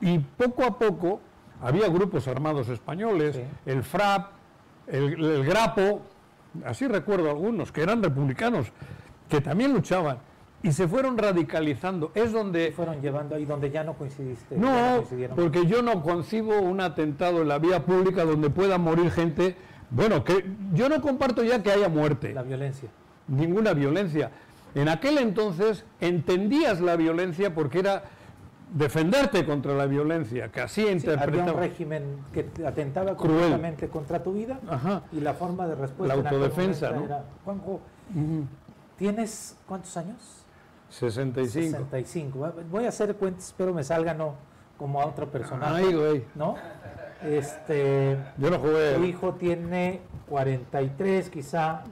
Y 0.01 0.19
poco 0.19 0.63
a 0.63 0.79
poco 0.79 1.19
había 1.61 1.89
grupos 1.89 2.27
armados 2.27 2.69
españoles, 2.69 3.39
el 3.65 3.83
FRAP, 3.83 4.31
el, 4.87 5.43
Grapo, 5.43 6.01
así 6.65 6.87
recuerdo 6.87 7.29
algunos, 7.29 7.71
que 7.71 7.81
eran 7.81 8.01
republicanos, 8.01 8.67
que 9.27 9.41
también 9.41 9.73
luchaban 9.73 10.19
y 10.61 10.71
se 10.71 10.87
fueron 10.87 11.17
radicalizando. 11.17 12.11
Es 12.15 12.33
donde... 12.33 12.71
fueron 12.71 13.01
llevando 13.01 13.35
ahí 13.35 13.45
donde 13.45 13.71
ya 13.71 13.83
no 13.83 13.93
coincidiste. 13.93 14.57
No, 14.57 15.03
porque 15.35 15.65
yo 15.65 15.81
no 15.81 16.01
concibo 16.03 16.59
un 16.59 16.81
atentado 16.81 17.41
en 17.41 17.47
la 17.47 17.59
vía 17.59 17.85
pública 17.85 18.25
donde 18.25 18.49
pueda 18.49 18.77
morir 18.77 19.11
gente. 19.11 19.55
Bueno, 19.89 20.23
que 20.23 20.45
yo 20.73 20.89
no 20.89 21.01
comparto 21.01 21.43
ya 21.43 21.63
que 21.63 21.71
haya 21.71 21.89
muerte. 21.89 22.33
La 22.33 22.43
violencia. 22.43 22.89
Ninguna 23.27 23.73
violencia. 23.73 24.31
En 24.75 24.89
aquel 24.89 25.17
entonces 25.17 25.85
entendías 25.99 26.81
la 26.81 26.95
violencia 26.95 27.53
porque 27.55 27.79
era 27.79 28.03
defenderte 28.73 29.45
contra 29.45 29.73
la 29.73 29.87
violencia, 29.87 30.49
que 30.49 30.61
así 30.61 30.87
interpretaba. 30.87 31.41
Había 31.41 31.53
un 31.53 31.59
régimen 31.59 32.03
que 32.31 32.45
atentaba 32.65 33.15
cruelmente 33.15 33.87
contra 33.87 34.21
tu 34.21 34.33
vida 34.33 34.59
y 35.11 35.21
la 35.21 35.33
forma 35.33 35.67
de 35.67 35.75
respuesta. 35.75 36.15
La 36.15 36.21
autodefensa, 36.21 36.91
¿no? 36.91 37.07
Juanjo, 37.45 37.79
¿tienes 38.97 39.55
cuántos 39.65 39.97
años? 39.97 40.45
65. 40.89 41.77
65. 41.77 42.53
Voy 42.69 42.85
a 42.85 42.89
hacer 42.89 43.15
cuentas, 43.15 43.45
espero 43.47 43.73
me 43.73 43.83
salga 43.83 44.13
no 44.13 44.35
como 44.79 45.01
a 45.01 45.05
otro 45.05 45.29
personaje. 45.29 45.83
Ay, 45.85 45.93
güey. 45.93 46.25
¿No? 46.35 46.55
Este, 47.23 48.17
Yo 48.37 48.49
no 48.49 48.59
jugué. 48.59 48.95
Tu 48.95 49.03
hijo 49.03 49.33
tiene 49.33 49.99
43, 50.29 51.29
quizá, 51.29 51.83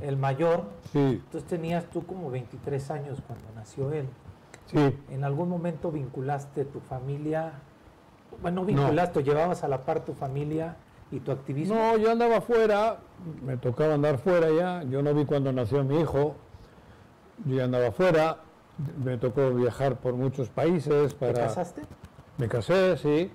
el 0.00 0.16
mayor. 0.16 0.64
Sí. 0.92 1.20
Entonces 1.24 1.44
tenías 1.48 1.84
tú 1.86 2.06
como 2.06 2.30
23 2.30 2.90
años 2.92 3.18
cuando 3.26 3.44
nació 3.56 3.92
él. 3.92 4.08
Sí. 4.66 4.96
¿En 5.10 5.24
algún 5.24 5.48
momento 5.48 5.90
vinculaste 5.90 6.64
tu 6.64 6.78
familia? 6.80 7.54
Bueno, 8.40 8.64
vinculaste, 8.64 9.24
llevabas 9.24 9.64
a 9.64 9.68
la 9.68 9.80
par 9.80 10.04
tu 10.04 10.14
familia 10.14 10.76
y 11.10 11.20
tu 11.20 11.32
activismo. 11.32 11.74
No, 11.74 11.96
yo 11.96 12.12
andaba 12.12 12.40
fuera, 12.40 12.98
me 13.42 13.56
tocaba 13.56 13.94
andar 13.94 14.18
fuera 14.18 14.48
ya. 14.50 14.84
Yo 14.84 15.02
no 15.02 15.12
vi 15.12 15.24
cuando 15.24 15.52
nació 15.52 15.82
mi 15.82 15.98
hijo. 16.00 16.36
Yo 17.44 17.56
ya 17.56 17.64
andaba 17.64 17.92
fuera, 17.92 18.38
me 19.04 19.16
tocó 19.18 19.50
viajar 19.52 19.96
por 19.96 20.14
muchos 20.14 20.48
países 20.48 21.14
para... 21.14 21.34
¿Te 21.34 21.40
casaste? 21.40 21.82
Me 22.38 22.48
casé, 22.48 22.96
sí. 22.96 23.30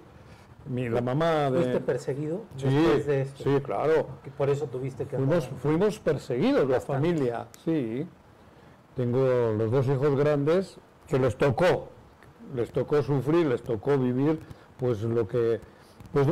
Mi, 0.66 0.88
la 0.88 1.02
mamá 1.02 1.52
de... 1.52 1.60
¿Fuiste 1.60 1.82
perseguido 1.82 2.44
sí, 2.56 2.68
después 2.68 3.06
de 3.06 3.22
esto? 3.22 3.44
Sí, 3.44 3.62
claro. 3.62 4.08
por 4.38 4.50
eso 4.50 4.68
tuviste 4.68 5.06
que... 5.06 5.18
Fuimos, 5.18 5.50
fuimos 5.62 6.00
perseguidos, 6.00 6.70
la 6.70 6.80
familia, 6.80 7.48
sí. 7.66 8.08
Tengo 8.96 9.54
los 9.58 9.72
dos 9.72 9.88
hijos 9.88 10.16
grandes 10.16 10.78
que 11.08 11.20
les 11.20 11.36
tocó, 11.36 11.90
les 12.56 12.72
tocó 12.72 13.02
sufrir, 13.02 13.46
les 13.48 13.62
tocó 13.62 13.98
vivir, 13.98 14.40
pues 14.78 15.02
lo 15.02 15.28
que 15.28 15.60
pues 16.14 16.28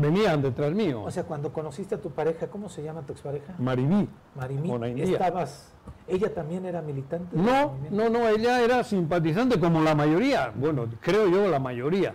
venían 0.00 0.40
detrás 0.42 0.72
mío. 0.72 1.02
O 1.02 1.10
sea, 1.10 1.24
cuando 1.24 1.52
conociste 1.52 1.96
a 1.96 2.00
tu 2.00 2.10
pareja, 2.10 2.46
¿cómo 2.46 2.68
se 2.68 2.84
llama 2.84 3.02
tu 3.02 3.12
expareja? 3.12 3.52
Maribí. 3.58 4.08
Maribí. 4.36 5.02
Estabas, 5.02 5.72
ella 6.06 6.32
también 6.32 6.64
era 6.64 6.80
militante. 6.80 7.36
No, 7.36 7.74
no, 7.90 8.08
no, 8.08 8.28
ella 8.28 8.62
era 8.62 8.84
simpatizante 8.84 9.58
como 9.58 9.80
la 9.80 9.96
mayoría. 9.96 10.52
Bueno, 10.54 10.86
creo 11.00 11.28
yo 11.28 11.48
la 11.48 11.58
mayoría. 11.58 12.14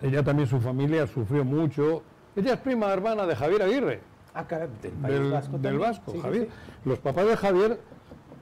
Ella 0.00 0.22
también 0.22 0.48
su 0.48 0.60
familia 0.60 1.04
sufrió 1.08 1.44
mucho. 1.44 2.02
Ella 2.36 2.54
es 2.54 2.60
prima 2.60 2.92
hermana 2.92 3.26
de 3.26 3.34
Javier 3.34 3.62
Aguirre. 3.62 4.00
Ah, 4.32 4.46
caray, 4.46 4.68
del 4.80 4.92
País 4.92 5.30
Vasco. 5.32 5.58
Del 5.58 5.78
Vasco, 5.80 6.14
Javier. 6.22 6.48
Los 6.84 7.00
papás 7.00 7.26
de 7.26 7.36
Javier 7.36 7.80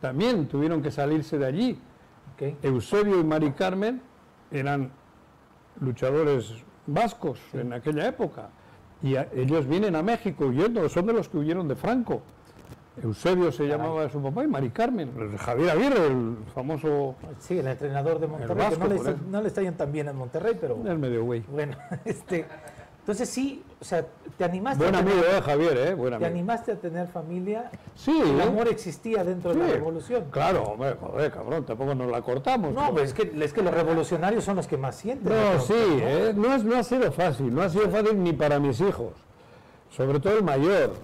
también 0.02 0.46
tuvieron 0.46 0.82
que 0.82 0.90
salirse 0.90 1.38
de 1.38 1.46
allí. 1.46 1.80
Eusebio 2.62 3.18
y 3.18 3.24
Mari 3.24 3.52
Carmen 3.52 4.02
eran 4.50 4.90
luchadores 5.80 6.52
vascos 6.88 7.38
en 7.52 7.72
aquella 7.72 8.08
época. 8.08 8.48
Y 9.02 9.14
ellos 9.16 9.68
vienen 9.68 9.94
a 9.94 10.02
México 10.02 10.46
huyendo, 10.46 10.88
son 10.88 11.06
de 11.06 11.12
los 11.12 11.28
que 11.28 11.38
huyeron 11.38 11.68
de 11.68 11.76
Franco. 11.76 12.22
Eusebio 13.00 13.52
se 13.52 13.64
llamaba 13.68 14.08
su 14.08 14.20
papá 14.20 14.42
y 14.42 14.48
Mari 14.48 14.70
Carmen, 14.70 15.36
Javier 15.36 15.70
Aguirre, 15.70 16.06
el 16.08 16.36
famoso... 16.52 17.14
Sí, 17.38 17.58
el 17.58 17.68
entrenador 17.68 18.18
de 18.18 18.26
Monterrey, 18.26 18.66
no, 18.76 18.88
le 18.88 18.96
está, 18.96 19.14
no, 19.30 19.40
le 19.40 19.48
está, 19.48 19.62
yendo 19.62 19.76
tan 19.76 19.92
bien 19.92 20.08
en 20.08 20.16
Monterrey, 20.16 20.58
pero... 20.60 20.76
Es 20.84 20.98
medio 20.98 21.24
güey. 21.24 21.44
Bueno, 21.48 21.76
este, 22.04 22.44
entonces 23.00 23.28
sí, 23.28 23.62
o 23.80 23.84
sea, 23.84 24.04
te 24.36 24.44
animaste 24.44 24.82
Buen 24.82 24.94
a 24.96 24.98
amigo, 24.98 25.20
eh, 25.20 25.40
Javier, 25.40 25.76
eh, 25.76 25.94
Buen 25.94 26.14
amigo. 26.14 26.28
Te 26.28 26.34
animaste 26.34 26.72
a 26.72 26.76
tener 26.76 27.06
familia. 27.08 27.70
Sí. 27.94 28.20
El 28.20 28.40
amor 28.40 28.66
existía 28.68 29.22
dentro 29.22 29.54
de 29.54 29.60
la 29.60 29.66
revolución. 29.68 30.24
Claro, 30.30 30.64
hombre, 30.64 30.96
joder, 31.00 31.30
cabrón, 31.30 31.64
tampoco 31.64 31.94
nos 31.94 32.10
la 32.10 32.20
cortamos. 32.22 32.74
No, 32.74 32.90
pues 32.92 33.10
es 33.10 33.14
que, 33.14 33.32
es 33.44 33.52
que 33.52 33.62
los 33.62 33.72
revolucionarios 33.72 34.44
son 34.44 34.56
los 34.56 34.66
que 34.66 34.76
más 34.76 34.96
sienten. 34.96 35.32
No, 35.32 35.60
sí, 35.60 35.74
eh, 35.76 36.32
no, 36.34 36.54
es, 36.54 36.64
no 36.64 36.76
ha 36.76 36.82
sido 36.82 37.12
fácil, 37.12 37.54
no 37.54 37.62
ha 37.62 37.68
sido 37.68 37.88
fácil 37.88 38.20
ni 38.20 38.32
para 38.32 38.58
mis 38.58 38.80
hijos. 38.80 39.12
Sobre 39.90 40.18
todo 40.18 40.36
el 40.36 40.44
mayor, 40.44 40.94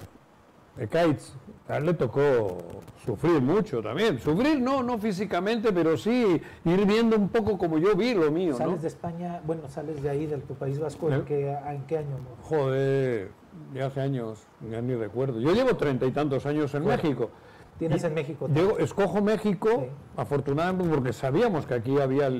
de 0.77 0.89
Kaitz, 0.89 1.33
a 1.69 1.77
él 1.77 1.87
le 1.87 1.95
tocó 1.95 2.59
sufrir 3.05 3.41
mucho 3.41 3.83
también. 3.83 4.19
Sufrir 4.19 4.61
no, 4.61 4.83
no 4.83 4.99
físicamente, 4.99 5.73
pero 5.73 5.97
sí 5.97 6.41
ir 6.65 6.87
viendo 6.87 7.17
un 7.17 7.29
poco 7.29 7.59
como 7.59 7.79
yo 7.79 7.95
vi 7.95 8.15
lo 8.15 8.31
mío. 8.31 8.57
¿Sales 8.57 8.83
de 8.83 8.89
España, 8.89 9.41
bueno, 9.45 9.69
sales 9.69 10.03
de 10.03 10.11
ahí, 10.11 10.27
del 10.27 10.43
tu 10.43 10.55
país 10.55 10.79
vasco, 10.79 11.13
¿en, 11.13 11.25
qué, 11.25 11.51
¿en 11.51 11.83
qué 11.87 11.99
año? 11.99 12.17
Joder, 12.43 13.31
ya 13.75 13.87
hace 13.87 14.01
años, 14.01 14.47
ya 14.71 14.81
ni 14.81 14.95
recuerdo. 14.95 15.41
Yo 15.41 15.53
llevo 15.53 15.77
treinta 15.77 16.07
y 16.07 16.13
tantos 16.13 16.47
años 16.47 16.75
en 16.75 16.85
México. 16.85 17.31
¿Tienes 17.79 18.05
en 18.05 18.15
México? 18.15 18.49
Yo 18.55 18.79
escojo 18.79 19.21
México, 19.21 19.87
afortunadamente, 20.17 20.95
porque 20.95 21.13
sabíamos 21.13 21.67
que 21.67 21.75
aquí 21.75 21.99
había 21.99 22.31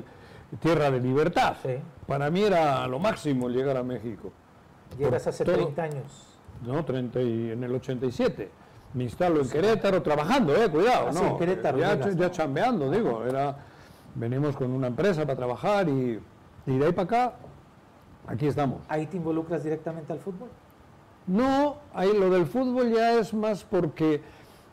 tierra 0.59 0.89
de 0.89 0.99
libertad. 0.99 1.57
Para 2.07 2.29
mí 2.29 2.43
era 2.43 2.87
lo 2.87 2.99
máximo 2.99 3.49
llegar 3.49 3.77
a 3.77 3.83
México. 3.83 4.31
¿Llegas 4.97 5.27
hace 5.27 5.43
30 5.43 5.83
años? 5.83 6.39
No, 6.65 6.85
30 6.85 7.21
y, 7.21 7.51
en 7.51 7.63
el 7.65 7.75
87 7.75 8.49
me 8.95 9.03
instalo 9.03 9.41
en 9.41 9.49
Querétaro 9.49 10.01
trabajando, 10.01 10.55
eh, 10.55 10.69
cuidado, 10.69 11.07
ah, 11.09 11.11
no, 11.11 11.37
Querétaro, 11.37 11.77
ya, 11.77 12.31
chambeando, 12.31 12.89
digo, 12.89 13.25
era, 13.25 13.57
venimos 14.15 14.55
con 14.55 14.71
una 14.71 14.87
empresa 14.87 15.23
para 15.23 15.35
trabajar 15.35 15.89
y, 15.89 16.19
de 16.65 16.85
ahí 16.85 16.93
para 16.93 17.03
acá, 17.03 17.33
aquí 18.25 18.47
estamos. 18.47 18.81
¿Ahí 18.87 19.05
te 19.05 19.17
involucras 19.17 19.63
directamente 19.63 20.13
al 20.13 20.19
fútbol? 20.19 20.47
No, 21.27 21.75
ahí 21.93 22.17
lo 22.17 22.29
del 22.29 22.45
fútbol 22.45 22.89
ya 22.91 23.19
es 23.19 23.33
más 23.33 23.65
porque 23.65 24.21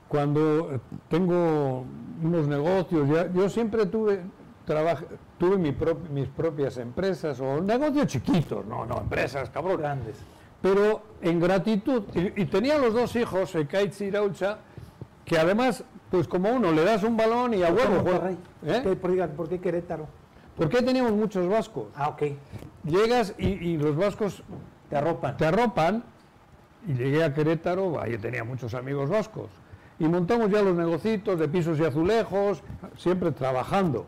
cuando 0.09 0.81
tengo 1.09 1.85
unos 2.23 2.47
negocios, 2.47 3.09
ya, 3.09 3.31
yo 3.33 3.49
siempre 3.49 3.87
tuve 3.87 4.21
tuve 5.39 5.59
mis 5.59 6.29
propias 6.29 6.79
empresas 6.79 7.41
o 7.41 7.61
negocios 7.61 8.07
chiquitos, 8.07 8.65
no, 8.65 8.87
no, 8.87 8.99
empresas, 8.99 9.51
cabrón. 9.51 9.79
Grandes 9.79 10.25
pero 10.63 11.03
en 11.21 11.41
gratitud, 11.41 12.05
y, 12.15 12.45
tenía 12.47 12.79
los 12.79 12.95
dos 12.95 13.17
hijos, 13.17 13.55
Ekaitz 13.55 14.01
y 14.01 14.05
Iraucha, 14.05 14.59
que 15.25 15.39
además, 15.39 15.85
pues 16.11 16.29
como 16.29 16.51
uno, 16.51 16.71
le 16.73 16.85
das 16.85 17.03
un 17.03 17.17
balón 17.17 17.53
y 17.55 17.63
a 17.65 17.73
huevo 17.73 18.05
¿Eh? 18.65 18.97
¿Por, 19.37 19.49
qué 19.49 19.59
Querétaro? 19.59 20.07
Porque 20.57 20.83
teníamos 20.83 21.13
muchos 21.13 21.49
vascos. 21.49 21.87
Ah, 21.97 22.09
ok. 22.11 22.23
Llegas 22.85 23.35
y, 23.39 23.77
los 23.77 23.97
vascos 23.97 24.43
te 24.89 24.97
arropan. 24.97 25.37
Te 25.37 25.47
arropan, 25.47 26.05
y 26.87 26.95
llegué 26.95 27.25
a 27.25 27.35
Querétaro, 27.35 28.01
ahí 28.01 28.17
tenía 28.19 28.45
muchos 28.45 28.75
amigos 28.75 29.11
vascos. 29.11 29.51
Y 29.99 30.05
montamos 30.05 30.51
ya 30.51 30.63
los 30.63 30.77
negocitos 30.77 31.39
de 31.39 31.49
pisos 31.49 31.79
y 31.81 31.85
azulejos, 31.85 32.63
siempre 32.97 33.33
trabajando. 33.33 34.07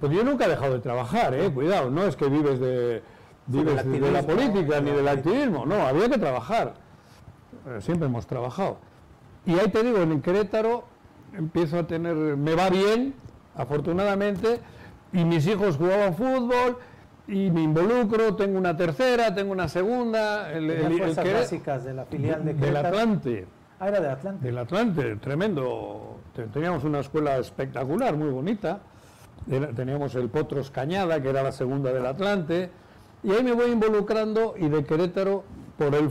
Porque 0.00 0.16
yo 0.16 0.24
nunca 0.24 0.44
he 0.44 0.48
dejado 0.48 0.74
de 0.74 0.80
trabajar, 0.80 1.34
¿eh? 1.34 1.50
Cuidado, 1.50 1.90
no 1.90 2.04
es 2.04 2.14
que 2.14 2.28
vives 2.28 2.60
de 2.60 3.02
vives 3.48 3.84
de 3.84 4.10
la 4.12 4.22
política 4.22 4.80
ni 4.80 4.90
del 4.92 5.08
activismo, 5.08 5.66
no, 5.66 5.86
había 5.86 6.08
que 6.08 6.18
trabajar. 6.18 6.74
Eh, 7.66 7.80
siempre 7.80 8.06
hemos 8.06 8.26
trabajado. 8.26 8.78
Y 9.44 9.58
ahí 9.58 9.68
te 9.70 9.82
digo, 9.82 9.98
en 10.02 10.20
Querétaro 10.22 10.84
empiezo 11.36 11.78
a 11.78 11.86
tener, 11.86 12.14
me 12.14 12.54
va 12.54 12.70
bien, 12.70 13.14
afortunadamente, 13.56 14.60
y 15.12 15.24
mis 15.24 15.46
hijos 15.46 15.76
jugaban 15.76 16.14
fútbol, 16.14 16.78
y 17.26 17.50
me 17.50 17.62
involucro, 17.62 18.36
tengo 18.36 18.56
una 18.58 18.76
tercera, 18.76 19.34
tengo 19.34 19.52
una 19.52 19.68
segunda, 19.68 20.50
el, 20.52 20.70
el- 20.70 20.92
el 20.92 20.98
fuerzas 20.98 21.32
básicas 21.34 21.84
de 21.84 21.94
la 21.94 22.04
filial 22.06 22.44
de 22.44 22.54
del. 22.54 22.76
Atlante. 22.76 23.46
Ah, 23.80 23.88
era 23.88 24.00
del 24.00 24.10
Atlante. 24.10 24.46
Del 24.46 24.58
Atlante, 24.58 25.16
tremendo. 25.16 26.20
Te- 26.34 26.46
Teníamos 26.46 26.84
una 26.84 27.00
escuela 27.00 27.36
espectacular, 27.36 28.16
muy 28.16 28.30
bonita. 28.30 28.80
Teníamos 29.76 30.14
el 30.14 30.28
Potros 30.30 30.70
Cañada, 30.70 31.22
que 31.22 31.28
era 31.30 31.42
la 31.42 31.52
segunda 31.52 31.92
del 31.92 32.04
Atlante. 32.06 32.70
Y 33.22 33.32
ahí 33.32 33.42
me 33.42 33.52
voy 33.52 33.70
involucrando 33.72 34.54
y 34.56 34.68
de 34.68 34.84
Querétaro 34.84 35.44
por 35.76 35.94
el 35.94 36.10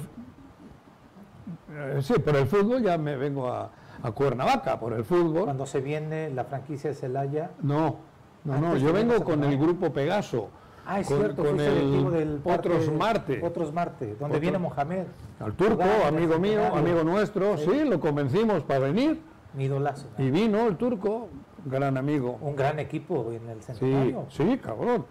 eh, 1.72 2.00
sí, 2.02 2.14
por 2.20 2.36
el 2.36 2.48
fútbol 2.48 2.82
ya 2.82 2.98
me 2.98 3.16
vengo 3.16 3.48
a, 3.50 3.70
a 4.04 4.12
Cuernavaca, 4.12 4.80
por 4.80 4.94
el 4.94 5.04
fútbol. 5.06 5.46
Cuando 5.46 5.66
se 5.66 5.80
viene 5.82 6.30
la 6.30 6.44
franquicia 6.46 6.90
de 6.90 6.96
Celaya. 6.96 7.52
No, 7.62 7.98
no, 8.44 8.60
no, 8.60 8.78
yo 8.78 8.92
vengo 8.94 9.24
con 9.24 9.44
el 9.44 9.58
grupo 9.58 9.92
Pegaso. 9.92 10.50
Ah, 10.90 11.02
es 11.02 11.08
con, 11.08 11.18
cierto, 11.20 11.44
con 11.44 11.58
directivo 11.58 12.10
el 12.10 12.14
del 12.14 12.38
parque- 12.40 12.70
Otros 12.70 12.92
Marte. 12.94 13.42
Otros 13.44 13.74
Marte, 13.74 14.06
donde 14.12 14.26
Otro- 14.26 14.40
viene 14.40 14.58
Mohamed. 14.58 15.04
Al 15.40 15.54
turco, 15.54 15.84
el 15.84 16.16
amigo 16.16 16.40
mío, 16.40 16.62
amigo 16.74 17.04
nuestro, 17.04 17.58
sí, 17.58 17.84
lo 17.84 18.00
convencimos 18.00 18.64
para 18.64 18.80
venir. 18.80 19.22
Mi 19.54 19.66
idolazo. 19.66 20.08
Y 20.18 20.30
vino 20.30 20.68
el 20.68 20.78
turco, 20.78 21.28
gran 21.66 21.98
amigo. 21.98 22.38
Un 22.42 22.56
gran 22.56 22.80
equipo 22.80 23.32
en 23.34 23.50
el 23.50 23.60
Sí, 23.62 23.74
centenario. 23.74 24.26
sí, 24.30 24.58
cabrón. 24.64 25.06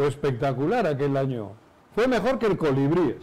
Fue 0.00 0.08
espectacular 0.08 0.86
aquel 0.86 1.14
año. 1.14 1.50
Fue 1.94 2.08
mejor 2.08 2.38
que 2.38 2.46
el 2.46 2.56
Colibríes. 2.56 3.16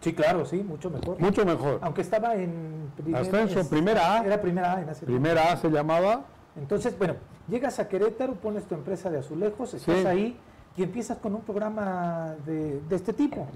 Sí, 0.00 0.12
claro, 0.14 0.46
sí, 0.46 0.62
mucho 0.62 0.90
mejor. 0.90 1.18
mucho 1.18 1.44
mejor. 1.44 1.80
Aunque 1.82 2.02
estaba 2.02 2.36
en 2.36 2.92
primer- 2.96 3.20
Ascenso, 3.20 3.58
es- 3.58 3.66
primera 3.66 4.14
A. 4.20 4.24
Era 4.24 4.40
primera 4.40 4.74
A 4.76 4.82
en 4.82 4.88
ese 4.90 5.04
tiempo. 5.04 5.20
Primera 5.20 5.50
A 5.52 5.56
se 5.56 5.68
llamaba, 5.68 6.22
Entonces, 6.56 6.96
bueno, 6.98 7.14
llegas 7.48 7.80
a 7.80 7.88
Querétaro, 7.88 8.34
pones 8.34 8.64
tu 8.66 8.76
empresa 8.76 9.10
de 9.10 9.18
azulejos, 9.18 9.74
estás 9.74 9.96
Sí. 10.02 10.06
ahí 10.06 10.36
y 10.76 10.82
empiezas 10.84 11.18
con 11.18 11.34
un 11.34 11.40
programa 11.42 12.34
de, 12.46 12.80
de 12.80 12.94
este 12.96 13.12
tipo. 13.12 13.46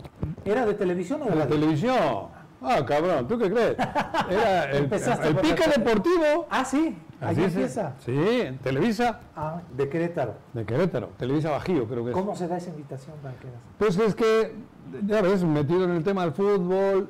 ¿Era 0.45 0.67
de 0.67 0.75
televisión 0.75 1.23
o 1.23 1.27
de 1.27 1.35
la 1.37 1.47
televisión. 1.47 2.27
Ah, 2.63 2.85
cabrón, 2.87 3.27
¿tú 3.29 3.39
qué 3.39 3.51
crees? 3.51 3.77
Era 4.31 4.71
el, 4.71 4.85
el 4.85 5.37
pique 5.37 5.69
deportivo. 5.69 6.47
Ah, 6.51 6.65
sí, 6.65 6.97
ahí 7.21 7.33
Así 7.33 7.41
se- 7.41 7.45
empieza. 7.47 7.93
Sí, 7.99 8.13
en 8.41 8.59
Televisa 8.59 9.21
Ah, 9.37 9.61
de 9.77 9.89
Querétaro. 9.89 10.35
de 10.53 10.65
Querétaro, 10.65 11.09
Televisa 11.19 11.51
Bajío 11.51 11.87
creo 11.87 12.05
que 12.05 12.11
es. 12.11 12.17
¿Cómo 12.17 12.35
se 12.37 12.47
da 12.49 12.57
esa 12.57 12.71
invitación, 12.71 13.17
Banqueras? 13.23 13.57
Pues 13.79 13.99
es 13.99 14.15
que, 14.15 14.55
ya 15.07 15.23
ves, 15.23 15.43
metido 15.45 15.85
en 15.85 15.91
el 15.91 16.05
tema 16.05 16.23
del 16.23 16.33
fútbol 16.33 17.09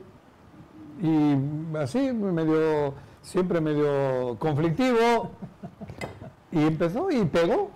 y 1.02 1.36
así, 1.78 2.12
medio, 2.12 2.94
siempre 3.22 3.60
medio 3.60 4.36
conflictivo. 4.38 5.30
Y 6.50 6.66
empezó 6.66 7.10
y 7.10 7.24
pegó. 7.24 7.70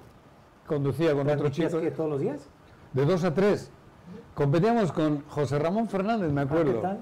Conducía 0.66 1.10
con 1.12 1.20
otro 1.20 1.32
¿Transmitías 1.36 1.70
chico 1.72 1.82
que 1.82 1.90
todos 1.92 2.10
los 2.10 2.20
días? 2.20 2.48
de 2.92 3.04
dos 3.04 3.22
a 3.24 3.32
tres. 3.32 3.70
Competíamos 4.34 4.90
con 4.92 5.22
José 5.28 5.58
Ramón 5.58 5.88
Fernández, 5.88 6.30
me 6.32 6.40
Ah, 6.42 6.44
acuerdo. 6.44 6.72
¿Qué 6.74 6.78
tal? 6.80 7.00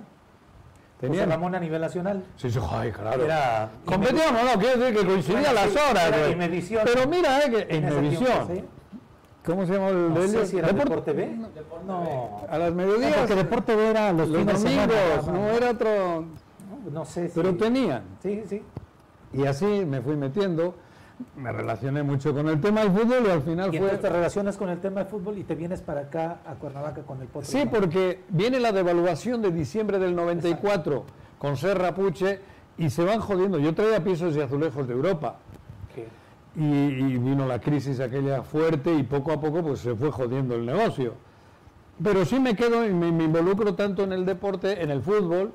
Tenían- 1.00 1.24
José 1.24 1.36
Ramón 1.36 1.54
a 1.54 1.60
nivel 1.60 1.80
nacional. 1.80 2.24
Sí, 2.36 2.50
sí, 2.50 2.58
ay, 2.70 2.90
claro. 2.92 3.24
Era 3.24 3.68
Competíamos, 3.84 4.42
no, 4.44 4.60
quiero 4.60 4.78
decir 4.78 4.98
que 5.00 5.06
coincidía 5.06 5.38
Bueno, 5.40 5.54
las 5.54 5.76
horas. 5.76 6.08
era. 6.08 6.28
Imevisión. 6.30 6.82
Pero 6.84 7.08
mira, 7.08 7.40
eh, 7.44 7.50
que 7.50 7.76
en 7.76 7.88
tiempo, 7.88 8.26
¿sí? 8.48 8.64
¿Cómo 9.44 9.66
se 9.66 9.72
llama 9.74 9.88
el 9.88 10.14
No 10.14 10.20
de 10.20 10.28
sé 10.28 10.46
si 10.46 10.58
era 10.58 10.68
Deport- 10.68 10.84
Deporte 10.84 11.12
B. 11.12 11.36
No, 11.86 12.46
A 12.48 12.56
las 12.58 12.70
No, 12.70 12.76
mediodías. 12.76 13.16
porque 13.18 13.34
Deporte 13.34 13.76
B 13.76 13.90
era 13.90 14.12
los, 14.12 14.28
los 14.28 14.38
fines 14.40 14.62
de 14.62 14.70
domingos, 14.70 15.24
semana. 15.24 15.38
no 15.38 15.48
era 15.50 15.70
otro. 15.70 15.90
No, 16.84 16.90
no 16.90 17.04
sé 17.04 17.28
si... 17.28 17.34
Pero 17.34 17.54
tenían. 17.56 18.02
Sí, 18.22 18.42
sí. 18.48 18.62
Y 19.34 19.44
así 19.44 19.66
me 19.66 20.00
fui 20.00 20.16
metiendo, 20.16 20.76
me 21.36 21.52
relacioné 21.52 22.02
mucho 22.02 22.34
con 22.34 22.48
el 22.48 22.60
tema 22.60 22.80
del 22.82 22.90
fútbol 22.92 23.24
y 23.26 23.30
al 23.30 23.42
final 23.42 23.74
Y 23.74 23.78
fue... 23.78 23.90
te 23.90 24.08
relacionas 24.08 24.56
con 24.56 24.68
el 24.68 24.80
tema 24.80 25.04
de 25.04 25.06
fútbol 25.06 25.38
y 25.38 25.44
te 25.44 25.54
vienes 25.54 25.80
para 25.80 26.02
acá, 26.02 26.38
a 26.46 26.54
Cuernavaca, 26.54 27.02
con 27.02 27.20
el 27.20 27.28
Potro. 27.28 27.48
Sí, 27.48 27.64
porque 27.70 28.22
viene 28.28 28.58
la 28.60 28.72
devaluación 28.72 29.42
de 29.42 29.52
diciembre 29.52 29.98
del 29.98 30.14
94 30.16 31.04
con 31.38 31.56
Serra 31.56 31.94
Puche 31.94 32.40
y 32.78 32.90
se 32.90 33.04
van 33.04 33.20
jodiendo. 33.20 33.58
Yo 33.58 33.74
traía 33.74 34.02
pisos 34.02 34.36
y 34.36 34.40
azulejos 34.40 34.88
de 34.88 34.94
Europa 34.94 35.36
y, 36.56 36.62
y 36.64 37.18
vino 37.18 37.46
la 37.46 37.60
crisis 37.60 37.98
aquella 38.00 38.42
fuerte 38.42 38.94
y 38.94 39.02
poco 39.02 39.32
a 39.32 39.40
poco 39.40 39.62
pues 39.62 39.80
se 39.80 39.94
fue 39.94 40.10
jodiendo 40.10 40.54
el 40.54 40.64
negocio. 40.66 41.14
Pero 42.02 42.24
sí 42.24 42.40
me 42.40 42.56
quedo 42.56 42.84
y 42.86 42.92
me, 42.92 43.12
me 43.12 43.24
involucro 43.24 43.74
tanto 43.74 44.02
en 44.02 44.12
el 44.12 44.24
deporte, 44.24 44.82
en 44.82 44.90
el 44.90 45.00
fútbol, 45.00 45.52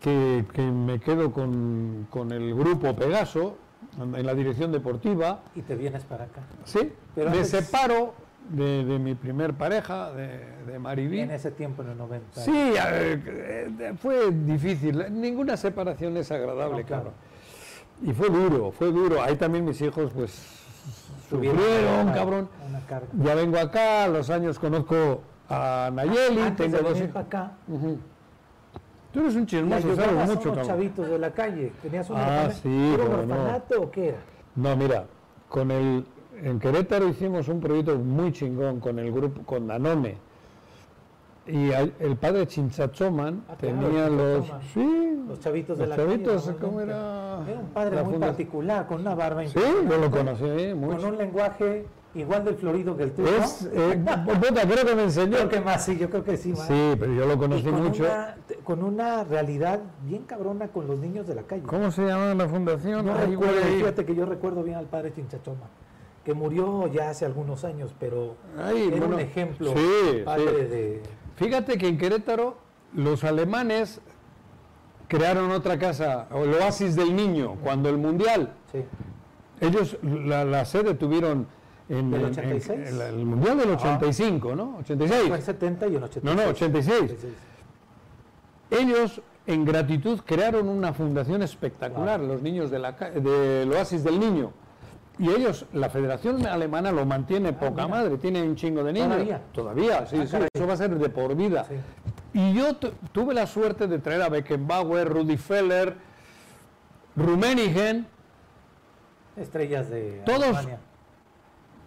que, 0.00 0.44
que 0.52 0.62
me 0.62 1.00
quedo 1.00 1.32
con, 1.32 2.06
con 2.10 2.30
el 2.30 2.54
grupo 2.54 2.94
Pegaso, 2.94 3.56
en 3.98 4.26
la 4.26 4.34
dirección 4.34 4.72
deportiva. 4.72 5.40
Y 5.54 5.62
te 5.62 5.74
vienes 5.76 6.04
para 6.04 6.24
acá. 6.24 6.42
Sí, 6.64 6.92
Pero 7.14 7.30
me 7.30 7.36
antes- 7.38 7.50
separo 7.50 8.14
de, 8.50 8.84
de 8.84 8.98
mi 8.98 9.14
primer 9.14 9.54
pareja, 9.54 10.10
de, 10.12 10.40
de 10.66 10.78
Mariví. 10.78 11.20
En 11.20 11.30
ese 11.30 11.50
tiempo, 11.50 11.82
en 11.82 11.90
el 11.90 11.98
90. 11.98 12.40
Sí, 12.40 12.50
ver, 12.52 13.22
eh, 13.26 13.94
fue 13.98 14.30
difícil. 14.30 15.04
Ninguna 15.10 15.56
separación 15.56 16.16
es 16.16 16.30
agradable, 16.30 16.82
No, 16.82 16.86
claro. 16.86 17.12
Y 18.02 18.12
fue 18.12 18.28
duro, 18.28 18.72
fue 18.72 18.90
duro. 18.90 19.22
Ahí 19.22 19.36
también 19.36 19.64
mis 19.64 19.80
hijos, 19.80 20.12
pues, 20.12 20.32
sufrieron, 21.30 21.56
una- 22.02 22.12
cabrón. 22.12 22.48
Una. 22.68 23.24
Ya 23.24 23.34
vengo 23.34 23.58
acá, 23.58 24.04
a 24.04 24.08
los 24.08 24.28
años 24.30 24.58
conozco 24.58 25.22
a 25.48 25.90
Nayeli, 25.92 26.40
Antes 26.40 26.56
tengo 26.56 26.76
de 26.78 26.82
dos 26.82 26.94
venir 26.94 27.12
para 27.12 27.26
acá, 27.26 27.52
Ujú. 27.68 27.98
Tú 29.14 29.20
eres 29.20 29.36
un 29.36 29.46
chismoso, 29.46 29.94
sabes 29.94 30.28
mucho, 30.28 30.48
cabrón. 30.50 30.66
chavitos 30.66 31.08
de 31.08 31.18
la 31.20 31.30
calle. 31.30 31.72
¿Tenías 31.80 32.10
un 32.10 32.16
Ah, 32.16 32.20
orfanato? 32.48 32.54
sí, 32.62 32.90
¿Era 32.94 33.04
un 33.04 33.10
cómo 33.10 33.22
no. 33.22 33.34
orfanato 33.34 33.80
o 33.82 33.90
qué 33.90 34.08
era? 34.08 34.18
No, 34.56 34.76
mira, 34.76 35.04
con 35.48 35.70
el 35.70 36.04
en 36.42 36.58
Querétaro 36.58 37.06
hicimos 37.08 37.46
un 37.48 37.60
proyecto 37.60 37.96
muy 37.96 38.32
chingón 38.32 38.80
con 38.80 38.98
el 38.98 39.12
grupo, 39.12 39.42
con 39.46 39.68
Danone. 39.68 40.16
Y 41.46 41.72
al- 41.72 41.92
el 42.00 42.16
padre 42.16 42.46
Chinchachoman 42.48 43.44
Ah, 43.48 43.54
claro, 43.58 43.78
tenía 43.78 44.08
los. 44.08 44.44
Chinchachoman. 44.46 44.62
Sí, 44.74 45.24
Los 45.28 45.40
chavitos 45.40 45.78
de 45.78 45.86
los 45.86 45.96
la 45.96 46.04
chavitos, 46.04 46.44
calle. 46.46 46.58
¿cómo 46.58 46.80
era? 46.80 47.38
Era 47.48 47.60
un 47.60 47.68
padre 47.68 48.02
muy 48.02 48.18
particular, 48.18 48.86
con 48.86 49.00
una 49.00 49.14
barba 49.14 49.46
Sí, 49.46 49.60
yo 49.88 49.96
lo 49.98 50.10
conocí 50.10 50.70
Con 50.70 50.80
mucho. 50.80 51.06
un 51.08 51.16
lenguaje 51.18 51.86
igual 52.14 52.44
del 52.44 52.54
florido 52.56 52.96
que 52.96 53.04
el 53.04 53.12
tuyo. 53.12 53.28
Es, 53.28 53.68
eh, 53.72 54.02
puta, 54.24 54.62
creo 54.62 54.86
que 54.86 54.94
me 54.94 55.04
enseñó. 55.04 55.36
Creo 55.36 55.48
que 55.48 55.60
más, 55.60 55.84
sí, 55.84 55.98
yo 55.98 56.08
creo 56.10 56.24
que 56.24 56.36
sí. 56.36 56.50
más. 56.50 56.66
Sí, 56.66 56.94
pero 56.98 57.12
yo 57.12 57.26
lo 57.26 57.34
Y 57.34 57.38
conocí 57.38 57.64
con 57.64 57.82
mucho. 57.82 58.04
Una, 58.04 58.36
con 58.62 58.82
una 58.84 59.24
realidad 59.24 59.80
bien 60.02 60.22
cabrona 60.22 60.68
con 60.68 60.86
los 60.86 60.98
niños 60.98 61.26
de 61.26 61.34
la 61.34 61.42
calle. 61.42 61.62
¿Cómo 61.64 61.90
se 61.90 62.06
llama 62.06 62.34
la 62.34 62.48
fundación? 62.48 63.08
Ay, 63.08 63.30
recuerdo, 63.30 63.60
fíjate 63.62 64.04
que 64.04 64.14
yo 64.14 64.26
recuerdo 64.26 64.62
bien 64.62 64.76
al 64.76 64.86
padre 64.86 65.12
Chinchachoma, 65.12 65.68
que 66.24 66.34
murió 66.34 66.86
ya 66.86 67.10
hace 67.10 67.24
algunos 67.24 67.64
años, 67.64 67.94
pero 67.98 68.36
Ay, 68.58 68.88
era 68.88 68.96
bueno, 68.98 69.16
un 69.16 69.20
ejemplo 69.20 69.74
sí, 69.74 70.22
padre 70.24 70.44
sí. 70.46 70.74
de... 70.74 71.02
Fíjate 71.36 71.78
que 71.78 71.88
en 71.88 71.98
Querétaro 71.98 72.56
los 72.94 73.24
alemanes 73.24 74.00
crearon 75.08 75.50
otra 75.50 75.78
casa, 75.78 76.28
o 76.30 76.44
el 76.44 76.54
Oasis 76.54 76.96
del 76.96 77.14
Niño, 77.14 77.56
cuando 77.62 77.88
el 77.88 77.98
Mundial. 77.98 78.54
Sí. 78.72 78.84
Ellos 79.60 79.98
la, 80.02 80.44
la 80.44 80.64
sede 80.64 80.94
tuvieron 80.94 81.46
en, 81.88 82.10
¿Del 82.10 82.20
en- 82.22 82.26
86? 82.30 82.88
en 82.90 82.98
la- 82.98 83.08
el 83.08 83.24
Mundial 83.24 83.58
del 83.58 83.70
85, 83.72 84.54
¿no? 84.56 84.76
86. 84.78 85.22
Fue 85.28 85.36
en 85.36 85.42
70 85.42 85.86
y 85.86 85.96
en 85.96 86.02
86. 86.02 86.24
No, 86.24 86.42
no, 86.42 86.50
86. 86.50 87.02
86. 87.02 87.32
Ellos, 88.70 89.20
en 89.46 89.64
gratitud, 89.64 90.20
crearon 90.24 90.68
una 90.68 90.92
fundación 90.94 91.42
espectacular, 91.42 92.20
los 92.20 92.42
niños 92.42 92.70
de 92.70 92.78
la, 92.78 92.96
ca- 92.96 93.10
del 93.10 93.70
Oasis 93.72 94.02
del 94.02 94.18
Niño. 94.18 94.52
Y 95.18 95.28
ellos, 95.30 95.66
la 95.72 95.90
Federación 95.90 96.44
Alemana 96.46 96.90
lo 96.90 97.06
mantiene 97.06 97.52
poca 97.52 97.70
mira. 97.84 97.88
madre, 97.88 98.16
tiene 98.18 98.42
un 98.42 98.56
chingo 98.56 98.82
de 98.82 98.92
niños. 98.92 99.08
¿Todavía? 99.10 99.42
Todavía, 99.52 100.06
sí, 100.06 100.16
Ah, 100.20 100.26
sí, 100.26 100.36
eso 100.52 100.66
va 100.66 100.72
a 100.72 100.76
ser 100.76 100.98
de 100.98 101.08
por 101.08 101.36
vida. 101.36 101.64
Sí. 101.68 101.74
Y 102.32 102.52
yo 102.54 102.74
tu- 102.74 102.90
tuve 103.12 103.32
la 103.32 103.46
suerte 103.46 103.86
de 103.86 104.00
traer 104.00 104.22
a 104.22 104.28
Beckenbauer, 104.28 105.08
Rudi 105.08 105.36
Feller, 105.36 105.94
Rummenigge, 107.14 108.02
Estrellas 109.36 109.88
de 109.88 110.22
Todos- 110.26 110.42
Alemania. 110.42 110.78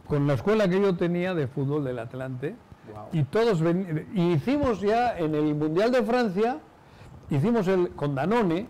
Con 0.07 0.27
la 0.27 0.33
escuela 0.33 0.67
que 0.67 0.79
yo 0.81 0.95
tenía 0.95 1.33
de 1.33 1.47
fútbol 1.47 1.83
del 1.83 1.99
Atlante. 1.99 2.55
Wow. 2.93 3.05
Y 3.11 3.23
todos 3.23 3.61
ven- 3.61 4.07
y 4.15 4.31
hicimos 4.33 4.79
ya 4.81 5.17
en 5.17 5.35
el 5.35 5.53
Mundial 5.55 5.91
de 5.91 6.03
Francia, 6.03 6.59
hicimos 7.29 7.67
el 7.67 7.89
con 7.89 8.15
Danone, 8.15 8.67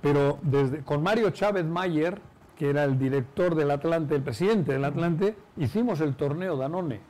pero 0.00 0.38
desde 0.42 0.78
con 0.82 1.02
Mario 1.02 1.30
Chávez 1.30 1.64
Mayer, 1.64 2.20
que 2.56 2.70
era 2.70 2.84
el 2.84 2.98
director 2.98 3.54
del 3.54 3.70
Atlante, 3.70 4.14
el 4.14 4.22
presidente 4.22 4.72
del 4.72 4.84
Atlante, 4.84 5.36
hicimos 5.56 6.00
el 6.00 6.14
torneo 6.14 6.56
Danone 6.56 7.00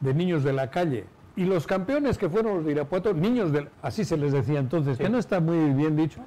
de 0.00 0.14
niños 0.14 0.44
de 0.44 0.52
la 0.52 0.70
calle. 0.70 1.04
Y 1.36 1.44
los 1.44 1.66
campeones 1.66 2.18
que 2.18 2.28
fueron 2.28 2.56
los 2.56 2.64
de 2.66 2.72
Irapuato, 2.72 3.14
niños 3.14 3.52
del, 3.52 3.68
así 3.80 4.04
se 4.04 4.18
les 4.18 4.32
decía 4.32 4.58
entonces, 4.58 4.98
Sí. 4.98 5.04
que 5.04 5.08
no 5.08 5.16
está 5.18 5.40
muy 5.40 5.72
bien 5.72 5.96
dicho, 5.96 6.20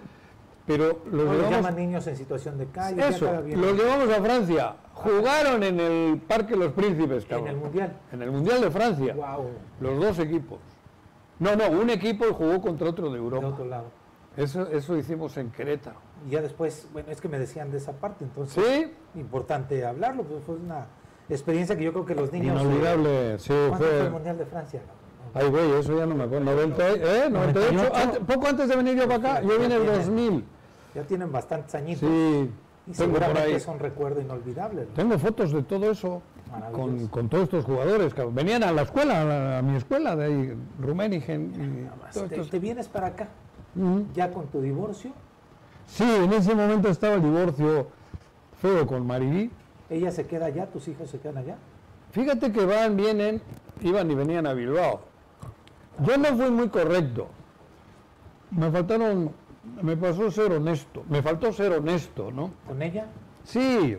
pero 0.66 1.00
los 1.12 1.26
No, 1.26 1.34
los 1.34 1.50
llaman 1.50 1.76
niños 1.76 2.08
en 2.08 2.16
situación 2.16 2.58
de 2.58 2.66
calle. 2.68 3.08
eso, 3.08 3.32
los 3.56 3.74
llevamos 3.74 4.10
a 4.10 4.22
Francia, 4.22 4.76
jugaron 4.94 5.62
en 5.64 5.80
el 5.80 6.18
Parque 6.28 6.56
Los 6.56 6.72
Príncipes, 6.74 7.24
en 7.24 7.30
cabrón, 7.30 7.48
el 7.50 7.58
Mundial. 7.58 7.94
en 8.12 8.22
el 8.22 8.32
Mundial 8.32 8.62
de 8.62 8.72
Francia, 8.72 9.14
Wow. 9.14 9.50
los 9.80 10.00
dos 10.00 10.20
equipos. 10.20 10.60
No, 11.40 11.56
no, 11.56 11.70
un 11.70 11.90
equipo 11.90 12.26
jugó 12.34 12.62
contra 12.62 12.90
otro 12.90 13.06
de 13.08 13.12
De 13.14 13.18
Europa. 13.18 13.48
otro 13.48 13.66
lado. 13.66 13.86
Eso, 14.38 14.68
eso 14.70 14.98
hicimos 14.98 15.38
en 15.38 15.50
Querétaro. 15.52 15.98
Y 16.28 16.32
ya 16.32 16.42
después, 16.42 16.88
bueno, 16.92 17.10
es 17.12 17.22
que 17.22 17.30
me 17.30 17.40
decían 17.40 17.72
de 17.72 17.78
esa 17.78 17.94
parte, 17.94 18.24
entonces 18.26 18.64
¿Sí? 18.66 19.20
importante 19.20 19.86
hablarlo, 19.86 20.24
pues 20.24 20.44
fue 20.46 20.56
una 20.56 20.88
experiencia 21.30 21.78
que 21.78 21.84
yo 21.84 21.94
creo 21.94 22.06
que 22.06 22.16
los 22.16 22.32
niños... 22.32 22.62
Inolvidable, 22.62 23.38
sí. 23.40 23.54
¿Cuánto 23.70 23.86
fue 23.86 24.00
el 24.02 24.12
Mundial 24.12 24.38
de 24.38 24.46
Francia? 24.46 24.82
Ay, 25.34 25.50
güey, 25.50 25.72
eso 25.74 25.98
ya 25.98 26.06
no 26.06 26.16
me 26.16 26.24
acuerdo. 26.24 26.46
90, 26.46 26.90
¿eh? 26.92 27.30
98. 27.30 27.30
98. 27.30 27.92
Antes- 27.96 28.20
poco 28.36 28.48
antes 28.48 28.70
de 28.70 28.76
venir 28.78 28.96
yo 28.96 29.08
para 29.08 29.16
acá, 29.36 29.42
yo 29.42 29.60
vine 29.60 29.66
en 29.76 29.82
el 29.82 29.86
2000. 29.86 30.46
Ya 30.96 31.04
tienen 31.04 31.32
bastantes 31.32 31.76
añitos. 31.76 32.10
Sí, 32.10 32.50
y 32.88 32.88
por 32.88 32.96
seguramente 32.96 33.42
ahí. 33.42 33.54
es 33.54 33.68
un 33.68 33.80
recuerdo 33.80 34.22
inolvidable. 34.22 34.84
¿no? 34.84 34.94
Tengo 34.94 35.20
fotos 35.20 35.52
de 35.52 35.62
todo 35.64 35.92
eso 35.92 36.22
con, 36.72 37.28
todos 37.30 37.44
estos 37.44 37.66
jugadores. 37.66 38.14
que 38.14 38.24
Venían 38.26 38.64
a 38.64 38.72
la 38.72 38.84
escuela, 38.84 39.22
a, 39.22 39.26
la- 39.26 39.58
a 39.60 39.62
mi 39.62 39.76
escuela 39.76 40.16
de 40.16 40.26
ahí, 40.26 40.58
Rumenigen. 40.80 41.52
y 41.52 42.14
Te, 42.14 42.26
estos- 42.26 42.50
te 42.50 42.60
vienes 42.60 42.88
para 42.88 43.08
acá, 43.08 43.28
ya 44.14 44.32
con 44.32 44.48
tu 44.48 44.62
divorcio, 44.62 45.12
Sí, 45.88 46.04
en 46.04 46.34
ese 46.34 46.56
momento 46.56 46.88
estaba 46.90 47.14
el 47.16 47.22
divorcio 47.22 47.88
feo 48.60 48.88
con 48.88 49.06
Maribí. 49.06 49.52
ella 49.90 50.10
se 50.12 50.26
queda 50.26 50.48
allá, 50.48 50.66
tus 50.66 50.88
hijos 50.88 51.10
se 51.12 51.20
quedan 51.20 51.38
allá. 51.38 51.58
Fíjate 52.12 52.52
que 52.52 52.66
van, 52.66 52.96
vienen, 52.98 53.40
iban 53.82 54.10
y 54.10 54.16
venían 54.16 54.48
a 54.48 54.54
Bilbao. 54.54 55.02
Yo 56.00 56.18
no 56.18 56.26
fui 56.36 56.50
muy 56.50 56.70
correcto. 56.70 57.28
Me 58.52 58.72
faltaron, 58.72 59.32
me 59.82 59.98
pasó 59.98 60.30
ser 60.32 60.52
honesto, 60.54 61.04
me 61.10 61.22
faltó 61.22 61.52
ser 61.52 61.72
honesto, 61.74 62.32
¿no? 62.32 62.52
¿Con 62.68 62.82
ella? 62.82 63.06
Sí, 63.44 63.98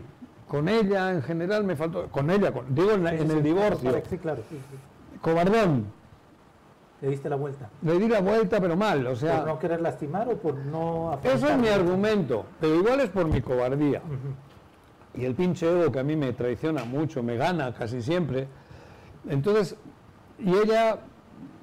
con 0.48 0.68
ella 0.68 1.10
en 1.12 1.22
general 1.22 1.64
me 1.64 1.76
faltó, 1.76 2.06
con 2.08 2.30
ella, 2.30 2.52
con- 2.52 2.74
digo 2.74 2.92
en, 2.92 3.04
la- 3.04 3.10
Sí, 3.10 3.16
en 3.20 3.28
sí, 3.30 3.36
el 3.36 3.42
divorcio, 3.42 3.90
claro, 3.90 4.02
Sí, 4.08 4.16
claro. 4.18 4.42
cobardón, 5.20 5.86
Le 7.02 7.10
diste 7.10 7.28
la 7.28 7.36
vuelta. 7.36 7.68
le 7.82 7.98
di 7.98 8.08
la 8.08 8.20
vuelta 8.20 8.60
pero 8.60 8.76
mal, 8.76 9.06
o 9.06 9.16
sea, 9.16 9.38
¿Por 9.40 9.48
no 9.48 9.58
querer 9.58 9.80
lastimar 9.80 10.28
o 10.28 10.36
por 10.36 10.54
no 10.56 11.18
eso 11.22 11.48
es 11.48 11.58
mi 11.58 11.68
argumento, 11.68 12.46
pero 12.60 12.74
igual 12.76 13.00
es 13.00 13.10
por 13.10 13.26
mi 13.26 13.40
cobardía. 13.42 14.00
Y 15.14 15.24
el 15.24 15.34
pinche 15.34 15.66
ego 15.70 15.90
que 15.90 15.98
a 15.98 16.02
mí 16.04 16.14
me 16.16 16.32
traiciona 16.32 16.84
mucho, 16.84 17.22
me 17.22 17.36
gana 17.36 17.72
casi 17.72 18.02
siempre. 18.02 18.46
Entonces, 19.28 19.76
y 20.38 20.50
ella 20.54 20.98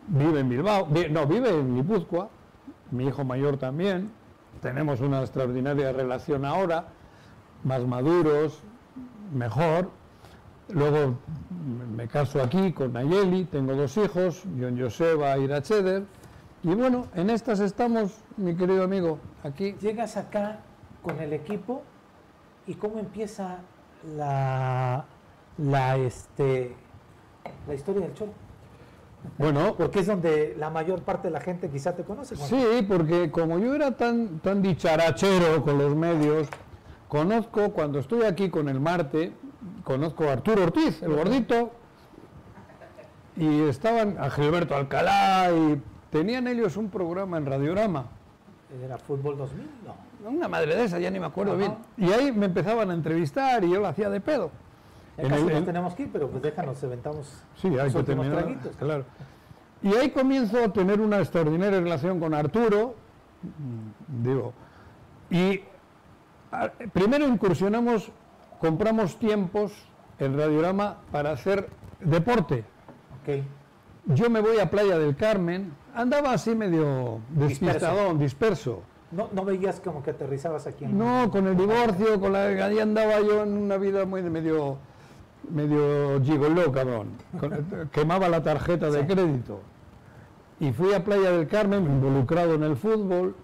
vive 0.07 0.39
en 0.39 0.49
Bilbao, 0.49 0.87
no, 1.11 1.25
vive 1.27 1.49
en 1.49 1.75
Guipúzcoa, 1.75 2.29
mi 2.93 3.07
hijo 3.07 3.23
mayor 3.23 3.57
también, 3.57 4.11
tenemos 4.61 5.01
una 5.01 5.21
extraordinaria 5.21 5.91
relación 5.91 6.45
ahora, 6.45 6.85
más 7.63 7.85
maduros, 7.85 8.61
mejor. 9.33 9.89
Luego 10.69 11.15
me 11.95 12.07
caso 12.07 12.41
aquí 12.41 12.71
con 12.71 12.93
Nayeli, 12.93 13.45
tengo 13.45 13.75
dos 13.75 13.97
hijos, 13.97 14.43
John 14.59 14.79
Joseba 14.79 15.37
y 15.37 15.43
Iracheder. 15.43 16.05
Y 16.63 16.73
bueno, 16.73 17.07
en 17.15 17.29
estas 17.29 17.59
estamos, 17.59 18.21
mi 18.37 18.55
querido 18.55 18.83
amigo, 18.83 19.19
aquí. 19.43 19.75
Llegas 19.81 20.15
acá 20.15 20.59
con 21.01 21.19
el 21.19 21.33
equipo 21.33 21.83
y 22.65 22.75
cómo 22.75 22.99
empieza 22.99 23.57
la, 24.15 25.03
la, 25.57 25.97
este, 25.97 26.75
la 27.67 27.73
historia 27.73 28.01
del 28.03 28.13
Cholo. 28.13 28.31
Bueno, 29.37 29.75
Porque 29.77 29.99
es 29.99 30.07
donde 30.07 30.55
la 30.57 30.69
mayor 30.69 31.01
parte 31.01 31.27
de 31.27 31.31
la 31.33 31.39
gente 31.41 31.69
quizá 31.69 31.95
te 31.95 32.03
conoce. 32.03 32.35
Juan. 32.35 32.49
Sí, 32.49 32.85
porque 32.87 33.31
como 33.31 33.57
yo 33.59 33.73
era 33.75 33.91
tan, 33.91 34.39
tan 34.39 34.61
dicharachero 34.61 35.63
con 35.63 35.77
los 35.77 35.95
medios, 35.95 36.47
conozco, 37.07 37.71
cuando 37.71 37.99
estoy 37.99 38.23
aquí 38.23 38.49
con 38.49 38.69
el 38.69 38.79
Marte, 38.79 39.33
conozco 39.83 40.25
a 40.25 40.33
Arturo 40.33 40.63
Ortiz, 40.63 41.01
el 41.01 41.13
gordito, 41.13 41.71
y 43.35 43.61
estaban 43.61 44.17
a 44.19 44.29
Gilberto 44.29 44.75
Alcalá, 44.75 45.51
y 45.51 45.81
tenían 46.11 46.47
ellos 46.47 46.77
un 46.77 46.89
programa 46.89 47.37
en 47.37 47.45
Radiorama, 47.45 48.05
¿Era 48.83 48.97
Fútbol 48.97 49.37
2000? 49.37 49.69
No. 50.23 50.29
una 50.31 50.47
madre 50.47 50.75
de 50.75 50.83
esa, 50.85 50.97
ya 50.97 51.11
ni 51.11 51.19
me 51.19 51.27
acuerdo 51.27 51.53
Ajá. 51.53 51.59
bien, 51.59 51.75
y 51.97 52.11
ahí 52.11 52.31
me 52.31 52.47
empezaban 52.47 52.89
a 52.89 52.93
entrevistar 52.93 53.63
y 53.63 53.69
yo 53.71 53.79
lo 53.79 53.87
hacía 53.87 54.09
de 54.09 54.19
pedo. 54.19 54.49
En 55.17 55.29
casi 55.29 55.43
el- 55.43 55.51
en- 55.51 55.65
tenemos 55.65 55.93
que 55.93 56.03
ir, 56.03 56.09
pero 56.11 56.27
pues 56.29 56.41
déjanos, 56.41 56.81
eventamos 56.83 57.43
Sí, 57.55 57.67
hay 57.67 57.75
los 57.91 57.93
que 57.95 58.03
tener. 58.03 58.31
traguitos. 58.31 58.75
Claro. 58.77 59.05
Y 59.81 59.93
ahí 59.95 60.09
comienzo 60.11 60.63
a 60.63 60.71
tener 60.73 61.01
una 61.01 61.19
extraordinaria 61.19 61.79
relación 61.79 62.19
con 62.19 62.33
Arturo, 62.33 62.95
mm, 63.43 64.23
digo, 64.23 64.53
y 65.29 65.61
a- 66.51 66.69
primero 66.93 67.27
incursionamos, 67.27 68.11
compramos 68.59 69.17
tiempos 69.19 69.71
en 70.19 70.37
Radiorama 70.37 70.97
para 71.11 71.31
hacer 71.31 71.69
deporte. 71.99 72.63
Ok. 73.21 73.43
Yo 74.15 74.29
me 74.29 74.41
voy 74.41 74.59
a 74.59 74.69
Playa 74.69 74.97
del 74.97 75.15
Carmen, 75.15 75.73
andaba 75.93 76.31
así 76.33 76.55
medio 76.55 77.19
despistadón, 77.29 78.19
disperso. 78.19 78.81
No, 79.11 79.29
no 79.31 79.45
veías 79.45 79.79
como 79.79 80.01
que 80.01 80.09
aterrizabas 80.11 80.65
aquí 80.65 80.85
en 80.85 80.97
No, 80.97 81.29
con 81.29 81.45
el 81.47 81.55
divorcio, 81.55 82.19
con 82.19 82.33
la 82.33 82.45
ahí 82.47 82.79
andaba 82.79 83.19
yo 83.21 83.43
en 83.43 83.53
una 83.57 83.77
vida 83.77 84.05
muy 84.05 84.21
de 84.23 84.29
medio 84.29 84.77
medio 85.51 86.21
gigoló, 86.23 86.71
cabrón. 86.71 87.07
Con- 87.39 87.89
quemaba 87.91 88.29
la 88.29 88.41
tarjeta 88.43 88.89
de 88.89 89.01
Sí. 89.01 89.05
crédito. 89.07 89.59
Y 90.59 90.71
fui 90.71 90.93
a 90.93 91.03
Playa 91.03 91.31
del 91.31 91.47
Carmen, 91.47 91.83
involucrado 91.85 92.53
en 92.55 92.63
el 92.63 92.75
fútbol. 92.75 93.35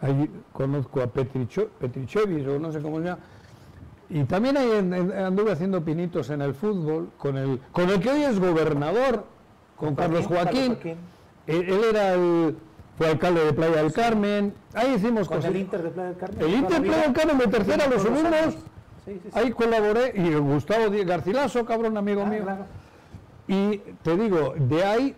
Allí 0.00 0.30
conozco 0.52 1.00
a 1.02 1.06
Petricho, 1.08 1.68
Petrichevich, 1.80 2.46
o 2.46 2.58
no 2.58 2.70
sé 2.72 2.80
cómo 2.80 2.98
se 2.98 3.04
llama. 3.06 3.18
Y 4.10 4.24
también 4.24 4.56
ahí 4.56 4.70
anduve 5.24 5.52
haciendo 5.52 5.82
pinitos 5.84 6.30
en 6.30 6.40
el 6.42 6.54
fútbol, 6.54 7.10
con 7.18 7.36
el, 7.36 7.60
con 7.72 7.90
el 7.90 8.00
que 8.00 8.10
hoy 8.10 8.22
es 8.22 8.38
gobernador, 8.38 9.24
con 9.76 9.94
Carlos 9.94 10.26
Joaquín. 10.26 10.78
Él, 11.46 11.62
él 11.68 11.80
era 11.90 12.14
el, 12.14 12.56
fue 12.96 13.08
alcalde 13.08 13.44
de 13.44 13.52
Playa 13.52 13.82
del 13.82 13.92
Carmen. 13.92 14.54
Ahí 14.74 14.94
hicimos 14.94 15.26
Con 15.28 15.38
cosas. 15.38 15.50
el 15.50 15.56
Inter 15.60 15.82
de 15.82 15.90
Playa 15.90 16.08
del 16.10 16.18
Carmen. 16.18 16.40
El 16.42 16.54
Inter 16.54 16.80
vida. 16.80 16.92
Playa 16.92 17.06
del 17.08 17.12
Carmen 17.14 17.38
de 17.38 17.46
tercera 17.48 17.86
lo 17.86 17.98
subimos. 17.98 18.56
Sí, 19.08 19.20
sí. 19.24 19.30
Ahí 19.32 19.50
colaboré 19.52 20.12
y 20.14 20.34
Gustavo 20.34 20.90
Díaz 20.90 21.06
Garcilaso, 21.06 21.64
cabrón 21.64 21.96
amigo 21.96 22.22
Ah, 22.22 22.26
mío. 22.26 22.42
claro. 22.42 22.66
Y 23.46 23.78
te 24.02 24.16
digo, 24.16 24.54
de 24.58 24.84
ahí 24.84 25.16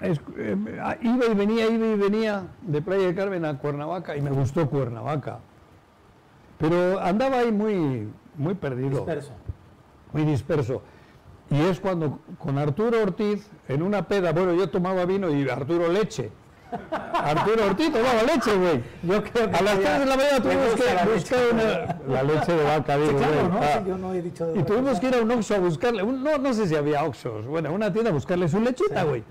es- 0.00 0.20
eh, 0.36 0.56
iba 1.02 1.26
y 1.26 1.34
venía, 1.34 1.68
iba 1.68 1.86
y 1.86 1.94
venía 1.96 2.42
de 2.62 2.82
Playa 2.82 3.06
del 3.06 3.14
Carmen 3.14 3.44
a 3.44 3.56
Cuernavaca 3.58 4.16
y 4.16 4.20
me 4.20 4.30
gustó 4.30 4.68
Cuernavaca. 4.68 5.38
Pero 6.58 6.98
andaba 6.98 7.38
ahí 7.38 7.52
muy, 7.52 8.08
muy 8.36 8.54
perdido, 8.54 8.96
Disperso. 9.04 9.32
muy 10.12 10.24
disperso. 10.24 10.82
Y 11.50 11.60
es 11.60 11.78
cuando 11.78 12.18
con 12.38 12.58
Arturo 12.58 13.00
Ortiz, 13.02 13.48
en 13.68 13.82
una 13.82 14.08
peda, 14.08 14.32
bueno, 14.32 14.52
yo 14.54 14.68
tomaba 14.68 15.04
vino 15.04 15.30
y 15.30 15.48
Arturo 15.48 15.88
leche. 15.88 16.30
Arturo 17.12 17.64
Ortiz 17.66 17.92
tomaba 17.92 18.22
leche, 18.22 18.54
güey. 18.56 18.82
Yo 19.02 19.22
creo 19.24 19.50
que 19.50 19.56
A 19.56 19.62
las 19.62 19.78
ya 19.80 19.96
3 19.96 20.00
de 20.00 20.06
la 20.06 20.16
mañana 20.16 20.42
tuvimos 20.42 20.74
que 20.74 20.84
la 20.84 21.04
leche. 21.04 21.14
buscar 21.14 21.38
una, 21.52 22.14
la 22.14 22.22
leche 22.22 22.52
de 22.52 22.64
vaca, 22.64 22.94
Sí, 22.96 23.00
digo, 23.02 23.18
claro, 23.18 23.32
güey. 23.34 23.48
¿no? 23.48 23.58
Ah. 23.60 23.66
Sí, 23.82 23.88
yo 23.88 23.98
no 23.98 24.14
he 24.14 24.22
dicho 24.22 24.46
de 24.46 24.60
Y 24.60 24.62
tuvimos 24.64 25.00
que 25.00 25.08
ir 25.08 25.14
a 25.14 25.18
un 25.22 25.30
Oxxo 25.30 25.54
a 25.54 25.58
buscarle, 25.58 26.02
un- 26.02 26.22
no, 26.22 26.38
no 26.38 26.52
sé 26.52 26.66
si 26.68 26.76
había 26.76 27.04
Oxxos, 27.04 27.46
bueno, 27.46 27.72
una 27.72 27.92
tienda 27.92 28.10
a 28.10 28.14
buscarle 28.14 28.48
su 28.48 28.60
lechita, 28.60 29.04
güey. 29.04 29.24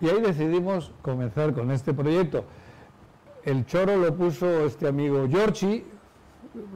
Y 0.00 0.08
ahí 0.08 0.20
decidimos 0.20 0.92
comenzar 1.02 1.52
con 1.54 1.70
este 1.70 1.92
proyecto. 1.94 2.44
El 3.44 3.64
choro 3.66 3.96
lo 3.96 4.14
puso 4.14 4.66
este 4.66 4.86
amigo 4.88 5.26
Giorgi, 5.28 5.84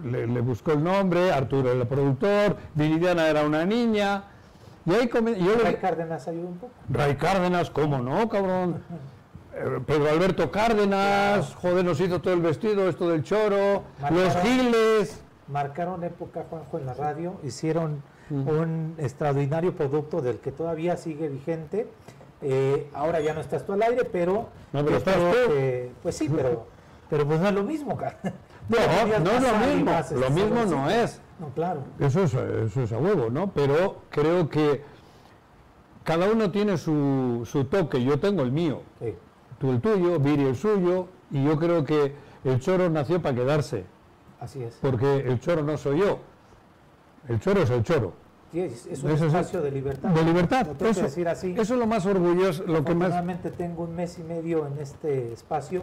le, 0.04 0.26
le 0.26 0.40
buscó 0.40 0.72
el 0.72 0.82
nombre, 0.82 1.32
Arturo 1.32 1.72
el 1.72 1.86
productor, 1.86 2.56
Viridiana 2.74 3.26
era 3.28 3.44
una 3.44 3.64
niña, 3.64 4.24
y 4.86 4.92
ahí 4.94 5.08
yo 5.12 5.20
le- 5.20 5.62
Ray 5.64 5.74
Cárdenas 5.76 6.26
ayuda 6.28 6.46
un 6.48 6.56
poco. 6.58 6.72
Ray 6.88 7.14
Cárdenas, 7.16 7.70
¿cómo 7.70 7.98
no, 7.98 8.28
cabrón? 8.28 8.82
Eh, 9.54 9.80
Pedro 9.86 10.08
Alberto 10.08 10.50
Cárdenas, 10.50 11.54
joder, 11.56 11.84
nos 11.84 12.00
hizo 12.00 12.20
todo 12.20 12.34
el 12.34 12.40
vestido, 12.40 12.88
esto 12.88 13.08
del 13.08 13.22
choro, 13.22 13.82
Marcaron. 14.00 14.24
los 14.24 14.36
giles. 14.38 15.24
Marcaron 15.48 16.04
época, 16.04 16.44
Juanjo, 16.48 16.78
en 16.78 16.86
la 16.86 16.94
radio. 16.94 17.34
Hicieron 17.42 18.02
un 18.30 18.94
extraordinario 18.98 19.74
producto 19.76 20.22
del 20.22 20.38
que 20.38 20.52
todavía 20.52 20.96
sigue 20.96 21.28
vigente. 21.28 21.86
Eh, 22.40 22.88
ahora 22.94 23.20
ya 23.20 23.34
no 23.34 23.40
estás 23.40 23.66
tú 23.66 23.72
al 23.74 23.82
aire, 23.82 24.04
pero... 24.04 24.48
No, 24.72 24.84
pero 24.84 24.96
estás 24.96 25.16
tú. 25.16 25.50
pues 26.02 26.16
sí, 26.16 26.30
pero, 26.34 26.66
pero 27.10 27.26
pues 27.26 27.40
no 27.40 27.48
es 27.48 27.54
lo 27.54 27.62
mismo, 27.62 27.96
cara. 27.96 28.18
No, 28.68 28.78
no 29.20 29.30
es 29.30 29.42
lo 29.42 29.58
mismo, 29.66 29.84
más, 29.84 30.12
lo 30.12 30.30
mismo 30.30 30.64
no 30.64 30.88
es. 30.90 31.20
No, 31.38 31.48
claro. 31.50 31.82
Eso 32.00 32.22
es, 32.24 32.32
eso 32.32 32.82
es 32.82 32.92
a 32.92 32.98
huevo, 32.98 33.28
¿no? 33.28 33.52
Pero 33.52 33.98
creo 34.08 34.48
que 34.48 34.82
cada 36.04 36.26
uno 36.30 36.50
tiene 36.50 36.78
su, 36.78 37.42
su 37.44 37.64
toque, 37.64 38.02
yo 38.02 38.18
tengo 38.18 38.42
el 38.42 38.50
mío, 38.52 38.80
Sí. 39.00 39.14
Tú 39.62 39.70
el 39.70 39.80
tuyo, 39.80 40.18
Viri 40.18 40.42
el 40.42 40.56
suyo, 40.56 41.06
y 41.30 41.44
yo 41.44 41.56
creo 41.56 41.84
que 41.84 42.12
el 42.44 42.58
choro 42.58 42.90
nació 42.90 43.22
para 43.22 43.36
quedarse, 43.36 43.84
Así 44.40 44.60
es. 44.60 44.76
porque 44.82 45.18
el 45.18 45.38
choro 45.38 45.62
no 45.62 45.78
soy 45.78 46.00
yo, 46.00 46.18
el 47.28 47.38
choro 47.38 47.62
es 47.62 47.70
el 47.70 47.84
choro. 47.84 48.12
Sí, 48.50 48.58
es, 48.60 48.86
es 48.86 49.02
un 49.04 49.12
Eso 49.12 49.26
es- 49.26 49.32
espacio 49.34 49.62
de 49.62 49.70
libertad. 49.70 50.10
De 50.10 50.24
libertad, 50.24 50.66
eso, 50.82 51.02
decir 51.02 51.28
así. 51.28 51.52
eso 51.56 51.74
es 51.74 51.78
lo 51.80 51.86
más 51.86 52.04
orgulloso, 52.06 52.64
lo 52.66 52.84
que 52.84 52.94
más... 52.94 53.12
Tengo 53.56 53.84
un 53.84 53.94
mes 53.94 54.18
y 54.18 54.24
medio 54.24 54.66
en 54.66 54.78
este 54.78 55.32
espacio 55.32 55.82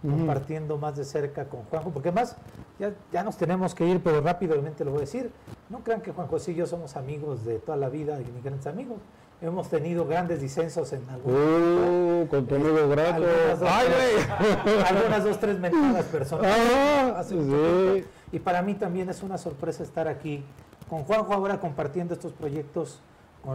compartiendo 0.00 0.78
más 0.78 0.96
de 0.96 1.04
cerca 1.04 1.44
con 1.48 1.62
Juanjo, 1.64 1.90
porque 1.90 2.10
más 2.10 2.34
ya, 2.78 2.92
ya 3.12 3.22
nos 3.22 3.36
tenemos 3.36 3.74
que 3.74 3.86
ir, 3.86 4.00
pero 4.02 4.20
rápidamente 4.22 4.84
lo 4.86 4.92
voy 4.92 4.98
a 4.98 5.00
decir. 5.02 5.30
No 5.68 5.80
crean 5.80 6.00
que 6.00 6.12
Juan 6.12 6.28
José 6.28 6.52
y 6.52 6.54
yo 6.54 6.66
somos 6.66 6.96
amigos 6.96 7.44
de 7.44 7.58
toda 7.58 7.76
la 7.76 7.88
vida 7.90 8.18
y 8.20 8.24
ni 8.32 8.40
grandes 8.40 8.66
amigos. 8.66 8.98
Hemos 9.40 9.68
tenido 9.70 10.04
grandes 10.06 10.40
disensos 10.40 10.92
en 10.92 11.08
algún 11.08 11.32
Uh, 11.32 12.26
contenido 12.28 12.88
grato. 12.88 13.14
algunas 13.24 13.60
dos, 13.60 13.68
¡Ay, 13.72 13.86
tres, 13.86 14.28
güey! 14.64 14.82
algunas 14.84 15.24
dos, 15.24 15.38
tres 15.38 15.58
mentadas 15.60 16.04
personales. 16.12 16.56
Ah, 16.60 17.14
hace 17.18 17.34
sí. 17.40 18.04
Y 18.32 18.38
para 18.40 18.62
mí 18.62 18.74
también 18.74 19.08
es 19.10 19.22
una 19.22 19.38
sorpresa 19.38 19.84
estar 19.84 20.08
aquí 20.08 20.44
con 20.90 21.04
Juanjo 21.04 21.32
ahora 21.32 21.60
compartiendo 21.60 22.14
estos 22.14 22.32
proyectos 22.32 23.00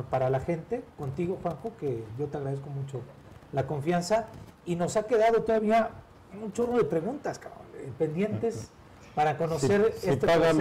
para 0.09 0.29
la 0.29 0.39
gente, 0.39 0.83
contigo 0.97 1.37
Juanjo, 1.43 1.73
que 1.79 2.03
yo 2.17 2.27
te 2.27 2.37
agradezco 2.37 2.69
mucho 2.69 3.01
la 3.51 3.67
confianza 3.67 4.27
y 4.65 4.75
nos 4.77 4.95
ha 4.95 5.03
quedado 5.03 5.41
todavía 5.43 5.89
un 6.41 6.53
chorro 6.53 6.77
de 6.77 6.85
preguntas, 6.85 7.37
cabrón, 7.39 7.61
eh, 7.75 7.91
pendientes 7.97 8.71
para 9.15 9.37
conocer 9.37 9.93
este 10.03 10.17
proceso. 10.17 10.57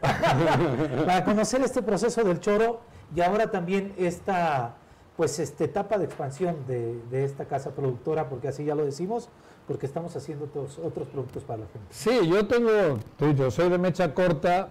para 1.06 1.24
conocer 1.24 1.62
este 1.62 1.82
proceso 1.82 2.24
del 2.24 2.40
choro 2.40 2.80
y 3.14 3.20
ahora 3.20 3.50
también 3.50 3.94
esta 3.96 4.76
pues 5.16 5.38
esta 5.38 5.64
etapa 5.64 5.98
de 5.98 6.06
expansión 6.06 6.56
de, 6.66 7.24
esta 7.24 7.44
casa 7.44 7.74
productora, 7.74 8.28
porque 8.28 8.48
así 8.48 8.64
ya 8.64 8.74
lo 8.74 8.84
decimos, 8.84 9.28
porque 9.66 9.86
estamos 9.86 10.16
haciendo 10.16 10.46
otros, 10.46 10.78
otros 10.78 11.08
productos 11.08 11.44
para 11.44 11.60
la 11.60 11.66
gente. 11.66 11.86
Sí, 11.90 12.28
yo 12.28 12.46
tengo, 12.46 12.98
yo 13.36 13.50
soy 13.50 13.68
de 13.68 13.78
mecha 13.78 14.14
corta 14.14 14.70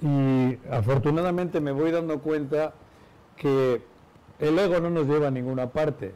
y 0.00 0.58
afortunadamente 0.70 1.60
me 1.60 1.72
voy 1.72 1.90
dando 1.90 2.20
cuenta 2.20 2.74
que 3.36 3.82
el 4.38 4.58
ego 4.58 4.80
no 4.80 4.90
nos 4.90 5.06
lleva 5.06 5.28
a 5.28 5.30
ninguna 5.30 5.70
parte. 5.70 6.14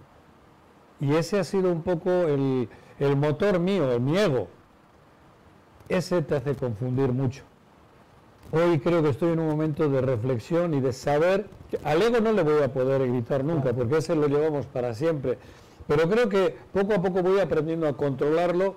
Y 0.99 1.15
ese 1.15 1.39
ha 1.39 1.45
sido 1.45 1.71
un 1.71 1.83
poco 1.83 2.11
el, 2.11 2.69
el 2.99 3.17
motor 3.17 3.59
mío, 3.59 3.99
mi 4.01 4.19
ego. 4.19 4.49
Ese 5.91 6.23
te 6.23 6.37
hace 6.37 6.55
confundir 6.55 7.11
mucho. 7.13 7.43
Hoy 8.53 8.79
creo 8.79 9.03
que 9.03 9.09
estoy 9.09 9.33
en 9.33 9.41
un 9.41 9.49
momento 9.49 9.89
de 9.89 10.01
reflexión 10.01 10.73
y 10.73 10.81
de 10.81 10.93
saber, 10.93 11.47
que 11.69 11.81
al 11.83 12.01
ego 12.01 12.21
no 12.21 12.33
le 12.33 12.45
voy 12.45 12.63
a 12.63 12.73
poder 12.73 13.09
gritar 13.09 13.45
nunca, 13.45 13.73
porque 13.73 13.99
ese 13.99 14.15
lo 14.15 14.29
llevamos 14.29 14.67
para 14.67 14.95
siempre, 14.95 15.37
pero 15.89 16.09
creo 16.09 16.29
que 16.29 16.57
poco 16.73 16.95
a 16.95 17.03
poco 17.03 17.25
voy 17.25 17.41
aprendiendo 17.41 17.89
a 17.89 17.97
controlarlo 17.97 18.77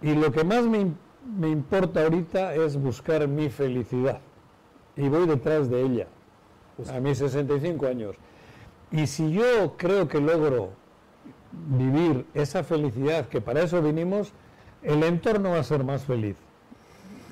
y 0.00 0.14
lo 0.14 0.30
que 0.30 0.44
más 0.44 0.64
me, 0.64 0.92
me 1.36 1.48
importa 1.48 2.04
ahorita 2.04 2.54
es 2.54 2.80
buscar 2.80 3.26
mi 3.26 3.50
felicidad 3.50 4.20
y 4.96 5.08
voy 5.08 5.26
detrás 5.26 5.68
de 5.68 5.82
ella, 5.82 6.06
a 6.94 7.00
mis 7.00 7.18
65 7.18 7.84
años. 7.84 8.14
Y 8.92 9.08
si 9.08 9.32
yo 9.32 9.74
creo 9.76 10.06
que 10.06 10.20
logro 10.20 10.70
vivir 11.52 12.26
esa 12.32 12.62
felicidad, 12.62 13.26
que 13.26 13.40
para 13.40 13.62
eso 13.62 13.82
vinimos, 13.82 14.32
el 14.82 15.02
entorno 15.02 15.50
va 15.50 15.60
a 15.60 15.64
ser 15.64 15.84
más 15.84 16.04
feliz. 16.04 16.36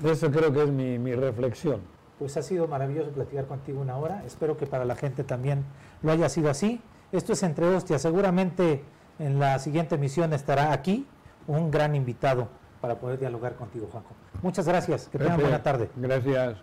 Eso 0.04 0.30
creo 0.30 0.52
que 0.52 0.62
es 0.62 0.70
mi, 0.70 0.98
mi, 0.98 1.14
reflexión. 1.14 1.80
Pues 2.18 2.36
ha 2.36 2.42
sido 2.42 2.68
maravilloso 2.68 3.10
platicar 3.10 3.46
contigo 3.46 3.80
una 3.80 3.96
hora. 3.96 4.22
Espero 4.26 4.56
que 4.56 4.66
para 4.66 4.84
la 4.84 4.96
gente 4.96 5.24
también 5.24 5.64
lo 6.02 6.12
haya 6.12 6.28
sido 6.28 6.50
así. 6.50 6.80
Esto 7.12 7.32
es 7.32 7.42
Entre 7.42 7.66
Hostias. 7.66 8.02
Seguramente 8.02 8.82
en 9.18 9.38
la 9.38 9.58
siguiente 9.58 9.94
emisión 9.94 10.32
estará 10.32 10.72
aquí 10.72 11.06
un 11.46 11.70
gran 11.70 11.94
invitado 11.94 12.48
para 12.80 12.96
poder 12.96 13.18
dialogar 13.18 13.54
contigo, 13.56 13.88
Juanjo. 13.90 14.10
Muchas 14.42 14.66
gracias. 14.66 15.08
Que 15.08 15.18
tengan 15.18 15.40
buena 15.40 15.62
tarde. 15.62 15.88
Gracias. 15.96 16.58